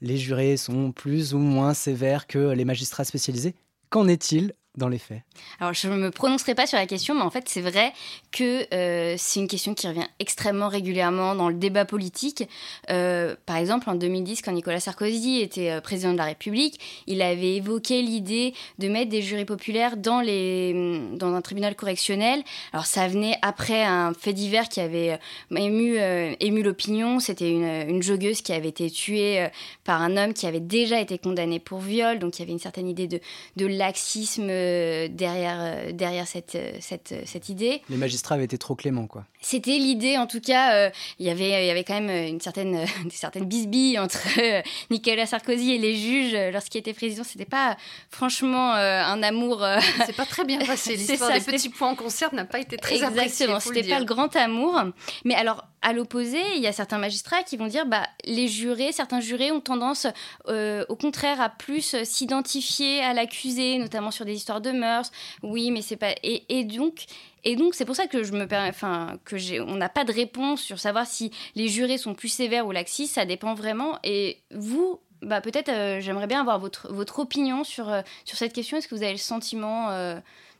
les 0.00 0.16
jurés 0.16 0.56
sont 0.56 0.90
plus 0.90 1.34
ou 1.34 1.38
moins 1.38 1.74
sévères 1.74 2.26
que 2.26 2.38
les 2.52 2.64
magistrats 2.64 3.04
spécialisés. 3.04 3.54
Qu'en 3.90 4.08
est-il 4.08 4.54
dans 4.78 4.88
les 4.88 4.98
faits 4.98 5.20
Alors, 5.60 5.74
je 5.74 5.86
ne 5.86 5.96
me 5.96 6.10
prononcerai 6.10 6.54
pas 6.54 6.66
sur 6.66 6.78
la 6.78 6.86
question, 6.86 7.14
mais 7.14 7.20
en 7.20 7.30
fait, 7.30 7.44
c'est 7.46 7.60
vrai 7.60 7.92
que 8.30 8.66
euh, 8.72 9.16
c'est 9.18 9.40
une 9.40 9.48
question 9.48 9.74
qui 9.74 9.86
revient 9.86 10.06
extrêmement 10.18 10.68
régulièrement 10.68 11.34
dans 11.34 11.50
le 11.50 11.54
débat 11.54 11.84
politique. 11.84 12.48
Euh, 12.90 13.36
par 13.44 13.56
exemple, 13.56 13.90
en 13.90 13.94
2010, 13.94 14.40
quand 14.40 14.52
Nicolas 14.52 14.80
Sarkozy 14.80 15.40
était 15.40 15.70
euh, 15.70 15.80
président 15.82 16.12
de 16.12 16.16
la 16.16 16.24
République, 16.24 16.80
il 17.06 17.20
avait 17.20 17.56
évoqué 17.56 18.00
l'idée 18.00 18.54
de 18.78 18.88
mettre 18.88 19.10
des 19.10 19.20
jurys 19.20 19.44
populaires 19.44 19.98
dans, 19.98 20.22
les, 20.22 21.02
dans 21.16 21.34
un 21.34 21.42
tribunal 21.42 21.76
correctionnel. 21.76 22.42
Alors, 22.72 22.86
ça 22.86 23.06
venait 23.08 23.36
après 23.42 23.84
un 23.84 24.14
fait 24.14 24.32
divers 24.32 24.70
qui 24.70 24.80
avait 24.80 25.18
ému, 25.54 25.98
ému 26.40 26.62
l'opinion. 26.62 27.20
C'était 27.20 27.50
une, 27.50 27.90
une 27.90 28.02
joggeuse 28.02 28.40
qui 28.40 28.54
avait 28.54 28.68
été 28.70 28.90
tuée 28.90 29.48
par 29.84 30.00
un 30.00 30.16
homme 30.16 30.32
qui 30.32 30.46
avait 30.46 30.60
déjà 30.60 30.98
été 30.98 31.18
condamné 31.18 31.58
pour 31.60 31.80
viol. 31.80 32.18
Donc, 32.18 32.38
il 32.38 32.40
y 32.40 32.44
avait 32.44 32.52
une 32.52 32.58
certaine 32.58 32.88
idée 32.88 33.06
de, 33.06 33.20
de 33.56 33.66
laxisme 33.66 34.48
euh, 34.62 35.08
derrière, 35.10 35.58
euh, 35.60 35.92
derrière 35.92 36.26
cette, 36.26 36.54
euh, 36.54 36.72
cette, 36.80 37.14
cette 37.26 37.48
idée. 37.48 37.82
Les 37.88 37.96
magistrats 37.96 38.36
avaient 38.36 38.44
été 38.44 38.58
trop 38.58 38.74
cléments, 38.74 39.06
quoi. 39.06 39.24
C'était 39.40 39.78
l'idée, 39.78 40.16
en 40.18 40.26
tout 40.26 40.40
cas, 40.40 40.74
euh, 40.74 40.90
il 41.18 41.26
y 41.26 41.30
avait, 41.30 41.64
il 41.64 41.66
y 41.66 41.70
avait 41.70 41.84
quand 41.84 42.00
même 42.00 42.28
une 42.28 42.40
certaine, 42.40 42.72
des 43.04 43.10
certaines 43.10 43.46
bisbilles 43.46 43.98
entre 43.98 44.20
euh, 44.38 44.62
Nicolas 44.90 45.26
Sarkozy 45.26 45.72
et 45.72 45.78
les 45.78 45.96
juges 45.96 46.36
lorsqu'il 46.52 46.78
était 46.78 46.92
président. 46.94 47.24
C'était 47.24 47.44
pas, 47.44 47.76
franchement, 48.10 48.74
euh, 48.74 49.02
un 49.02 49.22
amour. 49.22 49.62
euh, 49.64 49.78
C'est 50.06 50.16
pas 50.16 50.26
très 50.26 50.44
bien 50.44 50.58
passé. 50.60 50.96
C'est 50.96 51.12
L'histoire 51.12 51.32
ça, 51.32 51.38
des 51.38 51.44
petits 51.44 51.68
points 51.68 51.90
en 51.90 51.94
concert 51.96 52.32
n'a 52.32 52.44
pas 52.44 52.60
été 52.60 52.76
très 52.76 53.02
appréciée. 53.02 53.24
Exactement, 53.46 53.60
faut 53.60 53.70
le 53.70 53.76
c'était 53.76 53.90
pas 53.90 53.98
le 53.98 54.04
grand 54.04 54.34
amour. 54.36 54.80
Mais 55.24 55.34
alors, 55.34 55.64
à 55.82 55.92
l'opposé, 55.92 56.40
il 56.56 56.62
y 56.62 56.68
a 56.68 56.72
certains 56.72 56.98
magistrats 56.98 57.42
qui 57.42 57.56
vont 57.56 57.66
dire, 57.66 57.86
bah, 57.86 58.06
les 58.24 58.46
jurés, 58.46 58.92
certains 58.92 59.20
jurés 59.20 59.50
ont 59.50 59.60
tendance, 59.60 60.06
euh, 60.48 60.84
au 60.88 60.96
contraire, 60.96 61.40
à 61.40 61.48
plus 61.48 61.96
s'identifier 62.04 63.02
à 63.02 63.12
l'accusé, 63.12 63.78
notamment 63.78 64.12
sur 64.12 64.24
des 64.24 64.34
histoires 64.34 64.60
de 64.60 64.70
mœurs. 64.70 65.10
Oui, 65.42 65.70
mais 65.70 65.82
c'est 65.82 65.96
pas. 65.96 66.14
Et, 66.22 66.64
donc. 66.64 67.04
Et 67.44 67.56
donc, 67.56 67.74
c'est 67.74 67.84
pour 67.84 67.96
ça 67.96 68.06
que 68.06 68.22
je 68.22 68.32
me 68.32 68.46
enfin, 68.68 69.18
que 69.24 69.36
j'ai, 69.36 69.60
on 69.60 69.74
n'a 69.74 69.88
pas 69.88 70.04
de 70.04 70.12
réponse 70.12 70.62
sur 70.62 70.78
savoir 70.78 71.06
si 71.06 71.32
les 71.56 71.66
jurés 71.66 71.98
sont 71.98 72.14
plus 72.14 72.28
sévères 72.28 72.68
ou 72.68 72.70
laxistes, 72.70 73.14
ça 73.14 73.24
dépend 73.24 73.54
vraiment. 73.54 73.98
Et 74.04 74.38
vous, 74.52 75.00
bah, 75.22 75.40
peut-être, 75.40 75.68
euh, 75.68 76.00
j'aimerais 76.00 76.28
bien 76.28 76.40
avoir 76.40 76.60
votre, 76.60 76.92
votre 76.92 77.18
opinion 77.18 77.64
sur, 77.64 77.88
euh, 77.88 78.02
sur 78.24 78.38
cette 78.38 78.52
question. 78.52 78.76
Est-ce 78.76 78.86
que 78.86 78.94
vous 78.94 79.02
avez 79.02 79.12
le 79.12 79.18
sentiment 79.18 79.88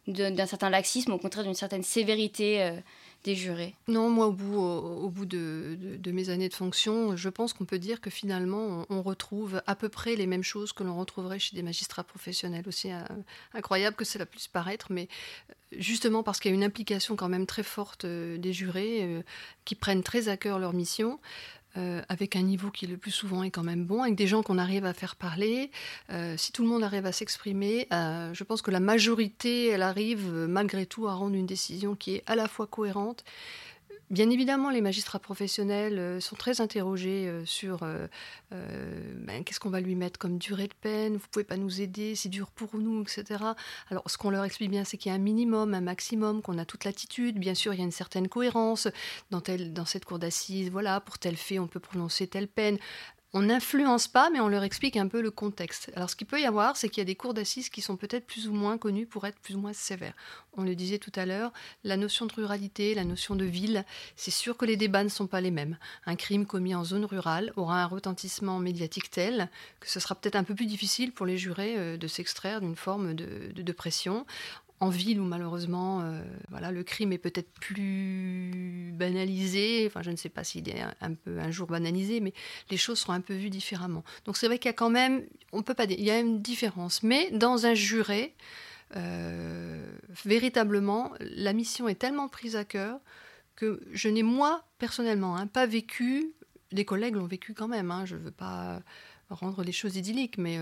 d'un 0.09 0.47
certain 0.47 0.71
laxisme, 0.71 1.13
au 1.13 1.19
contraire 1.19 1.45
d'une 1.45 1.55
certaine 1.55 1.85
sévérité 1.85 2.73
des 3.25 3.37
jurés 3.37 3.75
Non, 3.87 4.11
moi, 4.11 4.27
au 4.27 4.33
bout, 4.33 5.27
de, 5.27 5.79
mes 6.11 6.29
années 6.29 6.49
de 6.49 6.55
fonction, 6.55 7.17
je 7.17 7.29
pense 7.29 7.53
qu'on 7.53 7.65
peut 7.65 7.79
dire 7.79 8.01
que 8.01 8.11
finalement, 8.11 8.85
on, 8.91 9.03
retrouve 9.03 9.63
à 9.67 9.75
peu 9.75 9.89
près 9.89 10.17
les 10.17 10.27
mêmes 10.27 10.43
choses 10.43 10.73
que 10.73 10.83
l'on 10.83 10.99
retrouverait 10.99 11.39
chez 11.39 11.57
des 11.57 11.63
magistrats 11.63 12.05
professionnels. 12.05 12.65
Aussi 12.67 12.91
euh, 12.93 13.03
incroyable 13.55 13.97
que 13.97 14.05
cela 14.05 14.27
puisse 14.27 14.49
paraître, 14.49 14.87
mais 14.91 15.09
euh, 15.51 15.55
justement 15.79 16.23
parce 16.23 16.41
qu'il 16.41 16.51
y 16.51 16.55
a 16.55 16.57
une 16.57 16.65
implication 16.65 17.17
quand 17.17 17.29
même 17.29 17.47
très 17.47 17.63
forte 17.63 18.05
euh, 18.05 18.39
des 18.39 18.53
jurés 18.53 19.25
qui 19.65 19.75
prennent 19.75 20.03
très 20.03 20.29
à 20.29 20.37
cœur 20.37 20.59
leur 20.59 20.73
mission. 20.73 21.19
Euh, 21.77 22.03
avec 22.09 22.37
un 22.37 22.43
niveau 22.43 22.71
qui 22.71 22.87
le 22.87 22.99
plus 22.99 23.11
souvent 23.11 23.43
est 23.43 23.51
quand 23.51 23.63
même 23.63 23.85
bon, 23.85 24.03
avec 24.03 24.15
des 24.15 24.27
gens 24.27 24.43
qu'on 24.43 24.59
arrive 24.59 24.85
à 24.85 24.93
faire 24.93 25.17
parler. 25.17 25.71
Euh, 26.11 26.37
si 26.37 26.53
tout 26.53 26.63
le 26.63 26.69
monde 26.69 26.83
arrive 26.83 27.07
à 27.07 27.13
s'exprimer, 27.13 27.89
euh, 27.93 28.35
je 28.35 28.45
pense 28.45 28.61
que 28.61 28.71
la 28.71 28.81
majorité, 28.81 29.69
elle 29.69 29.83
arrive 29.83 30.31
malgré 30.49 30.85
tout 30.85 31.07
à 31.09 31.15
rendre 31.15 31.35
une 31.35 31.47
décision 31.47 31.95
qui 31.95 32.17
est 32.17 32.23
à 32.27 32.37
la 32.37 32.47
fois 32.47 32.67
cohérente. 32.67 33.25
Bien 34.13 34.29
évidemment, 34.29 34.69
les 34.69 34.83
magistrats 34.83 35.19
professionnels 35.19 35.99
euh, 35.99 36.21
sont 36.21 36.37
très 36.37 36.61
interrogés 36.61 37.27
euh, 37.29 37.47
sur 37.47 37.83
euh, 37.83 38.07
ben, 38.51 39.43
qu'est-ce 39.43 39.59
qu'on 39.59 39.71
va 39.71 39.81
lui 39.81 39.95
mettre 39.95 40.19
comme 40.19 40.37
durée 40.37 40.69
de 40.69 40.75
peine, 40.79 41.17
vous 41.17 41.27
pouvez 41.31 41.47
pas 41.47 41.57
nous 41.57 41.81
aider, 41.81 42.15
c'est 42.15 42.29
dur 42.29 42.51
pour 42.51 42.77
nous, 42.77 43.01
etc. 43.01 43.43
Alors, 43.89 44.03
ce 44.11 44.19
qu'on 44.19 44.29
leur 44.29 44.45
explique 44.45 44.71
bien, 44.71 44.85
c'est 44.85 44.99
qu'il 44.99 45.09
y 45.09 45.13
a 45.15 45.17
un 45.17 45.19
minimum, 45.19 45.73
un 45.73 45.81
maximum, 45.81 46.43
qu'on 46.43 46.59
a 46.59 46.67
toute 46.67 46.85
l'attitude. 46.85 47.39
Bien 47.39 47.55
sûr, 47.55 47.73
il 47.73 47.79
y 47.79 47.81
a 47.81 47.85
une 47.85 47.91
certaine 47.91 48.29
cohérence 48.29 48.87
dans 49.31 49.87
cette 49.87 50.05
cour 50.05 50.19
d'assises. 50.19 50.71
Voilà, 50.71 51.01
pour 51.01 51.19
tel 51.19 51.39
fait, 51.39 51.59
on 51.59 51.67
peut 51.67 51.81
prononcer 51.81 52.27
telle 52.27 52.49
peine. 52.49 52.77
On 53.35 53.43
n'influence 53.43 54.09
pas, 54.09 54.29
mais 54.29 54.41
on 54.41 54.49
leur 54.49 54.63
explique 54.63 54.99
un 54.99 55.09
peu 55.09 55.23
le 55.23 55.31
contexte. 55.31 55.91
Alors, 55.97 56.11
ce 56.11 56.17
qu'il 56.17 56.27
peut 56.27 56.41
y 56.41 56.45
avoir, 56.45 56.77
c'est 56.77 56.91
qu'il 56.91 56.99
y 56.99 57.01
a 57.01 57.07
des 57.07 57.15
cours 57.15 57.33
d'assises 57.33 57.71
qui 57.71 57.81
sont 57.81 57.97
peut-être 57.97 58.27
plus 58.27 58.47
ou 58.47 58.53
moins 58.53 58.77
connues 58.77 59.07
pour 59.07 59.27
être 59.27 59.39
plus 59.39 59.55
ou 59.57 59.59
moins 59.59 59.73
sévères. 59.73 60.13
On 60.55 60.65
le 60.65 60.75
disait 60.75 60.99
tout 60.99 61.13
à 61.15 61.25
l'heure, 61.25 61.51
la 61.83 61.97
notion 61.97 62.27
de 62.27 62.33
ruralité, 62.35 62.95
la 62.95 63.05
notion 63.05 63.35
de 63.35 63.47
ville, 63.47 63.87
c'est 64.17 64.31
sûr 64.31 64.59
que 64.59 64.67
les 64.67 64.77
débats 64.77 65.03
ne 65.03 65.09
sont 65.09 65.27
pas 65.27 65.41
les 65.41 65.51
mêmes. 65.51 65.79
Un 66.05 66.15
crime 66.15 66.45
commis 66.45 66.75
en 66.75 66.85
zone 66.85 67.07
rurale 67.07 67.55
aura 67.57 67.83
un 67.83 67.87
retentissement 67.87 68.59
médiatique 68.59 69.11
tel 69.11 69.49
que 69.81 69.89
ce 69.89 69.99
sera 69.99 70.15
peut-être 70.15 70.37
un 70.37 70.45
peu 70.45 70.55
plus 70.55 70.67
difficile 70.67 71.11
pour 71.13 71.25
les 71.25 71.39
jurés 71.39 71.77
euh, 71.79 71.97
de 71.97 72.07
s'extraire 72.09 72.61
d'une 72.61 72.77
forme 72.77 73.15
de- 73.15 73.51
de 73.55 73.73
pression. 73.73 74.27
En 74.83 74.89
ville 74.89 75.21
où 75.21 75.25
malheureusement, 75.25 76.01
euh, 76.01 76.21
voilà, 76.51 76.73
le 76.73 76.83
crime 76.83 77.13
est 77.13 77.19
peut-être 77.19 77.53
plus 77.53 78.91
banalisé. 78.97 79.85
Enfin, 79.87 80.03
je 80.03 80.11
ne 80.11 80.17
sais 80.17 80.29
pas 80.29 80.43
s'il 80.43 80.69
est 80.69 80.83
un, 81.01 81.15
peu 81.15 81.39
un 81.39 81.53
jour 81.53 81.69
banalisé, 81.69 82.19
mais 82.19 82.33
les 82.69 82.77
choses 82.77 82.99
seront 82.99 83.13
un 83.13 83.21
peu 83.21 83.35
vues 83.35 83.49
différemment. 83.49 84.03
Donc 84.25 84.37
c'est 84.37 84.49
vrai 84.49 84.59
qu'il 84.59 84.69
y 84.69 84.75
a 84.75 84.75
quand 84.75 84.91
même, 84.91 85.25
on 85.53 85.63
peut 85.63 85.75
pas 85.75 85.87
dire, 85.87 85.97
il 86.01 86.05
y 86.05 86.11
a 86.11 86.19
une 86.19 86.43
différence. 86.43 87.05
Mais 87.05 87.31
dans 87.31 87.65
un 87.65 87.75
juré, 87.75 88.35
euh, 88.97 89.87
véritablement, 90.25 91.13
la 91.21 91.53
mission 91.53 91.87
est 91.87 91.95
tellement 91.95 92.27
prise 92.27 92.57
à 92.57 92.65
cœur 92.65 92.99
que 93.55 93.81
je 93.93 94.09
n'ai 94.09 94.25
moi 94.25 94.65
personnellement 94.79 95.37
hein, 95.37 95.47
pas 95.47 95.67
vécu. 95.67 96.33
Les 96.73 96.85
collègues 96.85 97.15
l'ont 97.15 97.27
vécu 97.27 97.55
quand 97.55 97.69
même. 97.69 97.93
hein, 97.93 98.05
je 98.05 98.17
veux 98.17 98.33
pas. 98.33 98.83
Rendre 99.33 99.63
les 99.63 99.73
choses 99.73 99.97
idylliques. 99.97 100.39
Mais 100.39 100.59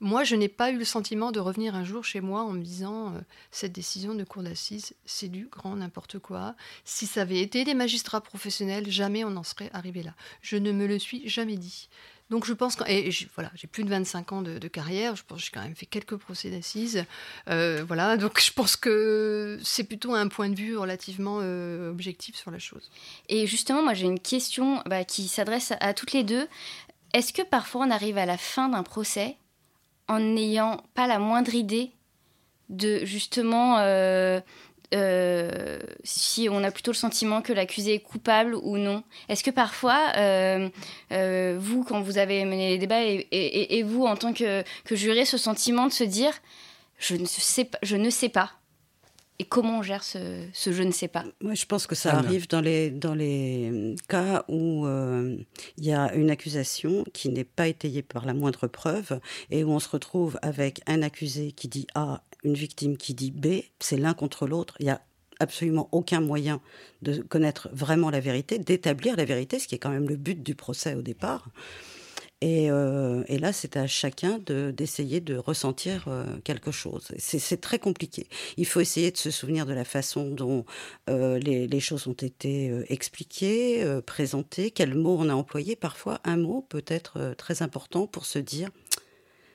moi, 0.00 0.24
je 0.24 0.36
n'ai 0.36 0.48
pas 0.48 0.70
eu 0.70 0.78
le 0.78 0.84
sentiment 0.84 1.32
de 1.32 1.40
revenir 1.40 1.74
un 1.74 1.84
jour 1.84 2.04
chez 2.04 2.20
moi 2.20 2.42
en 2.42 2.52
me 2.52 2.62
disant 2.62 3.14
cette 3.50 3.72
décision 3.72 4.14
de 4.14 4.24
cour 4.24 4.42
d'assises, 4.42 4.94
c'est 5.04 5.28
du 5.28 5.46
grand 5.46 5.76
n'importe 5.76 6.18
quoi. 6.18 6.54
Si 6.84 7.06
ça 7.06 7.22
avait 7.22 7.40
été 7.40 7.64
des 7.64 7.74
magistrats 7.74 8.20
professionnels, 8.20 8.90
jamais 8.90 9.24
on 9.24 9.30
n'en 9.30 9.44
serait 9.44 9.70
arrivé 9.72 10.02
là. 10.02 10.14
Je 10.42 10.56
ne 10.56 10.72
me 10.72 10.86
le 10.86 10.98
suis 10.98 11.28
jamais 11.28 11.56
dit. 11.56 11.88
Donc 12.30 12.46
je 12.46 12.52
pense 12.52 12.76
que 12.76 12.84
et 12.88 13.10
voilà, 13.34 13.50
j'ai 13.54 13.66
plus 13.66 13.82
de 13.82 13.90
25 13.90 14.32
ans 14.32 14.42
de, 14.42 14.68
carrière, 14.68 15.16
je 15.16 15.24
pense 15.26 15.38
que 15.38 15.44
j'ai 15.46 15.50
quand 15.52 15.62
même 15.62 15.74
fait 15.74 15.86
quelques 15.86 16.16
procès 16.16 16.48
d'assises, 16.48 17.04
euh, 17.48 17.82
voilà, 17.86 18.16
donc 18.16 18.40
je 18.40 18.52
pense 18.52 18.76
que 18.76 19.58
c'est 19.64 19.82
plutôt 19.82 20.14
un 20.14 20.28
point 20.28 20.48
de 20.48 20.54
vue 20.54 20.76
relativement 20.76 21.40
euh, 21.42 21.90
objectif 21.90 22.36
sur 22.36 22.52
la 22.52 22.60
chose. 22.60 22.88
Et 23.28 23.48
justement, 23.48 23.82
moi 23.82 23.94
j'ai 23.94 24.06
une 24.06 24.20
question 24.20 24.80
bah, 24.86 25.04
qui 25.04 25.26
s'adresse 25.26 25.72
à 25.80 25.92
toutes 25.92 26.12
les 26.12 26.22
deux. 26.22 26.46
Est-ce 27.12 27.32
que 27.32 27.42
parfois 27.42 27.86
on 27.86 27.90
arrive 27.90 28.18
à 28.18 28.26
la 28.26 28.36
fin 28.36 28.68
d'un 28.68 28.82
procès 28.82 29.36
en 30.08 30.20
n'ayant 30.20 30.82
pas 30.94 31.06
la 31.06 31.18
moindre 31.18 31.54
idée 31.54 31.90
de 32.68 33.04
justement 33.04 33.78
euh, 33.78 34.40
euh, 34.94 35.78
si 36.04 36.48
on 36.50 36.62
a 36.62 36.70
plutôt 36.70 36.92
le 36.92 36.96
sentiment 36.96 37.42
que 37.42 37.52
l'accusé 37.52 37.94
est 37.94 38.00
coupable 38.00 38.54
ou 38.54 38.76
non? 38.76 39.02
Est-ce 39.28 39.42
que 39.42 39.50
parfois, 39.50 40.12
euh, 40.16 40.68
vous, 41.58 41.84
quand 41.84 42.00
vous 42.00 42.18
avez 42.18 42.44
mené 42.44 42.70
les 42.70 42.78
débats, 42.78 43.02
et, 43.02 43.82
vous, 43.82 44.04
en 44.06 44.16
tant 44.16 44.32
que, 44.32 44.62
que, 44.84 44.94
juré, 44.94 45.24
ce 45.24 45.36
sentiment 45.36 45.86
de 45.86 45.92
se 45.92 46.04
dire 46.04 46.32
je 46.98 47.16
ne 47.96 48.10
sais 48.10 48.28
pas 48.28 48.59
et 49.40 49.44
comment 49.44 49.78
on 49.78 49.82
gère 49.82 50.04
ce, 50.04 50.18
ce, 50.52 50.70
je 50.70 50.82
ne 50.82 50.90
sais 50.90 51.08
pas 51.08 51.24
Moi, 51.40 51.54
je 51.54 51.64
pense 51.64 51.86
que 51.86 51.94
ça 51.94 52.14
arrive 52.14 52.46
dans 52.46 52.60
les, 52.60 52.90
dans 52.90 53.14
les 53.14 53.94
cas 54.06 54.44
où 54.48 54.86
il 54.86 55.84
y 55.84 55.92
a 55.92 56.12
une 56.14 56.30
accusation 56.30 57.04
qui 57.14 57.30
n'est 57.30 57.44
pas 57.44 57.66
étayée 57.66 58.02
par 58.02 58.26
la 58.26 58.34
moindre 58.34 58.66
preuve 58.66 59.18
et 59.50 59.64
où 59.64 59.70
on 59.70 59.78
se 59.78 59.88
retrouve 59.88 60.38
avec 60.42 60.82
un 60.86 61.00
accusé 61.00 61.52
qui 61.52 61.68
dit 61.68 61.86
A 61.94 62.22
une 62.44 62.54
victime 62.54 62.96
qui 62.96 63.14
dit 63.14 63.30
B, 63.30 63.62
c'est 63.78 63.96
l'un 63.96 64.14
contre 64.14 64.46
l'autre. 64.46 64.74
Il 64.80 64.84
n'y 64.84 64.90
a 64.90 65.00
absolument 65.38 65.88
aucun 65.92 66.20
moyen 66.20 66.60
de 67.00 67.22
connaître 67.22 67.70
vraiment 67.72 68.10
la 68.10 68.20
vérité, 68.20 68.58
d'établir 68.58 69.16
la 69.16 69.24
vérité, 69.24 69.58
ce 69.58 69.66
qui 69.66 69.74
est 69.74 69.78
quand 69.78 69.90
même 69.90 70.08
le 70.08 70.16
but 70.16 70.42
du 70.42 70.54
procès 70.54 70.94
au 70.94 71.02
départ. 71.02 71.48
Et, 72.42 72.70
euh, 72.70 73.22
là, 73.28 73.52
c'est 73.52 73.76
à 73.76 73.86
chacun 73.86 74.38
d'essayer 74.38 75.20
de, 75.20 75.36
ressentir 75.36 76.06
euh, 76.08 76.24
quelque 76.42 76.70
chose. 76.70 77.08
C'est 77.18 77.60
très 77.60 77.78
compliqué. 77.78 78.28
Il 78.56 78.66
faut 78.66 78.80
essayer 78.80 79.10
de 79.10 79.16
se 79.16 79.30
souvenir 79.30 79.66
de 79.66 79.74
la 79.74 79.84
façon 79.84 80.30
dont 80.30 80.64
euh, 81.10 81.38
les, 81.38 81.66
les, 81.66 81.80
choses 81.80 82.06
ont 82.06 82.12
été 82.12 82.72
expliquées, 82.88 83.84
présentées, 84.06 84.70
quels 84.70 84.94
mots 84.94 85.16
on 85.18 85.28
a 85.28 85.34
employés. 85.34 85.76
Parfois, 85.76 86.20
un 86.24 86.36
mot 86.36 86.66
peut 86.68 86.84
être 86.86 87.34
très 87.36 87.62
important 87.62 88.06
pour 88.06 88.24
se 88.24 88.38
dire 88.38 88.70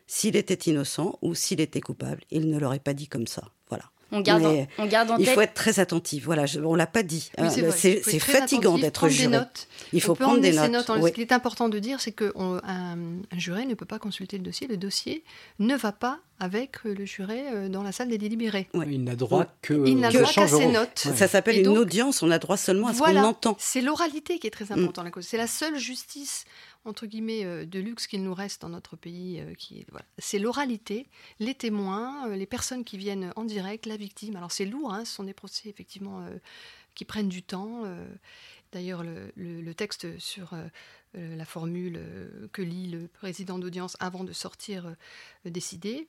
s'il 0.08 0.36
était 0.36 0.70
innocent 0.70 1.18
ou 1.22 1.34
s'il 1.34 1.62
était 1.62 1.82
coupable. 1.82 2.22
Il 2.30 2.50
ne 2.50 2.60
l'aurait 2.60 2.80
pas 2.80 2.94
dit 2.94 3.08
comme 3.08 3.28
ça. 3.28 3.55
On 4.16 4.22
garde, 4.22 4.46
en, 4.46 4.68
on 4.78 4.86
garde 4.86 5.12
en 5.12 5.18
il 5.18 5.28
faut 5.28 5.42
être 5.42 5.54
très 5.54 5.80
attentif. 5.80 6.24
Voilà, 6.24 6.46
je, 6.46 6.62
on 6.62 6.76
l'a 6.76 6.88
pas 6.88 7.04
dit. 7.04 7.32
Hein. 7.38 7.50
c'est 7.50 8.20
fatigant 8.20 8.78
d'être 8.78 9.10
juré. 9.10 9.38
Il 9.94 10.02
faut 10.02 10.16
prendre 10.16 10.40
des 10.40 10.54
notes. 10.54 10.88
Ce 10.88 11.12
qui 11.12 11.22
est 11.22 11.32
important 11.32 11.70
de 11.70 11.80
dire, 11.80 12.00
c'est 12.00 12.14
qu'un 12.14 12.62
un 12.66 13.38
juré 13.38 13.66
ne 13.66 13.74
peut 13.74 13.86
pas 13.86 14.00
consulter 14.00 14.38
le 14.38 14.44
dossier. 14.44 14.68
Le 14.68 14.78
dossier 14.78 15.24
ne 15.60 15.76
va 15.76 15.92
pas 15.92 16.20
avec 16.40 16.84
le 16.84 17.06
juré 17.06 17.46
euh, 17.54 17.70
dans 17.70 17.82
la 17.82 17.92
salle 17.92 18.10
des 18.10 18.18
délibérés. 18.18 18.68
Il 18.74 19.04
n'a 19.04 19.16
droit 19.16 19.46
que, 19.62 19.88
il 19.88 19.98
n'a 19.98 20.12
droit 20.12 20.30
qu'à 20.32 20.48
ses 20.48 20.68
notes. 20.68 21.08
Ça 21.16 21.28
s'appelle 21.28 21.60
une 21.60 21.78
audience. 21.78 22.24
On 22.24 22.32
a 22.32 22.40
droit 22.40 22.58
seulement 22.58 22.88
à 22.88 22.94
ce 22.94 23.00
qu'on 23.00 23.24
entend. 23.24 23.56
C'est 23.60 23.82
l'oralité 23.82 24.40
qui 24.40 24.48
est 24.48 24.52
très 24.52 24.72
importante. 24.72 25.16
Mm. 25.16 25.22
C'est 25.22 25.38
la 25.38 25.48
seule 25.48 25.78
justice 25.78 26.46
entre 26.86 27.08
guillemets, 27.08 27.44
euh, 27.44 27.66
de 27.66 27.80
luxe 27.80 28.08
qu'il 28.08 28.24
nous 28.24 28.34
reste 28.34 28.62
dans 28.62 28.70
notre 28.70 28.96
pays. 28.96 29.42
Euh, 29.42 29.54
C'est 30.20 30.40
l'oralité, 30.40 31.08
les 31.40 31.56
témoins, 31.56 32.30
euh, 32.30 32.36
les 32.36 32.46
personnes 32.46 32.84
qui 32.84 32.98
viennent 32.98 33.34
en 33.36 33.44
direct, 33.44 33.86
la 33.86 33.98
victime. 33.98 34.36
Alors 34.36 34.52
c'est 34.52 34.66
lourd, 34.66 34.94
hein, 34.94 35.04
ce 35.04 35.14
sont 35.14 35.24
des 35.24 35.34
procès 35.34 35.70
effectivement 35.70 36.26
qui 36.94 37.06
prennent 37.06 37.30
du 37.30 37.44
temps. 37.44 37.84
D'ailleurs, 38.72 39.04
le, 39.04 39.74
texte 39.74 40.18
sur 40.20 40.54
la 41.14 41.46
formule 41.46 42.00
que 42.54 42.62
lit 42.62 42.88
le 42.88 43.08
président 43.08 43.60
d'audience 43.60 43.98
avant 44.00 44.24
de 44.24 44.34
sortir 44.34 44.96
décidé, 45.44 46.08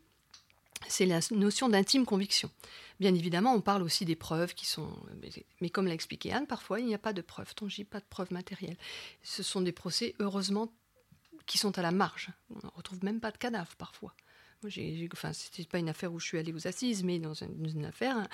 c'est 0.88 1.06
la 1.06 1.20
notion 1.30 1.68
d'intime 1.68 2.04
conviction. 2.04 2.50
Bien 3.00 3.14
évidemment, 3.14 3.54
on 3.54 3.60
parle 3.60 3.82
aussi 3.82 4.04
des 4.04 4.16
preuves 4.16 4.54
qui 4.54 4.66
sont. 4.66 4.88
Mais 5.60 5.70
comme 5.70 5.86
l'a 5.86 5.94
expliqué 5.94 6.32
Anne, 6.32 6.46
parfois 6.46 6.80
il 6.80 6.86
n'y 6.86 6.94
a 6.94 6.98
pas 6.98 7.12
de 7.12 7.22
preuves 7.22 7.54
tangibles, 7.54 7.88
pas 7.88 8.00
de 8.00 8.06
preuves 8.08 8.32
matérielles. 8.32 8.76
Ce 9.22 9.42
sont 9.42 9.60
des 9.60 9.72
procès, 9.72 10.14
heureusement, 10.18 10.72
qui 11.46 11.58
sont 11.58 11.78
à 11.78 11.82
la 11.82 11.92
marge. 11.92 12.30
On 12.50 12.66
ne 12.66 12.72
retrouve 12.74 13.04
même 13.04 13.20
pas 13.20 13.30
de 13.30 13.38
cadavre 13.38 13.74
parfois 13.76 14.14
enfin, 15.12 15.33
c'était 15.33 15.64
pas 15.64 15.79
une 15.79 15.88
affaire 15.88 16.12
où 16.12 16.19
je 16.19 16.27
suis 16.27 16.38
allée 16.38 16.53
aux 16.53 16.66
assises, 16.66 17.05
mais 17.05 17.19
dans 17.19 17.35
une, 17.35 17.85
affaire, 17.85 18.29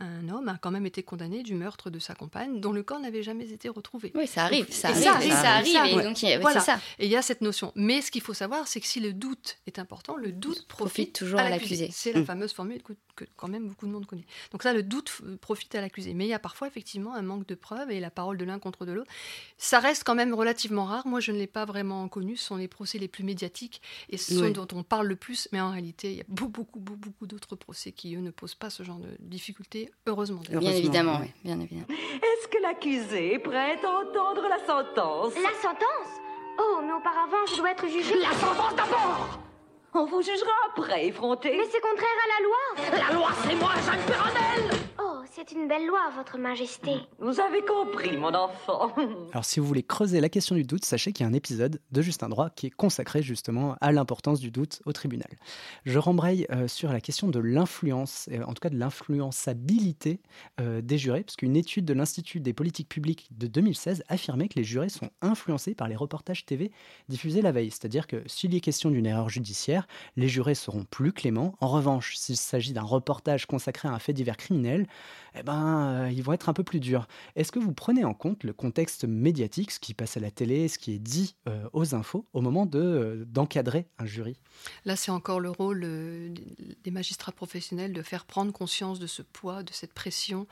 un, 0.00 0.28
homme 0.28 0.48
a 0.48 0.58
quand 0.58 0.70
même 0.70 0.86
été 0.86 1.02
condamné 1.02 1.42
du 1.42 1.54
meurtre 1.54 1.90
de 1.90 1.98
sa 1.98 2.14
compagne, 2.14 2.60
dont 2.60 2.72
le 2.72 2.82
corps 2.82 3.00
n'avait 3.00 3.22
jamais 3.22 3.50
été 3.50 3.68
retrouvé. 3.68 4.12
Oui, 4.14 4.26
ça 4.26 4.44
arrive, 4.44 4.70
ça, 4.70 4.88
arrive, 4.88 5.02
ça 5.02 5.14
arrive, 5.14 5.32
ça 5.32 5.50
arrive, 5.82 6.00
et 6.00 6.02
donc 6.02 6.40
voilà. 6.40 6.60
ça. 6.60 6.80
Et 6.98 7.06
il 7.06 7.10
y 7.10 7.16
a 7.16 7.22
cette 7.22 7.40
notion. 7.40 7.72
Mais 7.74 8.00
ce 8.02 8.10
qu'il 8.10 8.22
faut 8.22 8.34
savoir, 8.34 8.66
c'est 8.68 8.80
que 8.80 8.86
si 8.86 9.00
le 9.00 9.12
doute 9.12 9.58
est 9.66 9.78
important, 9.78 10.16
le 10.16 10.32
doute 10.32 10.66
profite, 10.66 11.14
toujours 11.14 11.40
à 11.40 11.48
l'accusé. 11.48 11.90
C'est 11.92 12.12
la 12.12 12.20
mm. 12.20 12.26
fameuse 12.26 12.52
formule 12.52 12.82
que, 12.82 13.24
quand 13.36 13.48
même 13.48 13.68
beaucoup 13.68 13.86
de 13.86 13.92
monde 13.92 14.06
connaît. 14.06 14.26
Donc 14.52 14.62
ça, 14.62 14.72
le 14.72 14.82
doute 14.82 15.20
profite 15.40 15.74
à 15.74 15.80
l'accusé. 15.80 16.14
Mais 16.14 16.26
il 16.26 16.30
y 16.30 16.34
a 16.34 16.38
parfois 16.38 16.68
effectivement 16.68 17.14
un 17.14 17.22
manque 17.22 17.46
de 17.46 17.54
preuves 17.54 17.90
et 17.90 18.00
la 18.00 18.10
parole 18.10 18.36
de 18.36 18.44
l'un 18.44 18.58
contre 18.58 18.86
de 18.86 18.92
l'autre. 18.92 19.10
Ça 19.58 19.80
reste 19.80 20.04
quand 20.04 20.14
même 20.14 20.34
relativement 20.34 20.84
rare. 20.84 21.06
Moi, 21.06 21.20
je 21.20 21.32
ne 21.32 21.38
l'ai 21.38 21.46
pas 21.46 21.64
vraiment 21.64 22.08
connu. 22.08 22.36
Ce 22.36 22.44
sont 22.44 22.56
les 22.56 22.68
procès 22.68 22.98
les 22.98 23.08
plus 23.08 23.24
médiatiques 23.24 23.80
et 24.10 24.16
ce 24.16 24.50
dont 24.50 24.68
on 24.72 24.82
parle 24.82 25.06
le 25.06 25.16
plus. 25.16 25.48
Mais 25.56 25.62
en 25.62 25.70
réalité, 25.70 26.10
il 26.10 26.16
y 26.18 26.20
a 26.20 26.24
beaucoup, 26.28 26.60
beaucoup, 26.60 26.96
beaucoup 26.98 27.26
d'autres 27.26 27.56
procès 27.56 27.90
qui, 27.90 28.14
eux, 28.14 28.20
ne 28.20 28.30
posent 28.30 28.54
pas 28.54 28.68
ce 28.68 28.82
genre 28.82 28.98
de 28.98 29.08
difficultés, 29.20 29.90
heureusement. 30.06 30.42
Bien 30.50 30.70
évidemment, 30.70 31.18
oui. 31.18 31.28
Bien 31.42 31.58
évidemment. 31.58 31.86
Est-ce 31.88 32.48
que 32.48 32.60
l'accusé 32.60 33.32
est 33.32 33.38
prêt 33.38 33.78
à 33.82 33.88
entendre 33.88 34.46
la 34.50 34.58
sentence? 34.66 35.32
La 35.36 35.58
sentence? 35.62 36.12
Oh, 36.58 36.80
mais 36.82 36.92
auparavant, 36.92 37.46
je 37.50 37.56
dois 37.56 37.70
être 37.70 37.88
jugé. 37.88 38.18
La 38.20 38.34
sentence 38.34 38.76
d'abord 38.76 39.40
On 39.94 40.04
vous 40.04 40.20
jugera 40.20 40.52
après, 40.74 41.06
effronté. 41.06 41.56
Mais 41.56 41.64
c'est 41.72 41.80
contraire 41.80 42.18
à 42.22 42.28
la 42.34 42.44
loi. 42.44 43.08
La 43.08 43.14
loi, 43.14 43.30
c'est 43.48 43.54
moi, 43.54 43.72
Jacques 43.86 44.04
Perronel 44.04 44.85
c'est 45.36 45.52
une 45.52 45.68
belle 45.68 45.86
loi, 45.86 46.00
Votre 46.16 46.38
Majesté. 46.38 46.92
Vous 47.18 47.40
avez 47.40 47.60
compris, 47.60 48.16
mon 48.16 48.32
enfant. 48.32 48.94
Alors, 49.32 49.44
si 49.44 49.60
vous 49.60 49.66
voulez 49.66 49.82
creuser 49.82 50.18
la 50.22 50.30
question 50.30 50.54
du 50.54 50.64
doute, 50.64 50.86
sachez 50.86 51.12
qu'il 51.12 51.24
y 51.24 51.28
a 51.28 51.30
un 51.30 51.34
épisode 51.34 51.78
de 51.92 52.00
Justin 52.00 52.30
Droit 52.30 52.48
qui 52.48 52.68
est 52.68 52.70
consacré 52.70 53.20
justement 53.20 53.76
à 53.82 53.92
l'importance 53.92 54.40
du 54.40 54.50
doute 54.50 54.80
au 54.86 54.94
tribunal. 54.94 55.28
Je 55.84 55.98
rembraye 55.98 56.46
euh, 56.52 56.68
sur 56.68 56.90
la 56.90 57.02
question 57.02 57.28
de 57.28 57.38
l'influence, 57.38 58.30
en 58.46 58.54
tout 58.54 58.60
cas 58.62 58.70
de 58.70 58.78
l'influençabilité 58.78 60.20
euh, 60.58 60.80
des 60.80 60.96
jurés, 60.96 61.22
parce 61.22 61.36
qu'une 61.36 61.56
étude 61.56 61.84
de 61.84 61.92
l'Institut 61.92 62.40
des 62.40 62.54
politiques 62.54 62.88
publiques 62.88 63.28
de 63.32 63.46
2016 63.46 64.04
affirmait 64.08 64.48
que 64.48 64.58
les 64.58 64.64
jurés 64.64 64.88
sont 64.88 65.10
influencés 65.20 65.74
par 65.74 65.86
les 65.86 65.96
reportages 65.96 66.46
TV 66.46 66.72
diffusés 67.10 67.42
la 67.42 67.52
veille. 67.52 67.70
C'est-à-dire 67.70 68.06
que 68.06 68.22
s'il 68.24 68.54
y 68.54 68.56
est 68.56 68.60
question 68.60 68.88
d'une 68.88 69.04
erreur 69.04 69.28
judiciaire, 69.28 69.86
les 70.16 70.28
jurés 70.28 70.54
seront 70.54 70.84
plus 70.84 71.12
cléments. 71.12 71.56
En 71.60 71.68
revanche, 71.68 72.16
s'il 72.16 72.38
s'agit 72.38 72.72
d'un 72.72 72.80
reportage 72.80 73.44
consacré 73.44 73.86
à 73.86 73.92
un 73.92 73.98
fait 73.98 74.14
divers 74.14 74.38
criminel, 74.38 74.86
eh 75.38 75.42
ben, 75.42 76.04
euh, 76.04 76.10
ils 76.10 76.22
vont 76.22 76.32
être 76.32 76.48
un 76.48 76.52
peu 76.52 76.62
plus 76.62 76.80
durs. 76.80 77.06
Est-ce 77.34 77.52
que 77.52 77.58
vous 77.58 77.72
prenez 77.72 78.04
en 78.04 78.14
compte 78.14 78.44
le 78.44 78.52
contexte 78.52 79.04
médiatique, 79.04 79.70
ce 79.70 79.78
qui 79.78 79.92
passe 79.92 80.16
à 80.16 80.20
la 80.20 80.30
télé, 80.30 80.68
ce 80.68 80.78
qui 80.78 80.92
est 80.92 80.98
dit 80.98 81.36
euh, 81.48 81.68
aux 81.72 81.94
infos, 81.94 82.26
au 82.32 82.40
moment 82.40 82.64
de, 82.64 82.78
euh, 82.78 83.24
d'encadrer 83.26 83.86
un 83.98 84.06
jury? 84.06 84.36
Là, 84.84 84.96
c'est 84.96 85.10
encore 85.10 85.40
le 85.40 85.50
rôle 85.50 85.80
des 85.80 86.90
magistrats 86.90 87.32
professionnels 87.32 87.92
de 87.92 88.02
faire 88.02 88.24
prendre 88.24 88.52
conscience 88.52 88.98
de 88.98 89.06
ce 89.06 89.22
poids, 89.22 89.62
de 89.62 89.72
cette 89.72 89.92
pression, 89.92 90.46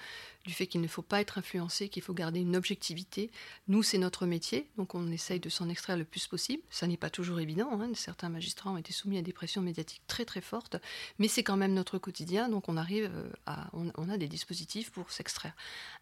du 0.45 0.53
fait 0.53 0.67
qu'il 0.67 0.83
ne 0.83 0.89
faut 0.89 1.03
pas 1.03 1.23
être 1.23 1.39
influencé, 1.39 1.89
qu'il 1.89 2.03
faut 2.03 2.13
garder 2.13 2.41
une 2.41 2.55
objectivité. 2.55 3.31
Nous, 3.67 3.83
c'est 3.83 3.97
notre 3.97 4.27
métier, 4.27 4.69
donc 4.77 4.95
on 4.95 5.11
essaye 5.11 5.41
de 5.41 5.49
s'en 5.49 5.71
extraire 5.71 5.97
le 5.97 6.05
plus 6.05 6.27
possible. 6.27 6.63
Ça 6.69 6.87
n'est 6.87 6.99
pas 6.99 7.09
toujours 7.09 7.41
évident. 7.41 7.81
Hein. 7.81 7.91
Certains 7.95 8.29
magistrats 8.29 8.71
ont 8.71 8.77
été 8.77 8.93
soumis 8.93 9.17
à 9.17 9.23
des 9.23 9.33
pressions 9.33 9.63
médiatiques 9.63 10.03
très 10.07 10.27
très 10.27 10.43
fortes, 10.43 10.77
mais 11.19 11.29
c'est 11.29 11.43
quand 11.43 11.57
même 11.57 11.73
notre 11.73 11.97
quotidien, 11.97 12.51
donc 12.51 12.69
on 12.69 12.77
arrive 12.77 13.11
à, 13.47 13.71
on 13.73 14.09
a 14.11 14.19
des 14.19 14.29
dispositifs 14.29 14.74
pour 14.83 15.11
s'extraire. 15.11 15.55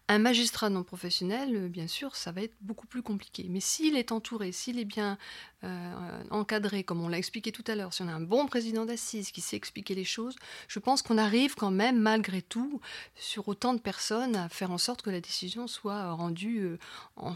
Un 0.09 0.19
magistrat 0.19 0.69
non 0.69 0.83
professionnel, 0.83 1.55
euh, 1.55 1.67
bien 1.69 1.87
sûr, 1.87 2.15
ça 2.15 2.31
va 2.31 2.41
être 2.41 2.55
beaucoup 2.59 2.87
plus 2.87 3.01
compliqué. 3.01 3.45
Mais 3.49 3.61
s'il 3.61 3.95
est 3.95 4.11
entouré, 4.11 4.51
s'il 4.51 4.77
est 4.77 4.85
bien 4.85 5.17
euh, 5.63 6.23
encadré, 6.29 6.83
comme 6.83 7.01
on 7.01 7.07
l'a 7.07 7.17
expliqué 7.17 7.51
tout 7.51 7.63
à 7.67 7.75
l'heure, 7.75 7.93
si 7.93 8.01
on 8.01 8.09
a 8.09 8.13
un 8.13 8.19
bon 8.19 8.45
président 8.45 8.85
d'assises 8.85 9.31
qui 9.31 9.39
sait 9.39 9.55
expliquer 9.55 9.95
les 9.95 10.03
choses, 10.03 10.35
je 10.67 10.79
pense 10.79 11.01
qu'on 11.01 11.17
arrive 11.17 11.55
quand 11.55 11.71
même, 11.71 11.99
malgré 11.99 12.41
tout, 12.41 12.81
sur 13.15 13.47
autant 13.47 13.73
de 13.73 13.79
personnes, 13.79 14.35
à 14.35 14.49
faire 14.49 14.71
en 14.71 14.77
sorte 14.77 15.03
que 15.03 15.09
la 15.09 15.21
décision 15.21 15.67
soit 15.67 16.11
rendue 16.11 16.63
euh, 16.63 16.77
en, 17.15 17.35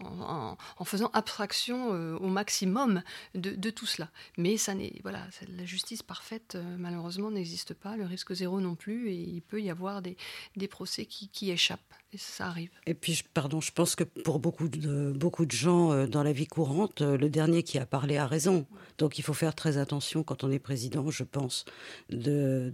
en, 0.00 0.56
faisant 0.84 1.10
abstraction 1.12 1.90
au 1.90 2.28
maximum 2.28 3.02
de, 3.34 3.70
tout 3.70 3.86
cela. 3.86 4.10
Mais 4.36 4.56
ça 4.56 4.74
n'est 4.74 4.94
voilà, 5.02 5.26
la 5.56 5.64
justice 5.64 6.02
parfaite 6.02 6.56
malheureusement 6.78 7.30
n'existe 7.30 7.74
pas, 7.74 7.96
le 7.96 8.04
risque 8.04 8.32
zéro 8.34 8.60
non 8.60 8.74
plus, 8.74 9.10
et 9.10 9.14
il 9.14 9.42
peut 9.42 9.60
y 9.60 9.70
avoir 9.70 10.02
des, 10.02 10.16
procès 10.68 11.06
qui 11.06 11.50
échappent. 11.50 11.80
Et 12.16 12.18
ça 12.18 12.46
arrive. 12.46 12.70
Et 12.86 12.94
puis, 12.94 13.12
je- 13.14 13.24
pardon, 13.34 13.60
je 13.60 13.70
pense 13.70 13.94
que 13.94 14.04
pour 14.04 14.38
beaucoup 14.38 14.68
de, 14.68 15.12
beaucoup 15.14 15.44
de 15.44 15.52
gens 15.52 15.92
euh, 15.92 16.06
dans 16.06 16.22
la 16.22 16.32
vie 16.32 16.46
courante, 16.46 17.02
euh, 17.02 17.16
le 17.18 17.28
dernier 17.28 17.62
qui 17.62 17.78
a 17.78 17.84
parlé 17.86 18.16
a 18.16 18.26
raison. 18.26 18.66
Donc, 18.98 19.18
il 19.18 19.22
faut 19.22 19.34
faire 19.34 19.54
très 19.54 19.76
attention 19.76 20.22
quand 20.22 20.42
on 20.44 20.50
est 20.50 20.58
président, 20.58 21.10
je 21.10 21.24
pense, 21.24 21.64
de, 22.10 22.72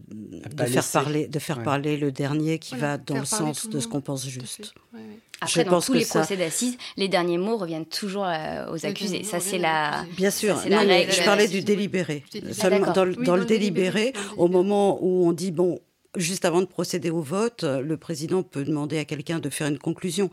faire, 0.66 0.84
parler, 0.92 1.26
de 1.26 1.38
faire 1.38 1.58
Ouais. 1.58 1.64
parler 1.64 1.96
le 1.96 2.12
dernier 2.12 2.58
qui 2.58 2.76
Voilà, 2.76 2.96
va 2.96 2.98
dans 2.98 3.18
le 3.18 3.24
sens 3.24 3.68
de 3.68 3.80
ce 3.80 3.88
qu'on 3.88 4.00
pense 4.00 4.26
juste. 4.26 4.66
fait. 4.66 4.96
Ouais, 4.96 5.00
ouais. 5.00 5.18
Après, 5.40 5.60
Je 5.60 5.64
dans 5.64 5.70
pense 5.72 5.86
tous 5.86 5.92
que 5.94 5.98
les 5.98 6.04
ça- 6.04 6.20
procès 6.20 6.36
d'assises, 6.36 6.76
les 6.96 7.08
derniers 7.08 7.38
mots 7.38 7.56
reviennent 7.56 7.86
toujours 7.86 8.24
euh, 8.26 8.70
aux 8.72 8.86
accusés. 8.86 9.24
Ça, 9.24 9.40
c'est 9.40 9.58
la. 9.58 10.04
Bien 10.16 10.30
sûr, 10.30 10.54
Ça, 10.56 10.62
c'est 10.62 10.70
non, 10.70 10.76
la 10.76 10.84
mais 10.84 10.96
règle 10.98 11.12
je 11.12 11.22
parlais 11.24 11.44
la- 11.46 11.50
du 11.50 11.62
délibéré. 11.62 12.24
Oui, 12.32 12.54
Seulement 12.54 12.78
d'accord. 12.78 12.94
dans, 12.94 13.04
le- 13.04 13.10
Oui, 13.10 13.16
dans 13.26 13.32
dans 13.32 13.34
le 13.34 13.40
le 13.42 13.46
délibéré, 13.48 14.12
au 14.36 14.46
moment 14.46 14.98
où 15.02 15.26
on 15.26 15.32
dit, 15.32 15.50
bon, 15.50 15.80
juste 16.16 16.44
avant 16.44 16.60
de 16.60 16.66
procéder 16.66 17.10
au 17.10 17.22
vote, 17.22 17.64
le 17.64 17.96
président 17.96 18.42
peut 18.42 18.64
demander 18.64 18.98
à 18.98 19.04
quelqu'un 19.04 19.38
de 19.38 19.48
faire 19.50 19.66
une 19.68 19.78
conclusion. 19.78 20.30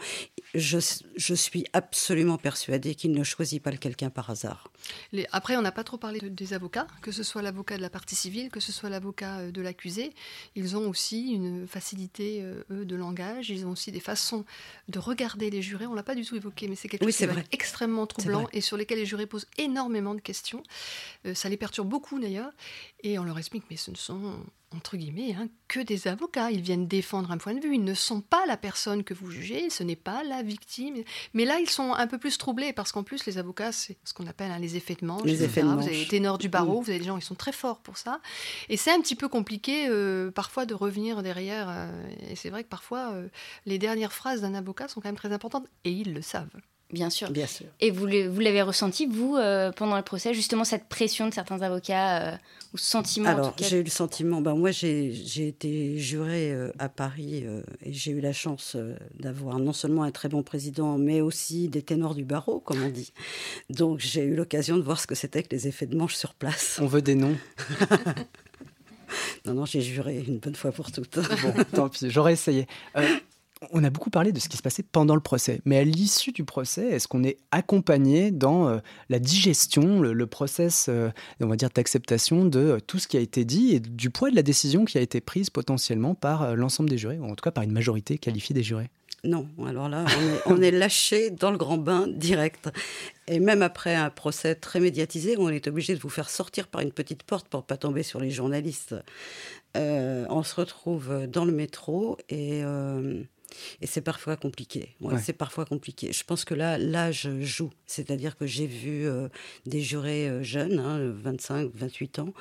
Je, 0.54 0.80
je 1.16 1.34
suis 1.36 1.66
absolument 1.74 2.38
persuadée 2.38 2.96
qu'il 2.96 3.12
ne 3.12 3.24
choisit 3.24 3.62
pas 3.62 3.72
le 3.72 3.78
quelqu'un 3.78 4.10
par 4.10 4.30
hasard. 4.30 4.72
Les- 5.12 5.28
Après, 5.32 5.56
on 5.56 5.62
n'a 5.62 5.72
pas 5.72 5.84
trop 5.84 5.98
parlé 5.98 6.20
de- 6.20 6.28
des 6.30 6.54
avocats, 6.54 6.88
que 7.02 7.12
ce 7.12 7.24
soit 7.24 7.42
l'avocat 7.42 7.78
de 7.78 7.82
la 7.82 7.90
partie 7.90 8.16
civile, 8.16 8.50
que 8.50 8.60
ce 8.60 8.72
soit 8.72 8.90
l'avocat 8.90 9.40
euh, 9.40 9.52
de 9.52 9.62
l'accusé. 9.62 10.12
Ils 10.56 10.76
ont 10.76 10.90
aussi 10.90 11.30
une 11.32 11.68
facilité, 11.68 12.40
euh, 12.42 12.64
eux, 12.72 12.84
de 12.86 12.96
langage. 12.96 13.50
Ils 13.50 13.66
ont 13.66 13.72
aussi 13.72 13.92
des 13.92 14.00
façons 14.00 14.44
de 14.88 15.00
regarder 15.00 15.50
les 15.50 15.62
jurés. 15.62 15.86
On 15.86 15.94
l'a 15.94 16.04
pas 16.04 16.16
du 16.16 16.26
tout 16.26 16.36
évoqué, 16.36 16.68
mais 16.68 16.76
c'est 16.76 16.88
quelque 16.90 17.06
Oui, 17.06 17.12
chose 17.12 17.28
qui 17.30 17.38
être 17.40 17.48
extrêmement 17.52 18.08
troublant 18.08 18.48
et 18.52 18.62
sur 18.62 18.76
lesquels 18.76 18.98
les 19.00 19.06
jurés 19.06 19.28
posent 19.28 19.48
énormément 19.58 20.16
de 20.16 20.22
questions. 20.22 20.64
Euh, 21.26 21.34
ça 21.36 21.48
les 21.48 21.58
perturbe 21.58 21.88
beaucoup 21.88 22.20
d'ailleurs. 22.20 22.52
Et 23.04 23.20
on 23.20 23.24
leur 23.24 23.38
explique, 23.38 23.64
mais 23.70 23.78
ce 23.78 23.92
ne 23.92 23.96
sont 23.96 24.36
entre 24.76 24.98
guillemets, 24.98 25.34
hein, 25.34 25.48
que 25.68 25.80
des 25.80 26.08
avocats. 26.08 26.52
Ils 26.52 26.62
viennent 26.62 26.88
défendre 26.88 27.32
un 27.32 27.38
point 27.38 27.54
de 27.54 27.60
vue. 27.60 27.76
Ils 27.76 27.84
ne 27.84 27.94
sont 27.94 28.22
pas 28.22 28.46
la 28.46 28.58
personne 28.58 29.04
que 29.04 29.14
vous 29.14 29.32
jugez, 29.32 29.70
ce 29.70 29.84
n'est 29.84 29.96
pas 29.96 30.24
la 30.24 30.44
victime. 30.44 30.96
Mais 31.34 31.46
là, 31.46 31.60
ils 31.60 31.70
sont 31.70 31.94
un 31.94 32.08
peu 32.08 32.18
plus 32.18 32.38
troublés 32.38 32.74
parce 32.74 32.92
qu'en 32.92 33.04
plus, 33.04 33.26
les 33.26 33.38
avocats, 33.38 33.72
c'est 33.72 33.98
ce 34.04 34.14
qu'on 34.14 34.28
appelle 34.28 34.52
hein, 34.52 34.60
les 34.60 34.76
effets 34.76 34.96
de 34.96 35.06
manche. 35.06 35.24
Les 35.24 35.44
effets 35.44 35.62
de 35.62 35.68
Vous 35.68 35.88
avez 35.88 35.98
les 35.98 36.08
ténors 36.08 36.38
du 36.38 36.50
barreau, 36.50 36.82
vous 36.82 36.90
avez 36.90 37.00
des 37.00 37.06
gens 37.06 37.18
qui 37.18 37.26
sont 37.26 37.36
très 37.36 37.52
forts 37.52 37.80
pour 37.80 37.98
ça. 37.98 38.20
Et 38.70 38.78
c'est 38.78 38.92
un 38.92 39.02
petit 39.02 39.16
peu 39.16 39.28
compliqué 39.28 39.88
euh, 39.88 40.32
parfois 40.32 40.66
de 40.66 40.74
revenir 40.74 41.24
derrière. 41.24 41.68
euh, 41.70 42.10
et 42.30 42.36
c'est 42.36 42.50
vrai 42.50 42.64
que 42.64 42.70
parfois, 42.70 43.12
euh, 43.12 43.28
les 43.66 43.80
dernières 43.80 44.14
phrases 44.14 44.42
d'un 44.42 44.54
avocat 44.54 44.88
sont 44.88 45.02
quand 45.02 45.08
même 45.08 45.16
très 45.16 45.34
importantes 45.34 45.68
et 45.84 45.92
ils 45.92 46.14
le 46.14 46.22
savent. 46.22 46.50
Bien 46.92 47.10
sûr. 47.10 47.30
Bien 47.30 47.46
sûr. 47.46 47.68
Et 47.80 47.92
vous 47.92 48.06
l'avez 48.08 48.62
ressenti, 48.62 49.06
vous, 49.06 49.36
euh, 49.36 49.72
pendant 49.72 49.96
le 49.96 50.04
procès, 50.04 50.34
justement 50.34 50.64
cette 50.64 50.86
pression 50.86 51.28
de 51.28 51.34
certains 51.34 51.62
avocats, 51.62 52.34
euh, 52.34 52.38
ou 52.74 52.78
ce 52.78 52.86
sentiment 52.86 53.30
en 53.30 53.34
Alors, 53.34 53.56
j'ai 53.60 53.80
eu 53.80 53.84
le 53.84 53.90
sentiment, 53.90 54.42
ben 54.42 54.56
moi 54.56 54.72
j'ai 54.72 55.12
j'ai 55.12 55.48
été 55.48 55.98
jurée 55.98 56.52
euh, 56.52 56.72
à 56.78 56.90
Paris 56.90 57.44
euh, 57.44 57.62
et 57.84 57.94
j'ai 57.94 58.12
eu 58.12 58.22
la 58.22 58.34
chance 58.34 58.74
euh, 58.76 58.96
d'avoir 59.20 59.60
non 59.60 59.74
seulement 59.74 60.04
un 60.04 60.12
très 60.12 60.30
bon 60.30 60.44
président, 60.44 60.98
mais 60.98 61.22
aussi 61.22 61.68
des 61.68 61.82
ténors 61.82 62.16
du 62.16 62.26
barreau, 62.26 62.60
comme 62.60 62.84
on 62.84 62.90
dit. 62.90 63.12
Donc 63.70 64.00
j'ai 64.00 64.24
eu 64.24 64.36
l'occasion 64.36 64.78
de 64.78 64.84
voir 64.84 65.00
ce 65.00 65.08
que 65.08 65.16
c'était 65.16 65.44
que 65.44 65.50
les 65.52 65.68
effets 65.68 65.88
de 65.88 65.96
manche 65.96 66.16
sur 66.16 66.34
place. 66.34 66.80
On 66.82 66.88
veut 66.88 67.02
des 67.02 67.16
noms. 67.16 67.38
Non, 69.46 69.56
non, 69.56 69.66
j'ai 69.66 69.82
juré 69.82 70.24
une 70.28 70.38
bonne 70.38 70.56
fois 70.56 70.72
pour 70.72 70.92
toutes. 70.92 71.18
Bon, 71.42 71.54
tant 71.74 71.90
pis, 71.90 72.12
j'aurais 72.12 72.34
essayé. 72.34 72.68
On 73.72 73.84
a 73.84 73.90
beaucoup 73.90 74.10
parlé 74.10 74.32
de 74.32 74.40
ce 74.40 74.48
qui 74.48 74.56
se 74.56 74.62
passait 74.62 74.84
pendant 74.84 75.16
le 75.16 75.22
procès, 75.22 75.60
mais 75.66 75.78
à 75.78 75.84
l'issue 75.84 76.32
du 76.32 76.46
procès, 76.46 76.88
est-ce 76.92 77.10
qu'on 77.10 77.26
est 77.26 77.38
accompagné 77.52 78.32
dans 78.32 78.70
euh, 78.70 78.78
la 79.10 79.20
digestion, 79.20 80.00
le, 80.00 80.14
le 80.14 80.28
process, 80.28 80.86
euh, 80.88 81.10
on 81.42 81.48
va 81.48 81.58
dire, 81.58 81.68
d'acceptation 81.70 82.46
de 82.46 82.60
euh, 82.60 82.80
tout 82.80 83.00
ce 83.00 83.10
qui 83.10 83.18
a 83.18 83.20
été 83.20 83.44
dit 83.44 83.76
et 83.76 83.82
du 83.82 84.12
poids 84.12 84.30
de 84.30 84.36
la 84.36 84.44
décision 84.44 84.86
qui 84.86 84.98
a 84.98 85.02
été 85.02 85.20
prise 85.20 85.50
potentiellement 85.50 86.16
par 86.16 86.56
l'ensemble 86.56 86.90
des 86.90 86.98
jurés, 86.98 87.20
ou 87.20 87.26
en 87.26 87.36
tout 87.36 87.44
cas 87.44 87.52
par 87.52 87.66
une 87.66 87.74
majorité 87.74 88.18
qualifiée 88.18 88.54
des 88.54 88.64
jurés? 88.64 88.90
Non, 89.26 89.46
alors 89.68 89.90
là, 89.90 90.06
on 90.08 90.22
est, 90.22 90.42
on 90.58 90.62
est 90.62 90.72
lâché 90.72 91.30
dans 91.30 91.52
le 91.52 91.58
grand 91.58 91.78
bain 91.78 92.08
direct. 92.08 92.70
Et 93.28 93.42
même 93.42 93.62
après 93.62 93.94
un 93.94 94.10
procès 94.10 94.56
très 94.56 94.80
médiatisé, 94.80 95.36
on 95.38 95.50
est 95.50 95.68
obligé 95.68 95.94
de 95.94 96.00
vous 96.00 96.08
faire 96.08 96.30
sortir 96.30 96.70
par 96.70 96.80
une 96.80 96.94
petite 96.94 97.24
porte 97.24 97.50
pour 97.50 97.64
pas 97.64 97.76
tomber 97.76 98.04
sur 98.04 98.22
les 98.22 98.32
journalistes. 98.32 98.96
On 99.76 100.44
se 100.44 100.56
retrouve 100.56 101.28
dans 101.28 101.44
le 101.44 101.52
métro 101.52 102.18
et, 102.30 102.64
et 103.82 103.88
c'est 103.88 104.02
parfois 104.02 104.36
compliqué. 104.38 104.96
Ouais, 105.02 105.14
Ouais. 105.16 105.20
C'est 105.22 105.34
parfois 105.34 105.66
compliqué. 105.66 106.12
Je 106.14 106.24
pense 106.24 106.46
que 106.46 106.54
là, 106.54 106.78
l'âge 106.78 107.28
joue. 107.42 107.70
C'est-à-dire 107.86 108.38
que 108.38 108.46
j'ai 108.46 108.68
vu 108.68 109.06
euh, 109.08 109.28
des 109.66 109.82
jurés 109.82 110.28
euh, 110.30 110.44
jeunes, 110.44 110.80
hein, 110.80 111.00
25, 111.02 111.72
28 111.74 112.20
ans, 112.20 112.34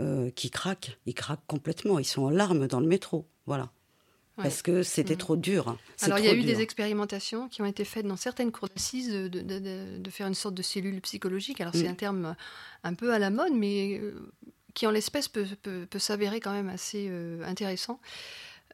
euh, 0.00 0.30
qui 0.30 0.50
craquent. 0.50 0.98
Ils 1.06 1.14
craquent 1.14 1.46
complètement. 1.46 1.98
Ils 1.98 2.04
sont 2.04 2.22
en 2.22 2.30
larmes 2.30 2.66
dans 2.66 2.80
le 2.80 2.86
métro. 2.86 3.26
Voilà. 3.46 3.70
Ouais. 4.38 4.44
Parce 4.44 4.62
que 4.62 4.82
c'était 4.82 5.12
Mhm. 5.12 5.18
trop 5.18 5.36
dur. 5.36 5.68
hein. 5.68 5.78
Alors, 6.00 6.18
il 6.18 6.24
y 6.24 6.28
a 6.28 6.32
eu 6.34 6.42
dur. 6.42 6.46
des 6.56 6.62
expérimentations 6.62 7.48
qui 7.48 7.60
ont 7.60 7.66
été 7.66 7.84
faites 7.84 8.06
dans 8.06 8.16
certaines 8.16 8.50
cours 8.50 8.68
d'assises 8.68 9.10
de, 9.12 9.28
de- 9.28 9.58
de- 9.58 9.98
de 9.98 10.10
faire 10.10 10.26
une 10.26 10.34
sorte 10.34 10.54
de 10.54 10.62
cellule 10.62 11.00
psychologique. 11.02 11.60
Alors, 11.60 11.74
c'est 11.74 11.84
Mm. 11.84 11.90
un 11.90 11.94
terme 11.94 12.36
un 12.82 12.94
peu 12.94 13.12
à 13.12 13.18
la 13.18 13.28
mode, 13.28 13.52
mais 13.52 14.00
qui 14.72 14.86
en 14.86 14.90
l'espèce 14.90 15.28
peut, 15.28 15.44
peut- 15.62 15.84
peut 15.88 15.98
s'avérer 15.98 16.40
quand 16.40 16.52
même 16.52 16.70
assez 16.70 17.08
euh, 17.10 17.42
intéressant. 17.44 18.00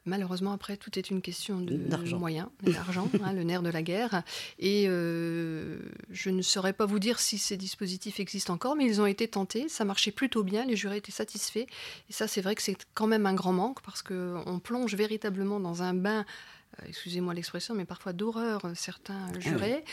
Malheureusement, 0.05 0.51
après, 0.51 0.77
tout 0.77 0.97
est 0.97 1.09
une 1.09 1.21
question 1.21 1.59
de 1.59 1.75
D'argent. 1.75 2.19
moyens, 2.19 2.47
d'argent, 2.63 3.09
hein, 3.23 3.33
le 3.33 3.43
nerf 3.43 3.61
de 3.61 3.69
la 3.69 3.81
guerre. 3.81 4.23
Et 4.59 4.85
euh, 4.87 5.79
je 6.11 6.29
ne 6.29 6.41
saurais 6.41 6.73
pas 6.73 6.85
vous 6.85 6.99
dire 6.99 7.19
si 7.19 7.37
ces 7.37 7.57
dispositifs 7.57 8.19
existent 8.19 8.53
encore, 8.53 8.75
mais 8.75 8.85
ils 8.85 9.01
ont 9.01 9.05
été 9.05 9.27
tentés. 9.27 9.69
Ça 9.69 9.85
marchait 9.85 10.11
plutôt 10.11 10.43
bien, 10.43 10.65
les 10.65 10.75
jurés 10.75 10.97
étaient 10.97 11.11
satisfaits. 11.11 11.65
Et 12.09 12.13
ça, 12.13 12.27
c'est 12.27 12.41
vrai 12.41 12.55
que 12.55 12.61
c'est 12.61 12.77
quand 12.93 13.07
même 13.07 13.25
un 13.25 13.33
grand 13.33 13.53
manque 13.53 13.81
parce 13.81 14.01
qu'on 14.01 14.59
plonge 14.63 14.95
véritablement 14.95 15.59
dans 15.59 15.83
un 15.83 15.93
bain. 15.93 16.25
Euh, 16.81 16.87
Excusez-moi 16.87 17.33
l'expression, 17.33 17.73
mais 17.75 17.85
parfois 17.85 18.13
d'horreur, 18.13 18.65
euh, 18.65 18.71
certains 18.75 19.27
jurés, 19.39 19.83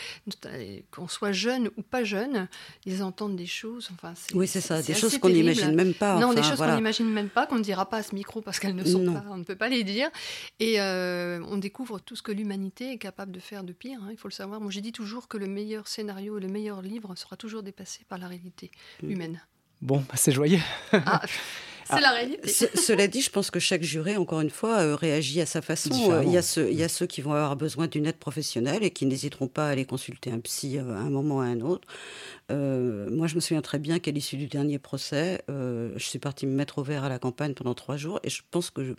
euh, 0.47 0.81
qu'on 0.91 1.09
soit 1.09 1.33
jeune 1.33 1.71
ou 1.77 1.83
pas 1.83 2.05
jeune, 2.05 2.49
ils 2.85 3.03
entendent 3.03 3.37
des 3.37 3.47
choses. 3.47 3.91
Enfin, 3.95 4.15
Oui, 4.35 4.47
c'est 4.47 4.61
ça, 4.61 4.83
des 4.83 4.95
choses 4.95 5.19
qu'on 5.19 5.29
n'imagine 5.29 5.75
même 5.75 5.95
pas, 5.95 6.19
Non, 6.19 6.33
des 6.33 6.43
choses 6.43 6.57
voilà. 6.57 6.73
qu'on 6.73 6.79
n'imagine 6.79 7.09
même 7.11 7.29
pas, 7.29 7.47
qu'on 7.47 7.57
ne 7.59 7.63
dira 7.65 7.89
pas 7.89 7.99
à 7.99 8.03
ce 8.03 8.15
micro 8.15 8.41
parce 8.41 8.59
qu'elles 8.59 8.75
ne 8.75 8.85
sont 8.85 8.99
Non. 9.01 9.15
pas, 9.15 9.25
on 9.31 9.37
ne 9.37 9.45
peut 9.45 9.57
pas 9.57 9.69
les 9.69 9.85
dire. 9.85 10.09
Et 10.61 10.81
euh, 10.81 11.41
on 11.49 11.57
découvre 11.59 11.99
tout 11.99 12.17
ce 12.17 12.23
que 12.23 12.33
l'humanité 12.33 12.93
est 12.93 12.99
capable 12.99 13.33
de 13.33 13.41
faire 13.41 13.65
de 13.65 13.73
pire, 13.73 13.99
hein, 14.03 14.09
il 14.11 14.17
faut 14.19 14.29
le 14.29 14.33
savoir. 14.35 14.61
Moi, 14.61 14.71
j'ai 14.71 14.81
dit 14.81 14.93
toujours 14.93 15.29
que 15.29 15.37
le 15.39 15.47
meilleur 15.47 15.89
scénario, 15.89 16.39
le 16.39 16.49
meilleur 16.49 16.83
livre 16.83 17.15
sera 17.17 17.37
toujours 17.37 17.63
dépassé 17.63 18.01
par 18.09 18.19
la 18.19 18.29
réalité 18.29 18.71
Mm. 19.03 19.11
humaine. 19.11 19.41
Bon, 19.83 19.99
bah, 19.99 20.15
c'est 20.17 20.33
joyeux. 20.33 20.61
Ah, 20.93 21.21
c'est 21.87 21.95
Ah, 21.97 22.01
la 22.01 22.11
réalité. 22.13 22.49
ce- 22.49 22.67
cela 22.81 23.07
dit, 23.07 23.21
je 23.23 23.31
pense 23.31 23.51
que 23.51 23.59
chaque 23.61 23.83
juré, 23.83 24.17
encore 24.17 24.41
une 24.41 24.51
fois, 24.51 24.79
euh, 24.81 24.95
réagit 24.97 25.41
à 25.41 25.47
sa 25.47 25.63
façon. 25.63 26.13
Euh, 26.13 26.23
Il 26.25 26.33
y, 26.33 26.37
a 26.37 26.43
ceux, 26.43 26.69
il 26.71 26.77
y 26.79 26.83
a 26.83 26.89
ceux 26.89 27.07
qui 27.07 27.21
vont 27.23 27.33
avoir 27.33 27.57
besoin 27.57 27.87
d'une 27.87 28.07
aide 28.07 28.17
professionnelle 28.17 28.83
et 28.83 28.91
qui 28.91 29.07
n'hésiteront 29.07 29.49
pas 29.49 29.69
à 29.69 29.71
aller 29.71 29.85
consulter 29.85 30.31
un 30.31 30.41
psy 30.41 30.79
euh, 30.79 30.95
à 30.95 30.99
un 30.99 31.11
moment 31.11 31.37
ou 31.37 31.41
à 31.41 31.45
un 31.45 31.61
autre. 31.61 31.87
Euh, 32.51 33.09
moi, 33.11 33.27
je 33.27 33.35
me 33.37 33.41
souviens 33.41 33.63
très 33.63 33.79
bien 33.79 33.99
qu'à 33.99 34.11
l'issue 34.11 34.37
du 34.37 34.47
dernier 34.47 34.79
procès, 34.79 35.43
euh, 35.51 35.93
je 35.97 36.05
suis 36.05 36.19
partie 36.19 36.47
me 36.47 36.53
mettre 36.55 36.79
au 36.79 36.83
vert 36.83 37.05
à 37.05 37.09
la 37.09 37.19
campagne 37.19 37.55
pendant 37.55 37.75
trois 37.75 37.97
jours 37.97 38.21
et 38.25 38.31
je 38.31 38.43
pense 38.51 38.71
que, 38.71 38.85
je- 38.85 38.93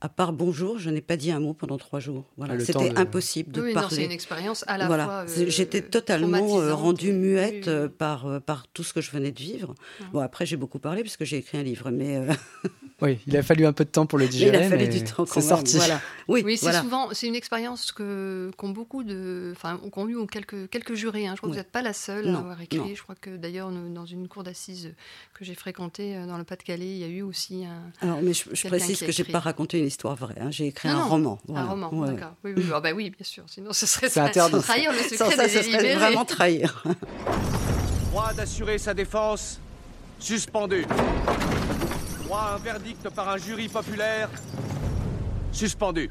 à 0.00 0.08
part 0.08 0.32
bonjour, 0.32 0.78
je 0.78 0.90
n'ai 0.90 1.00
pas 1.00 1.16
dit 1.16 1.30
un 1.32 1.40
mot 1.40 1.54
pendant 1.54 1.76
trois 1.76 1.98
jours. 2.00 2.24
Voilà. 2.36 2.54
Ah, 2.56 2.60
C'était 2.64 2.90
de- 2.90 2.98
impossible 2.98 3.50
de 3.52 3.62
Oui, 3.62 3.72
parler. 3.74 3.96
c'est 3.96 4.04
une 4.04 4.12
expérience 4.12 4.64
à 4.68 4.78
la 4.78 4.86
Voilà. 4.86 5.04
fois. 5.04 5.24
Euh, 5.28 5.44
J'étais 5.48 5.82
totalement 5.82 6.60
euh, 6.60 6.74
rendue 6.74 7.12
muette 7.12 7.66
euh, 7.68 7.88
par, 7.88 8.40
par 8.42 8.66
tout 8.68 8.84
ce 8.84 8.92
que 8.92 9.00
je 9.00 9.10
venais 9.10 9.32
de 9.32 9.38
vivre. 9.40 9.74
Bon, 10.12 10.20
après, 10.20 10.46
j'ai 10.46 10.56
beaucoup 10.56 10.78
parlé 10.78 11.02
puisque 11.02 11.24
j'ai 11.24 11.38
écrit 11.38 11.58
un 11.58 11.62
livre, 11.64 11.90
mais, 11.90 12.16
euh, 12.16 12.32
Oui, 13.00 13.18
il 13.28 13.36
a 13.36 13.44
fallu 13.44 13.64
un 13.64 13.72
peu 13.72 13.84
de 13.84 13.90
temps 13.90 14.06
pour 14.06 14.18
le 14.18 14.24
mais 14.24 14.30
digérer. 14.32 14.56
il 14.58 14.62
a 14.64 14.68
fallu 14.68 14.84
mais 14.86 14.88
du 14.88 15.04
temps 15.04 15.24
quand 15.24 15.26
C'est 15.26 15.40
sorti. 15.40 15.76
Voilà. 15.76 16.00
Oui, 16.28 16.42
Oui, 16.44 16.56
c'est 16.56 16.66
voilà. 16.66 16.82
souvent, 16.82 17.08
c'est 17.12 17.26
une 17.26 17.36
expérience 17.36 17.90
que 17.92 18.50
qu'ont 18.58 18.68
beaucoup 18.70 19.02
de, 19.04 19.52
enfin, 19.56 19.80
qu'ont 19.90 20.06
eu 20.08 20.16
quelques 20.26 20.68
quelques 20.68 20.94
jurés. 20.94 21.26
hein. 21.26 21.32
Je 21.34 21.38
crois 21.38 21.48
que 21.48 21.54
vous 21.54 21.58
n'êtes 21.58 21.70
pas 21.72 21.80
la 21.80 21.92
seule 21.94 22.26
Non, 22.26 22.38
à 22.38 22.40
avoir 22.40 22.60
écrit. 22.60 22.76
non. 22.78 22.90
Je 22.94 23.02
crois 23.02 23.14
que 23.14 23.36
d'ailleurs 23.36 23.70
dans 23.70 24.04
une 24.04 24.26
cour 24.28 24.42
d'assises 24.42 24.92
que 25.32 25.44
j'ai 25.44 25.54
fréquentée 25.54 26.16
dans 26.26 26.36
le 26.38 26.44
Pas-de-Calais, 26.44 26.86
il 26.90 26.98
y 26.98 27.04
a 27.04 27.08
eu 27.08 27.22
aussi 27.22 27.64
un. 27.64 27.82
Alors, 28.02 28.20
mais 28.20 28.32
je, 28.34 28.66
précise 28.68 28.98
que 29.00 29.10
j'ai 29.12 29.24
pas 29.24 29.38
raconté 29.38 29.78
une 29.78 29.87
histoire 29.88 30.14
vraie. 30.14 30.36
hein. 30.40 30.50
J'ai 30.50 30.68
écrit 30.68 30.88
Non, 30.88 30.94
un 30.94 30.98
non, 30.98 31.08
roman. 31.08 31.38
Un 31.48 31.52
voilà. 31.52 31.66
roman, 31.68 31.90
Ouais, 31.92 32.08
d'accord. 32.12 32.34
Oui, 32.44 32.52
oui, 32.56 32.64
ah 32.72 32.80
bah 32.80 32.90
oui, 32.94 33.10
bien 33.10 33.24
sûr. 33.24 33.42
Sinon, 33.48 33.72
ce 33.72 33.86
serait 33.86 34.06
interdit. 34.18 34.58
trahir 34.62 34.92
le 34.92 34.98
Sans 34.98 35.24
secret 35.26 35.36
ça, 35.36 35.42
des 35.46 35.48
ce 35.50 35.62
serait 35.70 35.94
vraiment 35.96 36.24
trahir. 36.24 36.84
Droit 38.10 38.32
d'assurer 38.32 38.78
sa 38.78 38.94
défense, 38.94 39.60
suspendu. 40.18 40.84
Droit 42.24 42.40
à 42.40 42.54
un 42.54 42.58
verdict 42.58 43.08
par 43.10 43.28
un 43.28 43.36
jury 43.38 43.68
populaire, 43.68 44.30
suspendu. 45.52 46.10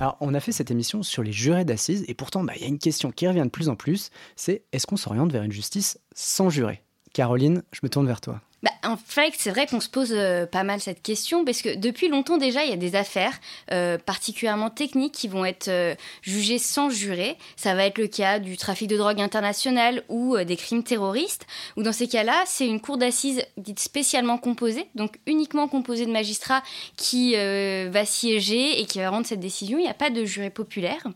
Alors, 0.00 0.16
on 0.20 0.34
a 0.34 0.40
fait 0.40 0.52
cette 0.52 0.70
émission 0.70 1.02
sur 1.02 1.22
les 1.22 1.32
jurés 1.32 1.64
d'assises, 1.64 2.04
et 2.08 2.14
pourtant, 2.14 2.42
bah, 2.42 2.52
il 2.56 2.62
y 2.62 2.64
a 2.64 2.68
une 2.68 2.78
question 2.78 3.10
qui 3.12 3.26
revient 3.28 3.42
de 3.44 3.48
plus 3.48 3.68
en 3.68 3.76
plus, 3.76 4.10
c'est 4.36 4.64
est-ce 4.72 4.86
qu'on 4.86 4.96
s'oriente 4.96 5.30
vers 5.32 5.42
une 5.44 5.52
justice 5.52 5.98
sans 6.14 6.50
jurés? 6.50 6.82
Caroline, 7.12 7.62
je 7.72 7.80
me 7.84 7.88
tourne 7.88 8.06
vers 8.06 8.20
toi. 8.20 8.40
Bah, 8.64 8.70
en 8.82 8.96
fait, 8.96 9.34
c'est 9.36 9.50
vrai 9.50 9.66
qu'on 9.66 9.80
se 9.80 9.90
pose 9.90 10.14
euh, 10.14 10.46
pas 10.46 10.62
mal 10.62 10.80
cette 10.80 11.02
question 11.02 11.44
parce 11.44 11.60
que 11.60 11.76
depuis 11.76 12.08
longtemps 12.08 12.38
déjà, 12.38 12.64
il 12.64 12.70
y 12.70 12.72
a 12.72 12.78
des 12.78 12.96
affaires 12.96 13.38
euh, 13.70 13.98
particulièrement 13.98 14.70
techniques 14.70 15.12
qui 15.12 15.28
vont 15.28 15.44
être 15.44 15.68
euh, 15.68 15.94
jugées 16.22 16.56
sans 16.56 16.88
jurer. 16.88 17.36
Ça 17.56 17.74
va 17.74 17.84
être 17.84 17.98
le 17.98 18.06
cas 18.06 18.38
du 18.38 18.56
trafic 18.56 18.88
de 18.88 18.96
drogue 18.96 19.20
international 19.20 20.02
ou 20.08 20.38
des 20.38 20.56
crimes 20.56 20.82
terroristes. 20.82 21.46
Ou 21.76 21.82
dans 21.82 21.92
ces 21.92 22.08
cas-là, 22.08 22.42
c'est 22.46 22.66
une 22.66 22.80
cour 22.80 22.96
d'assises 22.96 23.44
dite 23.58 23.80
spécialement 23.80 24.38
composée, 24.38 24.86
donc 24.94 25.18
uniquement 25.26 25.68
composée 25.68 26.06
de 26.06 26.12
magistrats 26.12 26.62
qui 26.96 27.34
va 27.34 28.04
siéger 28.06 28.80
et 28.80 28.86
qui 28.86 28.98
va 28.98 29.10
rendre 29.10 29.26
cette 29.26 29.40
décision. 29.40 29.76
Il 29.76 29.82
n'y 29.82 29.88
a 29.88 29.94
pas 29.94 30.08
de 30.08 30.24
jury 30.24 30.48
populaire. 30.48 31.06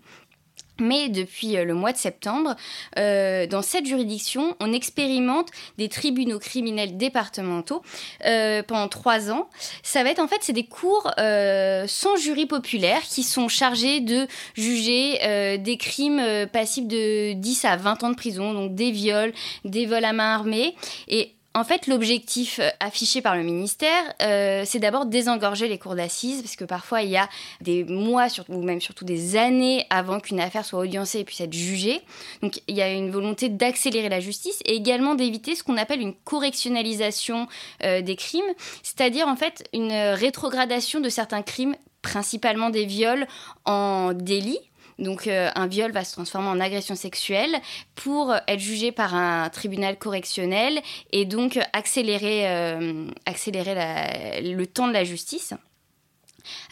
Mais 0.80 1.08
depuis 1.08 1.56
euh, 1.56 1.64
le 1.64 1.74
mois 1.74 1.92
de 1.92 1.98
septembre, 1.98 2.54
euh, 2.98 3.46
dans 3.46 3.62
cette 3.62 3.86
juridiction, 3.86 4.56
on 4.60 4.72
expérimente 4.72 5.48
des 5.76 5.88
tribunaux 5.88 6.38
criminels 6.38 6.96
départementaux 6.96 7.82
euh, 8.24 8.62
pendant 8.62 8.88
trois 8.88 9.30
ans. 9.30 9.48
Ça 9.82 10.04
va 10.04 10.10
être 10.10 10.20
en 10.20 10.28
fait, 10.28 10.38
c'est 10.40 10.52
des 10.52 10.66
cours 10.66 11.10
sans 11.16 12.16
jury 12.16 12.46
populaire 12.46 13.02
qui 13.02 13.22
sont 13.22 13.48
chargés 13.48 14.00
de 14.00 14.26
juger 14.54 15.58
des 15.58 15.76
crimes 15.76 16.22
passibles 16.52 16.88
de 16.88 17.32
10 17.32 17.64
à 17.64 17.76
20 17.76 18.04
ans 18.04 18.10
de 18.10 18.14
prison, 18.14 18.52
donc 18.52 18.74
des 18.74 18.90
viols, 18.90 19.32
des 19.64 19.86
vols 19.86 20.04
à 20.04 20.12
main 20.12 20.34
armée. 20.34 20.74
Et 21.08 21.32
en 21.58 21.64
fait, 21.64 21.88
l'objectif 21.88 22.60
euh, 22.60 22.70
affiché 22.78 23.20
par 23.20 23.36
le 23.36 23.42
ministère, 23.42 24.14
euh, 24.22 24.62
c'est 24.64 24.78
d'abord 24.78 25.06
désengorger 25.06 25.66
les 25.66 25.76
cours 25.76 25.96
d'assises, 25.96 26.40
parce 26.40 26.54
que 26.54 26.64
parfois 26.64 27.02
il 27.02 27.10
y 27.10 27.16
a 27.16 27.28
des 27.60 27.82
mois, 27.82 28.28
ou 28.48 28.62
même 28.62 28.80
surtout 28.80 29.04
des 29.04 29.36
années 29.36 29.84
avant 29.90 30.20
qu'une 30.20 30.38
affaire 30.38 30.64
soit 30.64 30.78
audiencée 30.78 31.18
et 31.18 31.24
puisse 31.24 31.40
être 31.40 31.52
jugée. 31.52 32.00
Donc 32.42 32.60
il 32.68 32.76
y 32.76 32.80
a 32.80 32.92
une 32.92 33.10
volonté 33.10 33.48
d'accélérer 33.48 34.08
la 34.08 34.20
justice 34.20 34.60
et 34.66 34.76
également 34.76 35.16
d'éviter 35.16 35.56
ce 35.56 35.64
qu'on 35.64 35.76
appelle 35.76 36.00
une 36.00 36.14
correctionnalisation 36.14 37.48
euh, 37.82 38.02
des 38.02 38.14
crimes, 38.14 38.44
c'est-à-dire 38.84 39.26
en 39.26 39.36
fait 39.36 39.68
une 39.74 39.92
rétrogradation 39.92 41.00
de 41.00 41.08
certains 41.08 41.42
crimes 41.42 41.74
principalement 42.02 42.70
des 42.70 42.84
viols 42.84 43.26
en 43.64 44.12
délit 44.12 44.60
donc 44.98 45.26
euh, 45.26 45.50
un 45.54 45.66
viol 45.66 45.92
va 45.92 46.04
se 46.04 46.12
transformer 46.12 46.48
en 46.48 46.60
agression 46.60 46.94
sexuelle 46.94 47.56
pour 47.94 48.34
être 48.46 48.58
jugé 48.58 48.92
par 48.92 49.14
un 49.14 49.48
tribunal 49.48 49.96
correctionnel 49.96 50.80
et 51.12 51.24
donc 51.24 51.58
accélérer, 51.72 52.48
euh, 52.48 53.06
accélérer 53.26 54.42
le 54.42 54.66
temps 54.66 54.88
de 54.88 54.92
la 54.92 55.04
justice. 55.04 55.54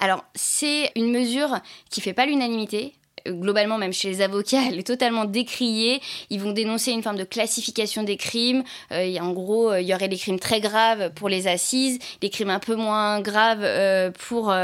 Alors 0.00 0.24
c'est 0.34 0.90
une 0.96 1.10
mesure 1.10 1.60
qui 1.90 2.00
fait 2.00 2.14
pas 2.14 2.26
l'unanimité 2.26 2.94
globalement, 3.30 3.78
même 3.78 3.92
chez 3.92 4.08
les 4.08 4.20
avocats, 4.20 4.62
elle 4.68 4.78
est 4.78 4.86
totalement 4.86 5.24
décriée. 5.24 6.00
Ils 6.30 6.40
vont 6.40 6.52
dénoncer 6.52 6.92
une 6.92 7.02
forme 7.02 7.16
de 7.16 7.24
classification 7.24 8.02
des 8.02 8.16
crimes. 8.16 8.64
Euh, 8.92 9.16
en 9.18 9.32
gros, 9.32 9.70
euh, 9.70 9.80
il 9.80 9.86
y 9.86 9.94
aurait 9.94 10.08
des 10.08 10.16
crimes 10.16 10.38
très 10.38 10.60
graves 10.60 11.12
pour 11.14 11.28
les 11.28 11.46
assises, 11.48 11.98
des 12.20 12.30
crimes 12.30 12.50
un 12.50 12.58
peu 12.58 12.74
moins 12.74 13.20
graves 13.20 13.62
euh, 13.62 14.10
pour 14.10 14.54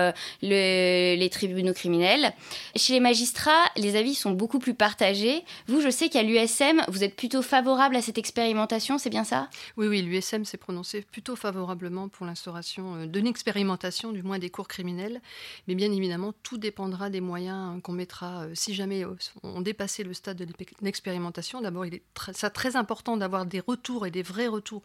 les 0.42 1.28
tribunaux 1.30 1.72
criminels. 1.72 2.32
Chez 2.76 2.94
les 2.94 3.00
magistrats, 3.00 3.64
les 3.76 3.96
avis 3.96 4.14
sont 4.14 4.30
beaucoup 4.30 4.58
plus 4.58 4.74
partagés. 4.74 5.44
Vous, 5.66 5.80
je 5.80 5.90
sais 5.90 6.08
qu'à 6.08 6.22
l'USM, 6.22 6.82
vous 6.88 7.04
êtes 7.04 7.16
plutôt 7.16 7.42
favorable 7.42 7.96
à 7.96 8.02
cette 8.02 8.18
expérimentation, 8.18 8.98
c'est 8.98 9.10
bien 9.10 9.24
ça? 9.24 9.48
Oui, 9.76 9.86
oui, 9.86 10.02
l'USM 10.02 10.44
s'est 10.44 10.56
prononcé 10.56 11.02
plutôt 11.02 11.36
favorablement 11.36 12.08
pour 12.08 12.26
l'instauration 12.26 13.06
d'une 13.06 13.26
expérimentation, 13.26 14.12
du 14.12 14.22
moins 14.22 14.38
des 14.38 14.50
cours 14.50 14.68
criminels. 14.68 15.20
Mais 15.68 15.74
bien 15.74 15.92
évidemment, 15.92 16.32
tout 16.42 16.58
dépendra 16.58 17.10
des 17.10 17.20
moyens 17.20 17.80
qu'on 17.82 17.92
mettra 17.92 18.46
si 18.54 18.74
jamais 18.74 19.04
euh, 19.04 19.14
on 19.42 19.60
dépassait 19.60 20.02
le 20.02 20.14
stade 20.14 20.38
de 20.38 20.46
l'expérimentation, 20.80 21.60
d'abord, 21.60 21.86
il 21.86 21.94
est 21.94 22.02
très, 22.14 22.76
important 22.76 23.16
d'avoir 23.16 23.44
des 23.44 23.60
retours 23.60 24.06
et 24.06 24.10
des 24.10 24.22
vrais 24.22 24.46
retours 24.46 24.82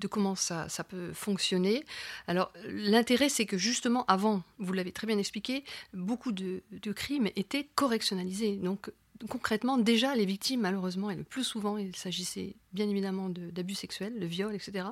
de 0.00 0.06
comment 0.08 0.34
ça, 0.34 0.68
ça 0.68 0.82
peut 0.82 1.12
fonctionner. 1.12 1.84
Alors, 2.26 2.52
l'intérêt, 2.66 3.28
c'est 3.28 3.46
que 3.46 3.58
justement, 3.58 4.04
avant, 4.06 4.42
vous 4.58 4.72
l'avez 4.72 4.92
très 4.92 5.06
bien 5.06 5.18
expliqué, 5.18 5.64
beaucoup 5.92 6.32
de, 6.32 6.62
de 6.72 6.92
crimes 6.92 7.28
étaient 7.36 7.68
correctionnalisés. 7.74 8.56
Donc, 8.56 8.90
concrètement, 9.28 9.78
déjà, 9.78 10.14
les 10.14 10.24
victimes, 10.24 10.60
malheureusement, 10.60 11.10
et 11.10 11.16
le 11.16 11.24
plus 11.24 11.44
souvent, 11.44 11.76
il 11.78 11.94
s'agissait 11.96 12.56
bien 12.72 12.88
évidemment 12.88 13.28
d'abus 13.30 13.74
sexuels, 13.74 14.18
de 14.18 14.26
viols, 14.26 14.54
etc., 14.54 14.86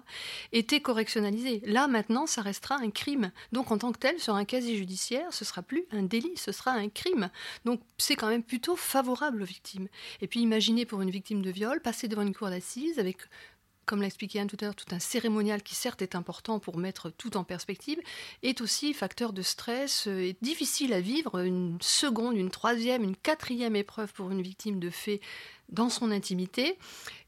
étaient 0.53 0.81
correctionnalisés. 0.81 1.63
Là, 1.65 1.89
maintenant, 1.89 2.27
ça 2.27 2.43
restera 2.43 2.77
un 2.77 2.91
crime. 2.91 3.31
Donc, 3.53 3.71
en 3.71 3.79
tant 3.79 3.93
que 3.93 3.99
tel, 3.99 4.19
sur 4.19 4.35
un 4.35 4.45
casier 4.45 4.77
judiciaire, 4.77 5.33
ce 5.33 5.45
sera 5.45 5.63
plus 5.63 5.85
un 5.93 6.03
délit, 6.03 6.37
ce 6.37 6.53
sera 6.53 6.73
un 6.73 6.89
crime. 6.89 7.31
Donc, 7.65 7.81
c'est 7.99 8.17
quand 8.17 8.29
même 8.29 8.43
plutôt 8.43 8.77
favorable 8.77 9.43
aux 9.43 9.47
victimes. 9.47 9.89
Et 10.21 10.27
puis, 10.27 10.41
imaginez 10.41 10.87
pour 10.87 11.03
une 11.03 11.11
victime 11.11 11.43
de 11.43 11.51
viol, 11.51 11.81
passer 11.81 12.09
devant 12.09 12.23
une 12.23 12.35
cour 12.35 12.51
d'assises 12.51 12.99
avec 12.99 13.19
comme 13.87 14.01
l'a 14.01 14.09
expliqué 14.09 14.41
Anne 14.41 14.49
tout 14.49 14.57
à 14.61 14.65
l'heure, 14.65 14.75
tout 14.75 14.95
un 14.95 14.99
cérémonial 14.99 15.63
qui 15.63 15.75
certes 15.75 16.03
est 16.03 16.15
important 16.15 16.59
pour 16.59 16.77
mettre 16.77 17.11
tout 17.11 17.37
en 17.37 17.45
perspective, 17.45 17.99
est 18.43 18.61
aussi 18.61 18.93
facteur 18.93 19.33
de 19.33 19.43
stress 19.43 20.09
euh, 20.09 20.21
et 20.23 20.37
difficile 20.43 20.93
à 20.93 21.01
vivre. 21.01 21.39
Une 21.39 21.79
seconde, 21.81 22.37
une 22.37 22.51
troisième, 22.51 23.05
une 23.05 23.17
quatrième 23.17 23.77
épreuve 23.77 24.13
pour 24.13 24.31
une 24.31 24.43
victime 24.43 24.81
de 24.81 24.91
fait 24.91 25.21
dans 25.69 25.89
son 25.89 26.11
intimité. 26.11 26.79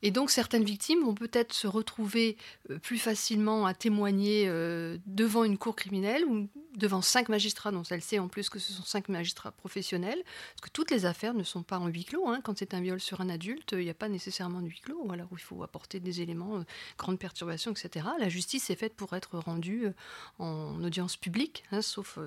Et 0.03 0.11
donc 0.11 0.31
certaines 0.31 0.65
victimes 0.65 1.03
vont 1.03 1.15
peut-être 1.15 1.53
se 1.53 1.67
retrouver 1.67 2.37
euh, 2.71 2.79
plus 2.79 2.99
facilement 2.99 3.67
à 3.67 3.75
témoigner 3.75 4.45
euh, 4.47 4.97
devant 5.07 5.45
une 5.45 5.59
cour 5.59 5.75
criminelle 5.75 6.25
ou 6.25 6.49
devant 6.77 7.03
cinq 7.03 7.29
magistrats, 7.29 7.73
dont 7.73 7.83
elle 7.91 8.03
sait 8.03 8.21
en 8.21 8.29
plus 8.29 8.49
que 8.49 8.61
ce 8.61 8.73
sont 8.73 8.85
cinq 8.85 9.09
magistrats 9.09 9.51
professionnels, 9.51 10.23
parce 10.25 10.61
que 10.61 10.71
toutes 10.71 10.93
les 10.93 11.07
affaires 11.07 11.35
ne 11.35 11.43
sont 11.43 11.65
pas 11.65 11.79
en 11.79 11.89
huis 11.89 12.05
clos. 12.05 12.29
Hein. 12.29 12.41
Quand 12.45 12.57
c'est 12.57 12.73
un 12.75 12.81
viol 12.81 13.01
sur 13.01 13.21
un 13.21 13.29
adulte, 13.29 13.71
il 13.73 13.81
n'y 13.81 13.91
a 13.91 13.95
pas 13.95 14.09
nécessairement 14.09 14.61
de 14.61 14.69
huis 14.69 14.81
clos, 14.81 15.11
alors 15.11 15.27
il 15.33 15.41
faut 15.41 15.65
apporter 15.65 15.99
des 15.99 16.21
éléments, 16.21 16.59
euh, 16.59 16.65
grande 16.97 17.19
perturbation, 17.19 17.73
etc. 17.73 18.07
La 18.21 18.29
justice 18.29 18.71
est 18.71 18.77
faite 18.77 18.95
pour 18.95 19.15
être 19.15 19.39
rendue 19.39 19.89
en 20.39 20.81
audience 20.85 21.17
publique, 21.17 21.65
hein, 21.73 21.83
sauf, 21.83 22.19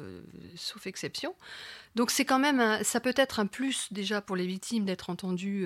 sauf 0.56 0.86
exception. 0.88 1.34
Donc 1.96 2.12
c'est 2.12 2.26
quand 2.26 2.40
même, 2.40 2.84
ça 2.84 3.00
peut 3.00 3.14
être 3.16 3.40
un 3.40 3.46
plus 3.46 3.88
déjà 3.92 4.22
pour 4.22 4.36
les 4.36 4.48
victimes 4.48 4.84
d'être 4.86 5.10
entendues 5.10 5.66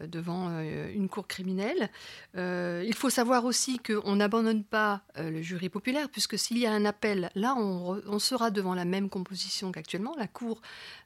devant 0.00 0.48
euh, 0.50 0.92
une 0.92 1.08
cour 1.08 1.26
criminelle. 1.26 1.90
Euh, 2.36 2.82
il 2.86 2.94
faut 2.94 3.10
savoir 3.10 3.44
aussi 3.44 3.78
qu'on 3.78 4.16
n'abandonne 4.16 4.64
pas 4.64 5.02
le 5.18 5.40
jury 5.42 5.68
populaire, 5.68 6.08
puisque 6.08 6.38
s'il 6.38 6.58
y 6.58 6.66
a 6.66 6.72
un 6.72 6.84
appel, 6.84 7.30
là, 7.34 7.54
on, 7.56 8.18
sera 8.18 8.50
devant 8.50 8.74
la 8.74 8.84
même 8.84 9.08
composition 9.08 9.72
qu'actuellement. 9.72 10.14
La 10.18 10.26
cour 10.26 10.60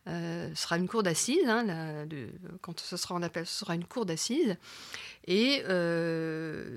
sera 0.07 0.79
une 0.79 0.89
cour 0.89 1.03
d'assises. 1.03 1.47
Hein, 1.47 2.07
quand 2.61 2.81
ce 2.81 2.97
sera 2.97 3.15
en 3.15 3.23
appel, 3.23 3.47
ce 3.47 3.61
sera 3.61 3.75
une 3.75 3.85
cour 3.85 4.07
d'assises. 4.07 4.57
Et 5.27 5.63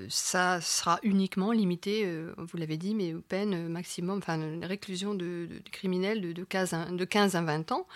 ça 0.09 0.61
sera 0.61 0.99
uniquement 1.03 1.51
limité, 1.51 2.07
vous 2.37 2.57
l'avez 2.57 2.77
dit, 2.77 2.93
mais 2.95 3.13
aux 3.13 3.21
peines 3.21 3.67
maximum, 3.67 4.17
enfin, 4.17 4.39
une 4.39 4.65
réclusion 4.65 5.15
de, 5.15 5.47
criminels 5.71 6.21
de, 6.21 6.33
de, 6.33 6.43
15 6.43 6.75
de 6.91 7.05
15 7.05 7.35
à 7.35 7.41
20 7.41 7.71
ans. 7.71 7.87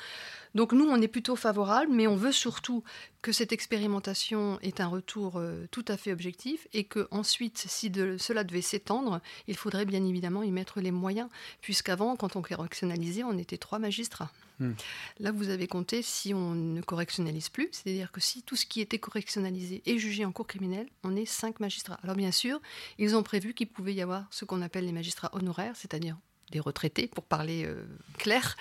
Donc 0.56 0.74
nous, 0.74 0.86
on 0.86 1.02
est 1.02 1.08
plutôt 1.08 1.36
favorable, 1.36 1.92
mais 1.92 2.08
on 2.08 2.16
veut 2.16 2.32
surtout 2.32 2.84
que 3.22 3.32
cette 3.32 3.52
expérimentation 3.52 4.60
ait 4.62 4.82
un 4.82 4.88
retour 4.88 5.38
euh, 5.38 5.68
tout 5.72 5.86
à 5.88 5.98
fait 5.98 6.12
objectif 6.12 6.68
et 6.74 6.84
que 6.84 7.08
ensuite, 7.12 7.58
si 7.58 7.92
cela 8.18 8.44
devait 8.44 8.62
s'étendre, 8.62 9.22
il 9.48 9.58
faudrait 9.58 9.86
bien 9.86 10.06
évidemment 10.06 10.44
y 10.44 10.52
mettre 10.52 10.80
les 10.82 10.92
moyens, 10.92 11.30
puisqu'avant, 11.62 12.16
quand 12.16 12.36
on 12.36 12.42
correctionnalisait, 12.42 13.24
on 13.24 13.38
était 13.38 13.58
trois 13.58 13.80
magistrats. 13.80 14.32
Hmm. 14.60 14.74
Là, 15.20 15.32
vous 15.32 15.50
avez 15.50 15.68
compté 15.68 16.02
si 16.02 16.34
on 16.34 16.56
ne 16.56 16.82
correctionnalise 16.82 17.50
plus, 17.50 17.70
c'est-à-dire 17.72 18.12
que 18.12 18.20
si 18.20 18.42
tout 18.42 18.56
ce 18.56 18.66
qui 18.66 18.82
était 18.82 18.98
correctionnalisé 18.98 19.84
est 19.86 20.00
jugé 20.00 20.26
en 20.26 20.32
cours 20.32 20.48
criminel, 20.48 20.88
on 21.04 21.16
est 21.16 21.26
cinq 21.26 21.60
magistrats. 21.60 22.00
Alors 22.04 22.16
bien 22.16 22.32
sûr, 22.32 22.60
ils 22.98 23.16
ont 23.16 23.24
prévu 23.24 23.54
qu'il 23.54 23.68
pouvait 23.68 23.94
y 23.94 24.02
avoir 24.02 24.26
ce 24.32 24.46
qu'on 24.46 24.64
appelle 24.64 24.86
les 24.86 24.92
magistrats 24.92 25.30
honoraires, 25.34 25.76
c'est-à-dire 25.76 26.18
des 26.52 26.60
retraités, 26.60 27.08
pour 27.08 27.24
parler 27.24 27.66
euh, 27.66 27.84
clair, 28.18 28.56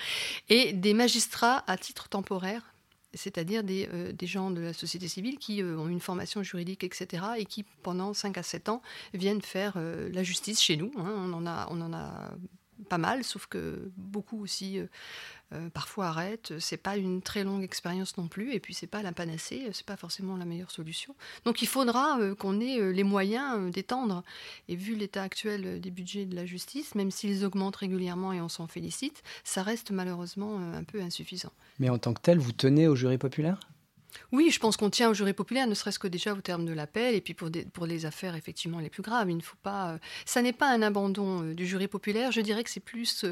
et 0.48 0.72
des 0.72 0.94
magistrats 0.94 1.64
à 1.66 1.76
titre 1.76 2.08
temporaire, 2.08 2.74
c'est-à-dire 3.14 3.62
des, 3.64 3.88
euh, 3.92 4.12
gens 4.22 4.50
de 4.50 4.60
la 4.60 4.72
société 4.72 5.08
civile 5.08 5.38
qui 5.38 5.62
euh, 5.62 5.78
ont 5.78 5.88
une 5.88 6.00
formation 6.00 6.42
juridique, 6.42 6.84
etc., 6.84 7.24
et 7.38 7.44
qui, 7.44 7.64
pendant 7.82 8.12
5 8.14 8.36
à 8.38 8.42
7 8.42 8.68
ans, 8.68 8.82
viennent 9.14 9.42
faire 9.42 9.74
la 9.76 10.22
justice 10.22 10.60
chez 10.60 10.76
nous. 10.76 10.92
Hein. 10.98 11.30
On 11.30 11.80
en 11.80 11.92
a 11.92 12.30
pas 12.88 12.98
mal, 12.98 13.24
sauf 13.24 13.46
que 13.46 13.90
beaucoup 13.96 14.42
aussi 14.42 14.80
euh, 15.52 15.68
parfois 15.70 16.08
arrête. 16.08 16.54
C'est 16.58 16.76
pas 16.76 16.96
une 16.96 17.22
très 17.22 17.44
longue 17.44 17.62
expérience 17.62 18.16
non 18.16 18.26
plus, 18.26 18.52
et 18.52 18.58
puis 18.58 18.74
c'est 18.74 18.88
pas 18.88 19.02
la 19.02 19.12
panacée, 19.12 19.68
c'est 19.72 19.86
pas 19.86 19.96
forcément 19.96 20.36
la 20.36 20.44
meilleure 20.44 20.72
solution. 20.72 21.14
Donc 21.44 21.62
il 21.62 21.68
faudra 21.68 22.18
euh, 22.18 22.34
qu'on 22.34 22.60
ait 22.60 22.80
euh, 22.80 22.90
les 22.90 23.04
moyens 23.04 23.70
d'étendre. 23.70 24.24
Et 24.68 24.74
vu 24.74 24.96
l'état 24.96 25.22
actuel 25.22 25.80
des 25.80 25.90
budgets 25.92 26.24
de 26.24 26.34
la 26.34 26.46
justice, 26.46 26.96
même 26.96 27.12
s'ils 27.12 27.44
augmentent 27.44 27.76
régulièrement 27.76 28.32
et 28.32 28.40
on 28.40 28.48
s'en 28.48 28.66
félicite, 28.66 29.22
ça 29.44 29.62
reste 29.62 29.92
malheureusement 29.92 30.58
un 30.58 30.82
peu 30.82 31.00
insuffisant. 31.00 31.52
Mais 31.78 31.90
en 31.90 31.98
tant 31.98 32.12
que 32.12 32.20
tel, 32.20 32.38
vous 32.38 32.52
tenez 32.52 32.88
au 32.88 32.96
jury 32.96 33.18
populaire? 33.18 33.60
Oui, 34.32 34.50
je 34.50 34.58
pense 34.58 34.76
qu'on 34.76 34.90
tient 34.90 35.10
au 35.10 35.14
jury 35.14 35.32
populaire, 35.32 35.66
ne 35.66 35.74
serait-ce 35.74 35.98
que 35.98 36.08
déjà 36.08 36.32
au 36.32 36.40
terme 36.40 36.64
de 36.64 36.72
l'appel, 36.72 37.14
et 37.14 37.20
puis 37.20 37.34
pour, 37.34 37.86
les 37.86 38.06
affaires 38.06 38.34
effectivement 38.34 38.80
les 38.80 38.90
plus 38.90 39.02
graves. 39.02 39.30
Il 39.30 39.36
ne 39.36 39.42
faut 39.42 39.56
pas. 39.62 39.98
ça 40.24 40.42
n'est 40.42 40.52
pas 40.52 40.70
un 40.70 40.82
abandon 40.82 41.42
du 41.42 41.66
jury 41.66 41.88
populaire. 41.88 42.32
Je 42.32 42.40
dirais 42.40 42.64
que 42.64 42.70
c'est 42.70 42.80
plus 42.80 43.24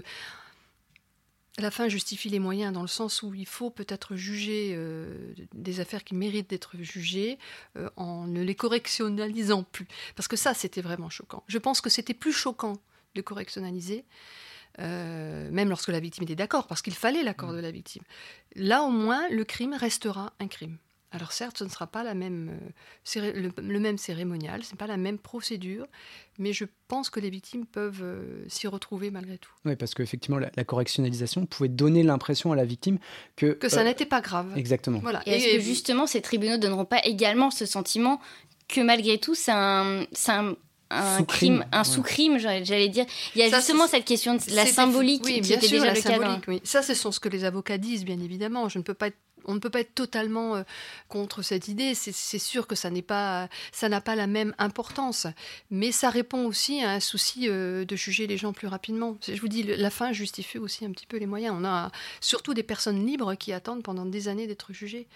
la 1.59 1.71
fin 1.71 1.89
justifie 1.89 2.29
les 2.29 2.39
moyens 2.39 2.73
dans 2.73 2.83
le 2.83 2.89
sens 2.89 3.23
où 3.23 3.33
il 3.35 3.47
faut 3.47 3.71
peut-être 3.71 4.17
juger 4.17 4.73
euh, 4.75 5.35
des 5.53 5.81
affaires 5.81 6.03
qui 6.03 6.15
méritent 6.15 6.51
d'être 6.51 6.77
jugées 6.79 7.39
euh, 7.77 7.89
en 7.97 8.27
ne 8.27 8.43
les 8.43 8.55
correctionnalisant 8.55 9.63
plus. 9.63 9.87
Parce 10.17 10.27
que 10.27 10.37
ça, 10.37 10.55
c'était 10.55 10.81
vraiment 10.81 11.11
choquant. 11.11 11.45
Je 11.47 11.59
pense 11.59 11.81
que 11.81 11.91
c'était 11.91 12.15
plus 12.15 12.33
choquant 12.33 12.77
de 13.15 13.21
correctionnaliser, 13.21 14.05
euh, 14.81 15.49
même 15.51 15.69
lorsque 15.69 15.89
la 15.89 16.01
victime 16.01 16.25
était 16.25 16.35
d'accord, 16.35 16.67
parce 16.67 16.83
qu'il 16.83 16.95
fallait 16.95 17.23
l'accord 17.23 17.53
de 17.53 17.61
la 17.61 17.71
victime. 17.71 18.03
Là, 18.57 18.83
au 18.83 18.91
moins, 18.91 19.29
le 19.31 19.45
crime 19.45 19.75
restera 19.75 20.33
un 20.41 20.49
crime. 20.49 20.79
Alors 21.15 21.31
certes, 21.31 21.59
ce 21.59 21.65
ne 21.65 21.69
sera 21.69 21.87
pas 21.87 22.03
la 22.03 22.15
même, 22.15 22.59
euh, 23.17 23.53
le, 23.57 23.79
même 23.79 23.99
cérémonial, 23.99 24.65
ce 24.65 24.73
n'est 24.73 24.77
pas 24.77 24.89
la 24.89 24.97
même 24.97 25.17
procédure, 25.17 25.87
mais 26.39 26.53
je 26.53 26.65
pense 26.89 27.09
que 27.09 27.21
les 27.21 27.31
victimes 27.31 27.67
peuvent 27.67 28.03
euh, 28.03 28.45
s'y 28.49 28.67
retrouver 28.67 29.13
malgré 29.13 29.39
tout. 29.39 29.53
Oui, 29.65 29.77
parce 29.77 29.95
qu'effectivement, 29.95 30.39
la, 30.39 30.51
la, 30.57 30.65
correctionnalisation 30.65 31.47
pouvait 31.47 31.69
donner 31.69 32.03
l'impression 32.03 32.51
à 32.51 32.57
la 32.57 32.65
victime 32.65 32.99
que... 33.37 33.53
Que 33.53 33.69
ça 33.69 33.85
n'était 33.85 34.07
pas 34.07 34.21
grave. 34.21 34.55
Exactement. 34.57 34.99
Voilà. 34.99 35.23
Et, 35.27 35.37
est-ce 35.37 35.57
que 35.57 35.61
justement 35.63 36.09
ces 36.09 36.21
tribunaux 36.21 36.55
ne 36.55 36.61
donneront 36.61 36.85
pas 36.85 37.05
également 37.05 37.53
ce 37.53 37.65
sentiment 37.65 38.21
que 38.67 38.81
malgré 38.81 39.19
tout, 39.19 39.37
c'est 39.37 39.53
un, 39.53 40.07
un 40.27 40.57
un 40.91 41.25
crime, 41.25 41.65
un 41.73 41.85
sous-crime, 41.85 42.39
j'allais 42.39 42.89
dire. 42.89 43.07
Il 43.35 43.41
y 43.41 43.45
a 43.45 43.51
justement 43.51 43.87
cette 43.87 44.05
question 44.05 44.35
de 44.35 44.41
la 44.55 44.67
symbolique 44.67 45.23
oui, 45.25 45.41
qui 45.41 45.53
était 45.53 45.69
déjà 45.69 45.93
le 45.93 46.01
cas. 46.01 46.41
Oui. 46.49 46.61
Ça, 46.65 46.83
ce 46.83 46.95
sont 46.95 47.13
ce 47.13 47.21
que 47.21 47.29
les 47.29 47.45
avocats 47.45 47.79
disent, 47.79 48.05
bien 48.05 48.21
évidemment. 48.21 48.69
Je 48.69 48.79
ne 48.79 48.85
peux 48.85 48.95
pas 48.95 49.09
être 49.09 49.17
on 49.47 49.55
ne 49.55 49.59
peut 49.59 49.71
pas 49.71 49.81
être 49.81 49.95
totalement 49.95 50.57
euh, 50.57 50.63
contre 51.09 51.43
cette 51.43 51.69
idée. 51.69 51.95
C'est 51.95 52.39
sûr 52.39 52.67
que 52.67 52.75
ça 52.75 52.91
n'est 52.91 53.03
pas, 53.03 53.49
ça 53.73 53.89
n'a 53.89 54.01
pas 54.01 54.17
la 54.17 54.27
même 54.27 54.55
importance, 54.59 55.27
mais 55.71 55.93
ça 55.93 56.11
répond 56.11 56.47
aussi 56.47 56.83
à 56.83 56.93
un 56.93 57.01
souci 57.01 57.49
euh, 57.49 57.85
de 57.85 57.97
juger 57.97 58.27
les 58.27 58.37
gens 58.37 58.53
plus 58.53 58.69
rapidement. 58.69 59.17
Je 59.27 59.41
vous 59.41 59.49
dis, 59.49 59.63
la 59.63 59.91
fin 59.91 60.13
justifie 60.13 60.59
aussi 60.59 60.85
un 60.85 60.91
petit 60.91 61.07
peu 61.07 61.19
les 61.19 61.27
moyens. 61.27 61.55
On 61.59 61.65
a 61.65 61.91
surtout 62.21 62.55
des 62.55 62.63
personnes 62.63 63.05
libres 63.07 63.35
qui 63.35 63.53
attendent 63.53 63.83
pendant 63.83 64.07
des 64.07 64.29
années 64.29 64.47
d'être 64.47 64.73
jugées. 64.73 65.07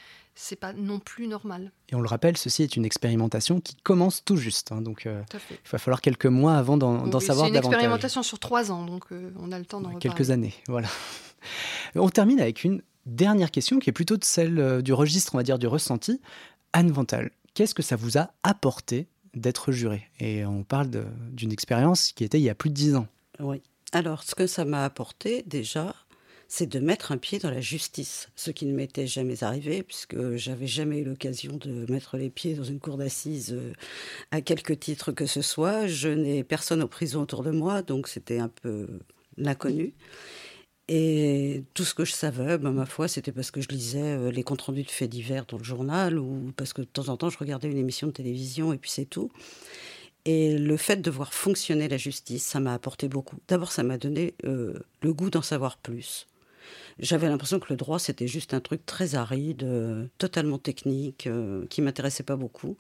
C'est 0.41 0.55
pas 0.55 0.73
non 0.73 1.01
plus 1.01 1.27
normal. 1.27 1.73
Et 1.89 1.97
on 1.97 2.01
le 2.01 2.07
rappelle, 2.07 2.37
ceci 2.37 2.63
est 2.63 2.77
une 2.77 2.85
expérimentation 2.85 3.61
qui 3.61 3.75
commence 3.75 4.25
tout 4.25 4.37
juste. 4.37 4.71
Hein, 4.71 4.83
donc, 4.83 5.07
euh, 5.07 5.21
il 5.51 5.69
va 5.69 5.79
falloir 5.79 6.01
quelques 6.01 6.27
mois 6.27 6.55
avant 6.55 6.77
d'en 6.77 6.99
savoir 7.01 7.11
davantage. 7.11 7.43
C'est 7.43 7.49
une 7.49 7.57
expérimentation 7.57 8.23
sur 8.23 8.39
trois 8.39 8.71
ans, 8.71 8.85
donc 8.85 9.07
on 9.37 9.51
a 9.51 9.59
le 9.59 9.65
temps 9.65 9.81
d'en 9.81 9.91
ouais, 9.91 9.99
Quelques 9.99 10.31
années, 10.31 10.55
voilà. 10.69 10.87
On 11.97 12.09
termine 12.09 12.41
avec 12.41 12.63
une 12.63 12.83
dernière 13.05 13.51
question 13.51 13.81
qui 13.81 13.91
est 13.91 13.93
plutôt 13.93 14.17
de 14.17 14.25
celle 14.25 14.61
euh, 14.61 14.81
du 14.81 14.93
registre, 14.93 15.35
on 15.35 15.39
va 15.39 15.43
dire, 15.43 15.59
du 15.59 15.67
ressenti. 15.67 16.21
Anne 16.73 16.93
Vental, 16.93 17.31
qu'est-ce 17.55 17.75
que 17.75 17.83
ça 17.83 17.97
vous 17.97 18.17
a 18.17 18.31
apporté 18.45 19.09
d'être 19.35 19.73
juré 19.73 20.09
Et 20.21 20.47
on 20.47 20.63
parle 20.63 20.91
d'une 21.33 21.51
expérience 21.51 22.13
qui 22.13 22.23
était 22.23 22.39
il 22.39 22.45
y 22.45 22.51
a 22.51 22.55
plus 22.55 22.71
de 22.71 22.75
dix 22.75 22.95
ans. 22.95 23.09
Oui. 23.41 23.61
Alors, 23.93 24.23
ce 24.23 24.35
que 24.35 24.47
ça 24.47 24.65
m'a 24.65 24.85
apporté, 24.85 25.43
déjà, 25.47 25.95
c'est 26.49 26.67
de 26.67 26.81
mettre 26.81 27.13
un 27.13 27.19
pied 27.19 27.39
dans 27.39 27.51
la 27.51 27.61
justice, 27.61 28.31
ce 28.35 28.51
qui 28.51 28.65
ne 28.65 28.75
m'était 28.75 29.07
jamais 29.07 29.45
arrivé, 29.45 29.83
puisque 29.83 30.37
j'avais 30.37 30.67
jamais 30.67 31.01
eu 31.01 31.05
l'occasion 31.05 31.57
de 31.59 31.91
mettre 31.93 32.17
les 32.17 32.31
pieds 32.31 32.55
dans 32.55 32.65
une 32.65 32.81
cour 32.81 32.97
d'assises 32.97 33.53
euh, 33.53 33.73
à 34.31 34.41
quelque 34.41 34.73
titre 34.73 35.13
que 35.13 35.27
ce 35.27 35.43
soit. 35.43 35.87
Je 35.87 36.09
n'ai 36.09 36.45
personne 36.45 36.83
en 36.83 36.89
prison 36.89 37.23
autour 37.23 37.43
de 37.43 37.51
moi, 37.51 37.83
donc 37.83 38.09
c'était 38.09 38.39
un 38.39 38.49
peu 38.49 38.89
l'inconnu. 39.37 39.93
Et 40.89 41.65
tout 41.75 41.85
ce 41.85 41.93
que 41.93 42.07
je 42.07 42.13
savais, 42.13 42.57
ben, 42.57 42.73
ma 42.73 42.87
foi, 42.87 43.09
c'était 43.09 43.33
parce 43.33 43.51
que 43.51 43.61
je 43.61 43.69
lisais 43.69 44.01
euh, 44.01 44.31
les 44.31 44.43
comptes 44.43 44.63
rendus 44.63 44.85
de 44.85 44.91
faits 44.91 45.11
divers 45.11 45.45
dans 45.45 45.59
le 45.59 45.65
journal 45.65 46.19
ou 46.19 46.51
parce 46.57 46.73
que 46.73 46.81
de 46.81 46.87
temps 46.87 47.11
en 47.11 47.19
temps, 47.19 47.29
je 47.29 47.37
regardais 47.37 47.71
une 47.71 47.77
émission 47.77 48.07
de 48.07 48.13
télévision 48.13 48.73
et 48.73 48.79
puis 48.79 48.91
c'est 48.91 49.05
tout. 49.05 49.31
Et 50.25 50.57
le 50.57 50.77
fait 50.79 50.97
de 50.97 51.11
voir 51.11 51.35
fonctionner 51.35 51.89
la 51.89 51.99
justice, 51.99 52.45
ça 52.45 52.59
m'a 52.59 52.73
apporté 52.73 53.09
beaucoup. 53.09 53.37
D'abord, 53.49 53.71
ça 53.71 53.83
m'a 53.83 53.99
donné 53.99 54.35
euh, 54.45 54.79
le 55.03 55.13
goût 55.13 55.29
d'en 55.29 55.43
savoir 55.43 55.77
plus. 55.77 56.27
J'avais 56.99 57.29
l'impression 57.29 57.61
que 57.61 57.67
le 57.71 57.77
droit, 57.77 57.99
c'était 57.99 58.27
juste 58.27 58.55
un 58.55 58.61
truc 58.61 58.85
très 58.87 59.15
aride, 59.15 59.63
euh, 59.63 60.07
totalement 60.19 60.59
technique, 60.59 61.29
qui 61.71 61.83
m'intéressait 61.83 62.23
pas 62.23 62.37
beaucoup. 62.37 62.77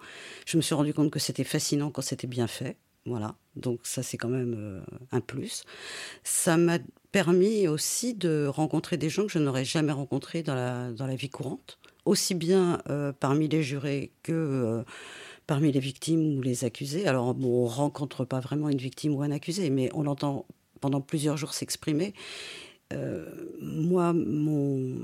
Je 0.46 0.56
me 0.56 0.62
suis 0.62 0.74
rendu 0.74 0.92
compte 0.94 1.10
que 1.10 1.18
c'était 1.18 1.44
fascinant 1.44 1.90
quand 1.90 2.02
c'était 2.02 2.26
bien 2.26 2.46
fait. 2.46 2.76
Voilà, 3.06 3.36
donc 3.56 3.80
ça 3.84 4.02
c'est 4.02 4.18
quand 4.18 4.28
même 4.28 4.84
un 5.12 5.20
plus. 5.20 5.64
Ça 6.24 6.58
m'a 6.58 6.78
permis 7.10 7.68
aussi 7.68 8.14
de 8.14 8.46
rencontrer 8.46 8.96
des 8.96 9.08
gens 9.08 9.26
que 9.26 9.32
je 9.32 9.38
n'aurais 9.38 9.64
jamais 9.64 9.92
rencontrés 9.92 10.42
dans 10.42 10.54
la, 10.54 10.90
dans 10.92 11.06
la 11.06 11.14
vie 11.14 11.30
courante, 11.30 11.78
aussi 12.04 12.34
bien 12.34 12.80
euh, 12.90 13.12
parmi 13.12 13.48
les 13.48 13.62
jurés 13.62 14.12
que 14.22 14.32
euh, 14.32 14.82
parmi 15.46 15.72
les 15.72 15.80
victimes 15.80 16.38
ou 16.38 16.42
les 16.42 16.64
accusés. 16.64 17.06
Alors, 17.06 17.26
on 17.26 17.34
ne 17.34 17.68
rencontre 17.68 18.24
pas 18.24 18.40
vraiment 18.40 18.68
une 18.68 18.78
victime 18.78 19.14
ou 19.14 19.22
un 19.22 19.30
accusé, 19.30 19.70
mais 19.70 19.90
on 19.94 20.02
l'entend 20.02 20.46
pendant 20.80 21.00
plusieurs 21.00 21.36
jours 21.36 21.54
s'exprimer. 21.54 22.14
Euh, 22.92 23.26
moi, 23.60 24.12
mon, 24.12 24.96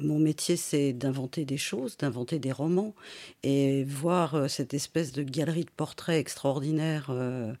métier, 0.00 0.56
c'est 0.56 0.92
d'inventer 0.92 1.44
des 1.44 1.58
choses, 1.58 1.96
d'inventer 1.96 2.38
des 2.38 2.52
romans. 2.52 2.94
Et 3.42 3.84
voir 3.84 4.34
euh, 4.34 4.48
cette 4.48 4.74
espèce 4.74 5.12
de 5.12 5.22
galerie 5.22 5.64
de 5.64 5.70
portraits 5.70 6.18
extraordinaire, 6.18 7.08
euh, 7.10 7.52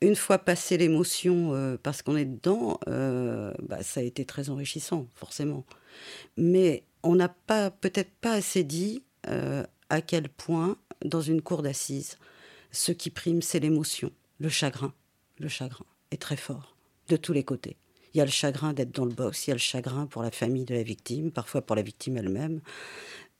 une 0.00 0.16
fois 0.16 0.38
passé 0.38 0.76
l'émotion, 0.76 1.78
parce 1.82 2.02
qu'on 2.02 2.16
est 2.16 2.24
dedans, 2.24 2.78
bah, 2.86 3.82
ça 3.82 4.00
a 4.00 4.02
été 4.02 4.24
très 4.24 4.50
enrichissant, 4.50 5.08
forcément. 5.14 5.64
Mais 6.36 6.84
on 7.02 7.14
n'a 7.14 7.28
pas, 7.28 7.70
peut-être 7.70 8.12
pas 8.20 8.32
assez 8.32 8.64
dit 8.64 9.02
à 9.26 10.02
quel 10.02 10.28
point, 10.28 10.76
dans 11.04 11.20
une 11.20 11.42
cour 11.42 11.62
d'assises, 11.62 12.18
ce 12.72 12.92
qui 12.92 13.10
prime, 13.10 13.42
c'est 13.42 13.60
l'émotion, 13.60 14.10
le 14.38 14.48
chagrin. 14.48 14.92
Le 15.38 15.48
chagrin 15.48 15.86
est 16.10 16.20
très 16.20 16.36
fort, 16.36 16.76
de 17.08 17.16
tous 17.16 17.32
les 17.32 17.44
côtés. 17.44 17.76
Il 18.14 18.18
y 18.18 18.20
a 18.20 18.24
le 18.24 18.30
chagrin 18.30 18.72
d'être 18.72 18.92
dans 18.92 19.04
le 19.04 19.12
box, 19.12 19.46
il 19.46 19.50
y 19.50 19.52
a 19.52 19.54
le 19.54 19.60
chagrin 19.60 20.06
pour 20.06 20.22
la 20.22 20.30
famille 20.30 20.64
de 20.64 20.74
la 20.74 20.84
victime, 20.84 21.32
parfois 21.32 21.62
pour 21.62 21.74
la 21.74 21.82
victime 21.82 22.16
elle-même. 22.16 22.60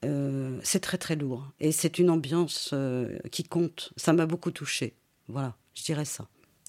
Euh, 0.03 0.59
c'est 0.63 0.81
très 0.81 0.97
très 0.97 1.15
lourd 1.15 1.47
et 1.59 1.71
c'est 1.71 1.97
une 1.97 2.09
ambiance 2.09 2.71
euh, 2.73 3.17
qui 3.31 3.43
compte. 3.43 3.93
Ça 3.95 4.11
m'a 4.11 4.25
beaucoup 4.25 4.51
touchée. 4.51 4.93
Voilà, 5.29 5.55
je 5.73 5.83
dirais 5.83 6.05
ça. 6.05 6.27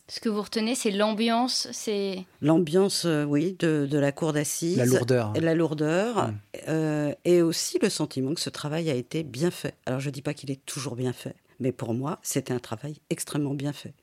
Ce 0.08 0.20
que 0.20 0.28
vous 0.28 0.40
retenez, 0.40 0.76
c'est 0.76 0.92
l'ambiance, 0.92 1.66
c'est 1.72 2.24
l'ambiance, 2.40 3.06
euh, 3.06 3.24
oui, 3.24 3.56
de, 3.58 3.88
de, 3.90 3.98
la 3.98 4.12
cour 4.12 4.32
d'assises, 4.32 4.78
la 4.78 4.86
lourdeur, 4.86 5.32
la 5.34 5.54
lourdeur, 5.56 6.32
et 7.24 7.42
aussi 7.42 7.80
le 7.82 7.90
sentiment 7.90 8.32
que 8.34 8.40
ce 8.40 8.50
travail 8.50 8.88
a 8.88 8.94
été 8.94 9.24
bien 9.24 9.50
fait. 9.50 9.74
Alors 9.84 9.98
je 9.98 10.10
dis 10.10 10.22
pas 10.22 10.32
qu'il 10.32 10.52
est 10.52 10.64
toujours 10.64 10.94
bien 10.94 11.12
fait, 11.12 11.34
mais 11.58 11.72
pour 11.72 11.92
moi, 11.92 12.20
c'était 12.22 12.54
un 12.54 12.60
travail 12.60 13.00
extrêmement 13.10 13.54
bien 13.54 13.72
fait. 13.72 13.94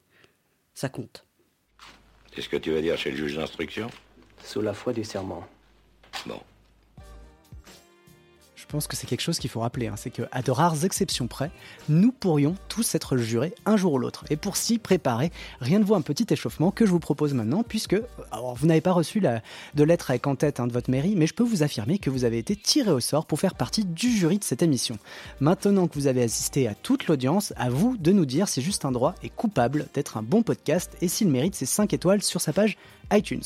Ça 0.73 0.89
compte. 0.89 1.25
C'est 2.35 2.41
ce 2.41 2.49
que 2.49 2.57
tu 2.57 2.71
veux 2.71 2.81
dire 2.81 2.97
chez 2.97 3.11
le 3.11 3.17
juge 3.17 3.35
d'instruction? 3.35 3.89
Sous 4.43 4.61
la 4.61 4.73
foi 4.73 4.93
du 4.93 5.03
serment. 5.03 5.47
Bon. 6.25 6.39
Je 8.73 8.75
pense 8.75 8.87
que 8.87 8.95
c'est 8.95 9.05
quelque 9.05 9.21
chose 9.21 9.37
qu'il 9.37 9.51
faut 9.51 9.59
rappeler, 9.59 9.85
hein. 9.85 9.93
c'est 9.97 10.09
qu'à 10.09 10.41
de 10.41 10.49
rares 10.49 10.83
exceptions 10.83 11.27
près, 11.27 11.51
nous 11.89 12.11
pourrions 12.11 12.55
tous 12.69 12.95
être 12.95 13.17
jurés 13.17 13.53
un 13.67 13.77
jour 13.77 13.93
ou 13.93 13.99
l'autre. 13.99 14.25
Et 14.31 14.35
pour 14.35 14.57
s'y 14.57 14.79
préparer, 14.79 15.31
rien 15.61 15.79
de 15.79 15.85
vaut 15.85 15.93
un 15.93 16.01
petit 16.01 16.25
échauffement 16.31 16.71
que 16.71 16.87
je 16.87 16.89
vous 16.89 16.99
propose 16.99 17.35
maintenant, 17.35 17.61
puisque 17.61 17.95
vous 18.55 18.65
n'avez 18.65 18.81
pas 18.81 18.91
reçu 18.91 19.21
de 19.21 19.83
lettre 19.83 20.09
avec 20.09 20.25
en 20.25 20.35
tête 20.35 20.59
hein, 20.59 20.65
de 20.65 20.73
votre 20.73 20.89
mairie, 20.89 21.13
mais 21.15 21.27
je 21.27 21.35
peux 21.35 21.43
vous 21.43 21.61
affirmer 21.61 21.99
que 21.99 22.09
vous 22.09 22.25
avez 22.25 22.39
été 22.39 22.55
tiré 22.55 22.89
au 22.89 22.99
sort 22.99 23.27
pour 23.27 23.39
faire 23.39 23.53
partie 23.53 23.85
du 23.85 24.09
jury 24.09 24.39
de 24.39 24.43
cette 24.43 24.63
émission. 24.63 24.97
Maintenant 25.39 25.85
que 25.85 25.93
vous 25.93 26.07
avez 26.07 26.23
assisté 26.23 26.67
à 26.67 26.73
toute 26.73 27.05
l'audience, 27.05 27.53
à 27.57 27.69
vous 27.69 27.95
de 27.95 28.11
nous 28.11 28.25
dire 28.25 28.49
si 28.49 28.63
Juste 28.63 28.85
un 28.85 28.91
droit 28.91 29.13
est 29.21 29.29
coupable 29.29 29.85
d'être 29.93 30.17
un 30.17 30.23
bon 30.23 30.41
podcast 30.41 30.97
et 30.99 31.09
s'il 31.09 31.27
mérite 31.27 31.53
ses 31.53 31.67
5 31.67 31.93
étoiles 31.93 32.23
sur 32.23 32.41
sa 32.41 32.53
page 32.53 32.75
iTunes. 33.11 33.43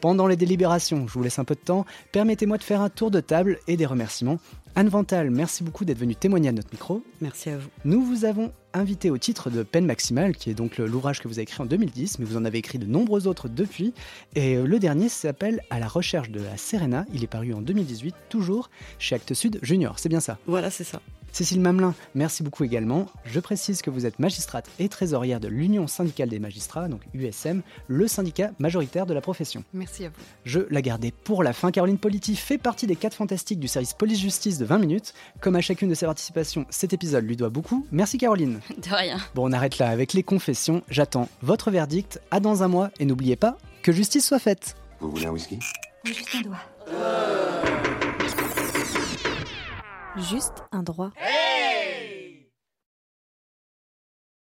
Pendant 0.00 0.26
les 0.26 0.36
délibérations, 0.36 1.06
je 1.06 1.12
vous 1.12 1.22
laisse 1.22 1.38
un 1.38 1.44
peu 1.44 1.54
de 1.54 1.60
temps, 1.60 1.84
permettez-moi 2.12 2.56
de 2.56 2.62
faire 2.62 2.80
un 2.80 2.88
tour 2.88 3.10
de 3.10 3.20
table 3.20 3.58
et 3.68 3.76
des 3.76 3.84
remerciements. 3.84 4.38
Anne 4.74 4.88
Vental, 4.88 5.30
merci 5.30 5.62
beaucoup 5.62 5.84
d'être 5.84 5.98
venue 5.98 6.14
témoigner 6.14 6.48
à 6.48 6.52
notre 6.52 6.70
micro. 6.72 7.02
Merci 7.20 7.50
à 7.50 7.58
vous. 7.58 7.68
Nous 7.84 8.02
vous 8.02 8.24
avons 8.24 8.50
invité 8.72 9.10
au 9.10 9.18
titre 9.18 9.50
de 9.50 9.62
Peine 9.62 9.84
maximale, 9.84 10.36
qui 10.36 10.48
est 10.48 10.54
donc 10.54 10.78
l'ouvrage 10.78 11.20
que 11.20 11.28
vous 11.28 11.34
avez 11.34 11.42
écrit 11.42 11.62
en 11.62 11.66
2010, 11.66 12.18
mais 12.18 12.24
vous 12.24 12.36
en 12.38 12.46
avez 12.46 12.58
écrit 12.58 12.78
de 12.78 12.86
nombreux 12.86 13.26
autres 13.26 13.48
depuis. 13.48 13.92
Et 14.36 14.56
euh, 14.56 14.66
le 14.66 14.78
dernier 14.78 15.10
s'appelle 15.10 15.60
À 15.68 15.80
la 15.80 15.88
recherche 15.88 16.30
de 16.30 16.40
la 16.40 16.56
Serena. 16.56 17.04
Il 17.12 17.22
est 17.22 17.26
paru 17.26 17.52
en 17.52 17.60
2018, 17.60 18.14
toujours 18.30 18.70
chez 18.98 19.16
Actes 19.16 19.34
Sud 19.34 19.58
Junior. 19.60 19.98
C'est 19.98 20.08
bien 20.08 20.20
ça? 20.20 20.38
Voilà, 20.46 20.70
c'est 20.70 20.84
ça. 20.84 21.02
Cécile 21.32 21.60
Mamelin, 21.60 21.94
merci 22.14 22.42
beaucoup 22.42 22.64
également. 22.64 23.06
Je 23.24 23.40
précise 23.40 23.82
que 23.82 23.90
vous 23.90 24.06
êtes 24.06 24.18
magistrate 24.18 24.68
et 24.78 24.88
trésorière 24.88 25.40
de 25.40 25.48
l'Union 25.48 25.86
syndicale 25.86 26.28
des 26.28 26.38
magistrats, 26.38 26.88
donc 26.88 27.02
USM, 27.14 27.62
le 27.88 28.08
syndicat 28.08 28.50
majoritaire 28.58 29.06
de 29.06 29.14
la 29.14 29.20
profession. 29.20 29.64
Merci 29.72 30.06
à 30.06 30.08
vous. 30.08 30.14
Je 30.44 30.60
la 30.70 30.82
gardais 30.82 31.12
pour 31.12 31.42
la 31.42 31.52
fin. 31.52 31.70
Caroline 31.70 31.98
Politi 31.98 32.36
fait 32.36 32.58
partie 32.58 32.86
des 32.86 32.96
4 32.96 33.14
fantastiques 33.14 33.60
du 33.60 33.68
service 33.68 33.94
police-justice 33.94 34.58
de 34.58 34.64
20 34.64 34.78
minutes. 34.78 35.14
Comme 35.40 35.56
à 35.56 35.60
chacune 35.60 35.88
de 35.88 35.94
ses 35.94 36.06
participations, 36.06 36.66
cet 36.70 36.92
épisode 36.92 37.24
lui 37.24 37.36
doit 37.36 37.50
beaucoup. 37.50 37.86
Merci 37.92 38.18
Caroline. 38.18 38.60
De 38.80 38.94
rien. 38.94 39.18
Bon, 39.34 39.48
on 39.48 39.52
arrête 39.52 39.78
là 39.78 39.88
avec 39.88 40.12
les 40.14 40.22
confessions. 40.22 40.82
J'attends 40.88 41.28
votre 41.42 41.70
verdict. 41.70 42.20
À 42.30 42.40
dans 42.40 42.62
un 42.62 42.68
mois 42.68 42.90
et 42.98 43.04
n'oubliez 43.04 43.36
pas 43.36 43.56
que 43.82 43.92
justice 43.92 44.26
soit 44.26 44.38
faite. 44.38 44.76
Vous 45.00 45.10
voulez 45.10 45.26
un 45.26 45.30
whisky? 45.30 45.58
Juste 46.04 46.28
un 46.34 46.42
doigt 46.42 47.99
juste 50.20 50.64
un 50.72 50.82
droit. 50.82 51.10